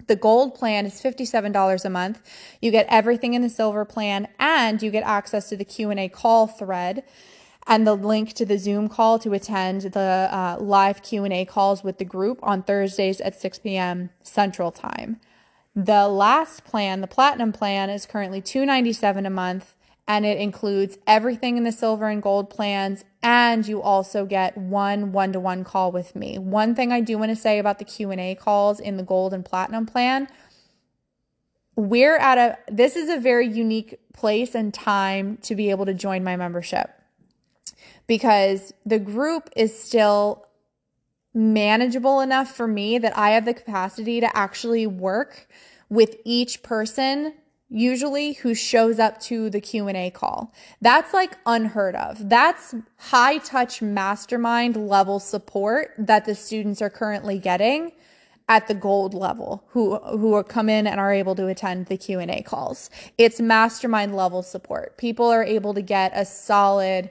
The 0.08 0.16
gold 0.16 0.56
plan 0.56 0.86
is 0.86 1.02
$57 1.02 1.86
a 1.86 1.90
month. 1.90 2.22
You 2.62 2.72
get 2.72 2.86
everything 2.90 3.34
in 3.34 3.42
the 3.42 3.50
silver 3.50 3.86
plan 3.86 4.28
and 4.40 4.82
you 4.82 4.92
get 4.92 5.04
access 5.04 5.50
to 5.50 5.58
the 5.58 5.66
Q&A 5.66 6.10
call 6.10 6.46
thread 6.48 7.04
and 7.68 7.88
the 7.88 7.96
link 7.96 8.34
to 8.34 8.46
the 8.46 8.58
Zoom 8.58 8.90
call 8.90 9.20
to 9.20 9.34
attend 9.34 9.82
the 9.82 10.30
uh, 10.32 10.58
live 10.60 11.02
Q&A 11.02 11.46
calls 11.46 11.84
with 11.84 11.98
the 11.98 12.06
group 12.06 12.40
on 12.44 12.64
Thursdays 12.64 13.22
at 13.22 13.40
6 13.40 13.60
p.m. 13.60 14.10
Central 14.22 14.72
Time. 14.72 15.20
The 15.76 16.08
last 16.08 16.66
plan, 16.66 17.02
the 17.02 17.08
platinum 17.08 17.52
plan, 17.52 17.90
is 17.90 18.06
currently 18.06 18.42
297 18.42 19.26
a 19.26 19.30
month 19.30 19.76
and 20.08 20.26
it 20.26 20.38
includes 20.38 20.98
everything 21.08 21.58
in 21.58 21.64
the 21.64 21.72
silver 21.72 22.08
and 22.10 22.22
gold 22.22 22.50
plans 22.50 23.06
and 23.22 23.66
you 23.66 23.82
also 23.82 24.26
get 24.26 24.58
one 24.58 25.14
one-to-one 25.14 25.64
call 25.64 25.92
with 25.92 26.16
me. 26.16 26.38
One 26.38 26.76
thing 26.76 26.92
I 26.92 27.00
do 27.00 27.18
want 27.18 27.30
to 27.30 27.36
say 27.36 27.58
about 27.58 27.80
the 27.80 27.86
Q&A 27.86 28.36
calls 28.36 28.80
in 28.80 28.98
the 28.98 29.04
gold 29.04 29.34
and 29.34 29.46
platinum 29.46 29.86
plan, 29.86 30.28
we're 31.76 32.18
at 32.18 32.38
a 32.38 32.58
this 32.72 32.96
is 32.96 33.10
a 33.10 33.18
very 33.18 33.48
unique 33.48 33.98
place 34.14 34.54
and 34.54 34.74
time 34.74 35.38
to 35.38 35.56
be 35.56 35.70
able 35.70 35.86
to 35.86 35.94
join 35.94 36.24
my 36.24 36.36
membership 36.36 36.92
because 38.08 38.74
the 38.86 39.00
group 39.00 39.50
is 39.56 39.78
still 39.78 40.46
manageable 41.34 42.20
enough 42.20 42.56
for 42.56 42.68
me 42.68 42.98
that 42.98 43.18
I 43.18 43.32
have 43.32 43.46
the 43.46 43.54
capacity 43.54 44.20
to 44.20 44.38
actually 44.38 44.86
work 44.86 45.48
with 45.90 46.18
each 46.24 46.64
person 46.64 47.34
usually 47.74 48.34
who 48.34 48.54
shows 48.54 49.00
up 49.00 49.20
to 49.20 49.50
the 49.50 49.60
Q&A 49.60 50.12
call. 50.12 50.54
That's 50.80 51.12
like 51.12 51.38
unheard 51.46 51.96
of. 51.96 52.30
That's 52.30 52.76
high 52.98 53.40
touch 53.40 53.82
mastermind 53.82 54.76
level 54.76 55.20
support 55.20 55.94
that 55.98 56.26
the 56.26 56.36
students 56.36 56.84
are 56.84 56.92
currently 56.92 57.40
getting 57.40 57.94
at 58.48 58.68
the 58.68 58.74
gold 58.76 59.14
level 59.14 59.64
who 59.70 59.98
who 59.98 60.34
are 60.34 60.44
come 60.44 60.70
in 60.70 60.86
and 60.86 61.00
are 61.00 61.14
able 61.14 61.34
to 61.34 61.48
attend 61.48 61.88
the 61.88 61.98
Q&A 61.98 62.44
calls. 62.44 62.90
It's 63.18 63.40
mastermind 63.40 64.16
level 64.16 64.44
support. 64.44 64.98
People 64.98 65.26
are 65.26 65.44
able 65.44 65.74
to 65.74 65.82
get 65.82 66.12
a 66.14 66.26
solid 66.26 67.10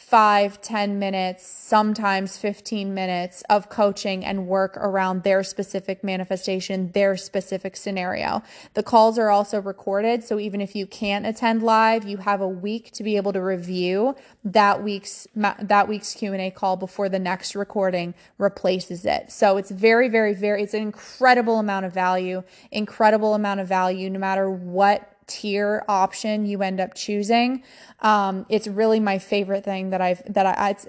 five, 0.00 0.60
ten 0.62 0.98
minutes, 0.98 1.46
sometimes 1.46 2.38
15 2.38 2.94
minutes 2.94 3.44
of 3.50 3.68
coaching 3.68 4.24
and 4.24 4.48
work 4.48 4.76
around 4.78 5.22
their 5.22 5.44
specific 5.44 6.02
manifestation, 6.02 6.90
their 6.92 7.16
specific 7.18 7.76
scenario. 7.76 8.42
The 8.74 8.82
calls 8.82 9.18
are 9.18 9.28
also 9.28 9.60
recorded. 9.60 10.24
So 10.24 10.40
even 10.40 10.62
if 10.62 10.74
you 10.74 10.86
can't 10.86 11.26
attend 11.26 11.62
live, 11.62 12.08
you 12.08 12.16
have 12.16 12.40
a 12.40 12.48
week 12.48 12.90
to 12.92 13.04
be 13.04 13.16
able 13.16 13.32
to 13.34 13.42
review 13.42 14.16
that 14.42 14.82
week's, 14.82 15.28
that 15.34 15.86
week's 15.86 16.14
Q&A 16.14 16.50
call 16.50 16.76
before 16.76 17.10
the 17.10 17.18
next 17.18 17.54
recording 17.54 18.14
replaces 18.38 19.04
it. 19.04 19.30
So 19.30 19.58
it's 19.58 19.70
very, 19.70 20.08
very, 20.08 20.32
very, 20.32 20.62
it's 20.62 20.74
an 20.74 20.82
incredible 20.82 21.58
amount 21.58 21.84
of 21.84 21.92
value, 21.92 22.42
incredible 22.72 23.34
amount 23.34 23.60
of 23.60 23.68
value, 23.68 24.08
no 24.08 24.18
matter 24.18 24.50
what 24.50 25.09
tier 25.30 25.84
option 25.88 26.44
you 26.44 26.62
end 26.62 26.80
up 26.80 26.94
choosing. 26.94 27.62
Um, 28.00 28.44
it's 28.48 28.66
really 28.66 29.00
my 29.00 29.18
favorite 29.18 29.64
thing 29.64 29.90
that 29.90 30.00
I've 30.00 30.22
that 30.32 30.46
I 30.46 30.70
it's 30.70 30.86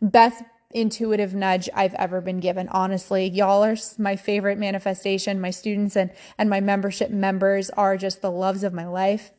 best 0.00 0.44
intuitive 0.70 1.34
nudge 1.34 1.68
I've 1.72 1.94
ever 1.94 2.20
been 2.20 2.40
given. 2.40 2.68
Honestly, 2.68 3.28
y'all 3.28 3.64
are 3.64 3.76
my 3.98 4.16
favorite 4.16 4.58
manifestation. 4.58 5.40
My 5.40 5.50
students 5.50 5.96
and 5.96 6.10
and 6.36 6.50
my 6.50 6.60
membership 6.60 7.10
members 7.10 7.70
are 7.70 7.96
just 7.96 8.20
the 8.20 8.30
loves 8.30 8.62
of 8.62 8.72
my 8.72 8.86
life. 8.86 9.32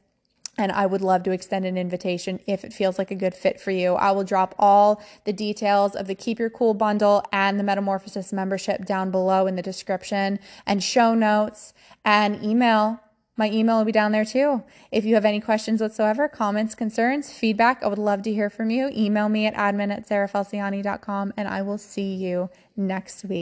And 0.57 0.71
I 0.71 0.85
would 0.85 1.01
love 1.01 1.23
to 1.23 1.31
extend 1.31 1.65
an 1.65 1.77
invitation 1.77 2.39
if 2.47 2.63
it 2.63 2.71
feels 2.71 2.97
like 2.97 3.11
a 3.11 3.15
good 3.15 3.33
fit 3.33 3.59
for 3.59 3.71
you. 3.71 3.95
I 3.95 4.11
will 4.11 4.23
drop 4.23 4.55
all 4.57 5.03
the 5.25 5.33
details 5.33 5.95
of 5.95 6.07
the 6.07 6.15
Keep 6.15 6.39
Your 6.39 6.49
Cool 6.49 6.73
bundle 6.73 7.23
and 7.33 7.59
the 7.59 7.63
Metamorphosis 7.63 8.31
membership 8.31 8.85
down 8.85 9.11
below 9.11 9.47
in 9.47 9.57
the 9.57 9.61
description 9.61 10.39
and 10.65 10.81
show 10.81 11.13
notes 11.13 11.73
and 12.05 12.41
email. 12.41 13.01
My 13.37 13.51
email 13.51 13.77
will 13.77 13.85
be 13.85 13.91
down 13.91 14.13
there 14.13 14.23
too. 14.23 14.63
If 14.91 15.03
you 15.03 15.15
have 15.15 15.25
any 15.25 15.41
questions 15.41 15.81
whatsoever, 15.81 16.29
comments, 16.29 16.73
concerns, 16.73 17.33
feedback, 17.33 17.83
I 17.83 17.87
would 17.87 17.99
love 17.99 18.21
to 18.23 18.33
hear 18.33 18.49
from 18.49 18.69
you. 18.69 18.89
Email 18.95 19.27
me 19.27 19.45
at 19.45 19.53
admin 19.55 19.91
at 19.91 20.07
sarahfalciani.com 20.07 21.33
and 21.35 21.47
I 21.47 21.61
will 21.61 21.77
see 21.77 22.13
you 22.13 22.49
next 22.77 23.25
week. 23.25 23.33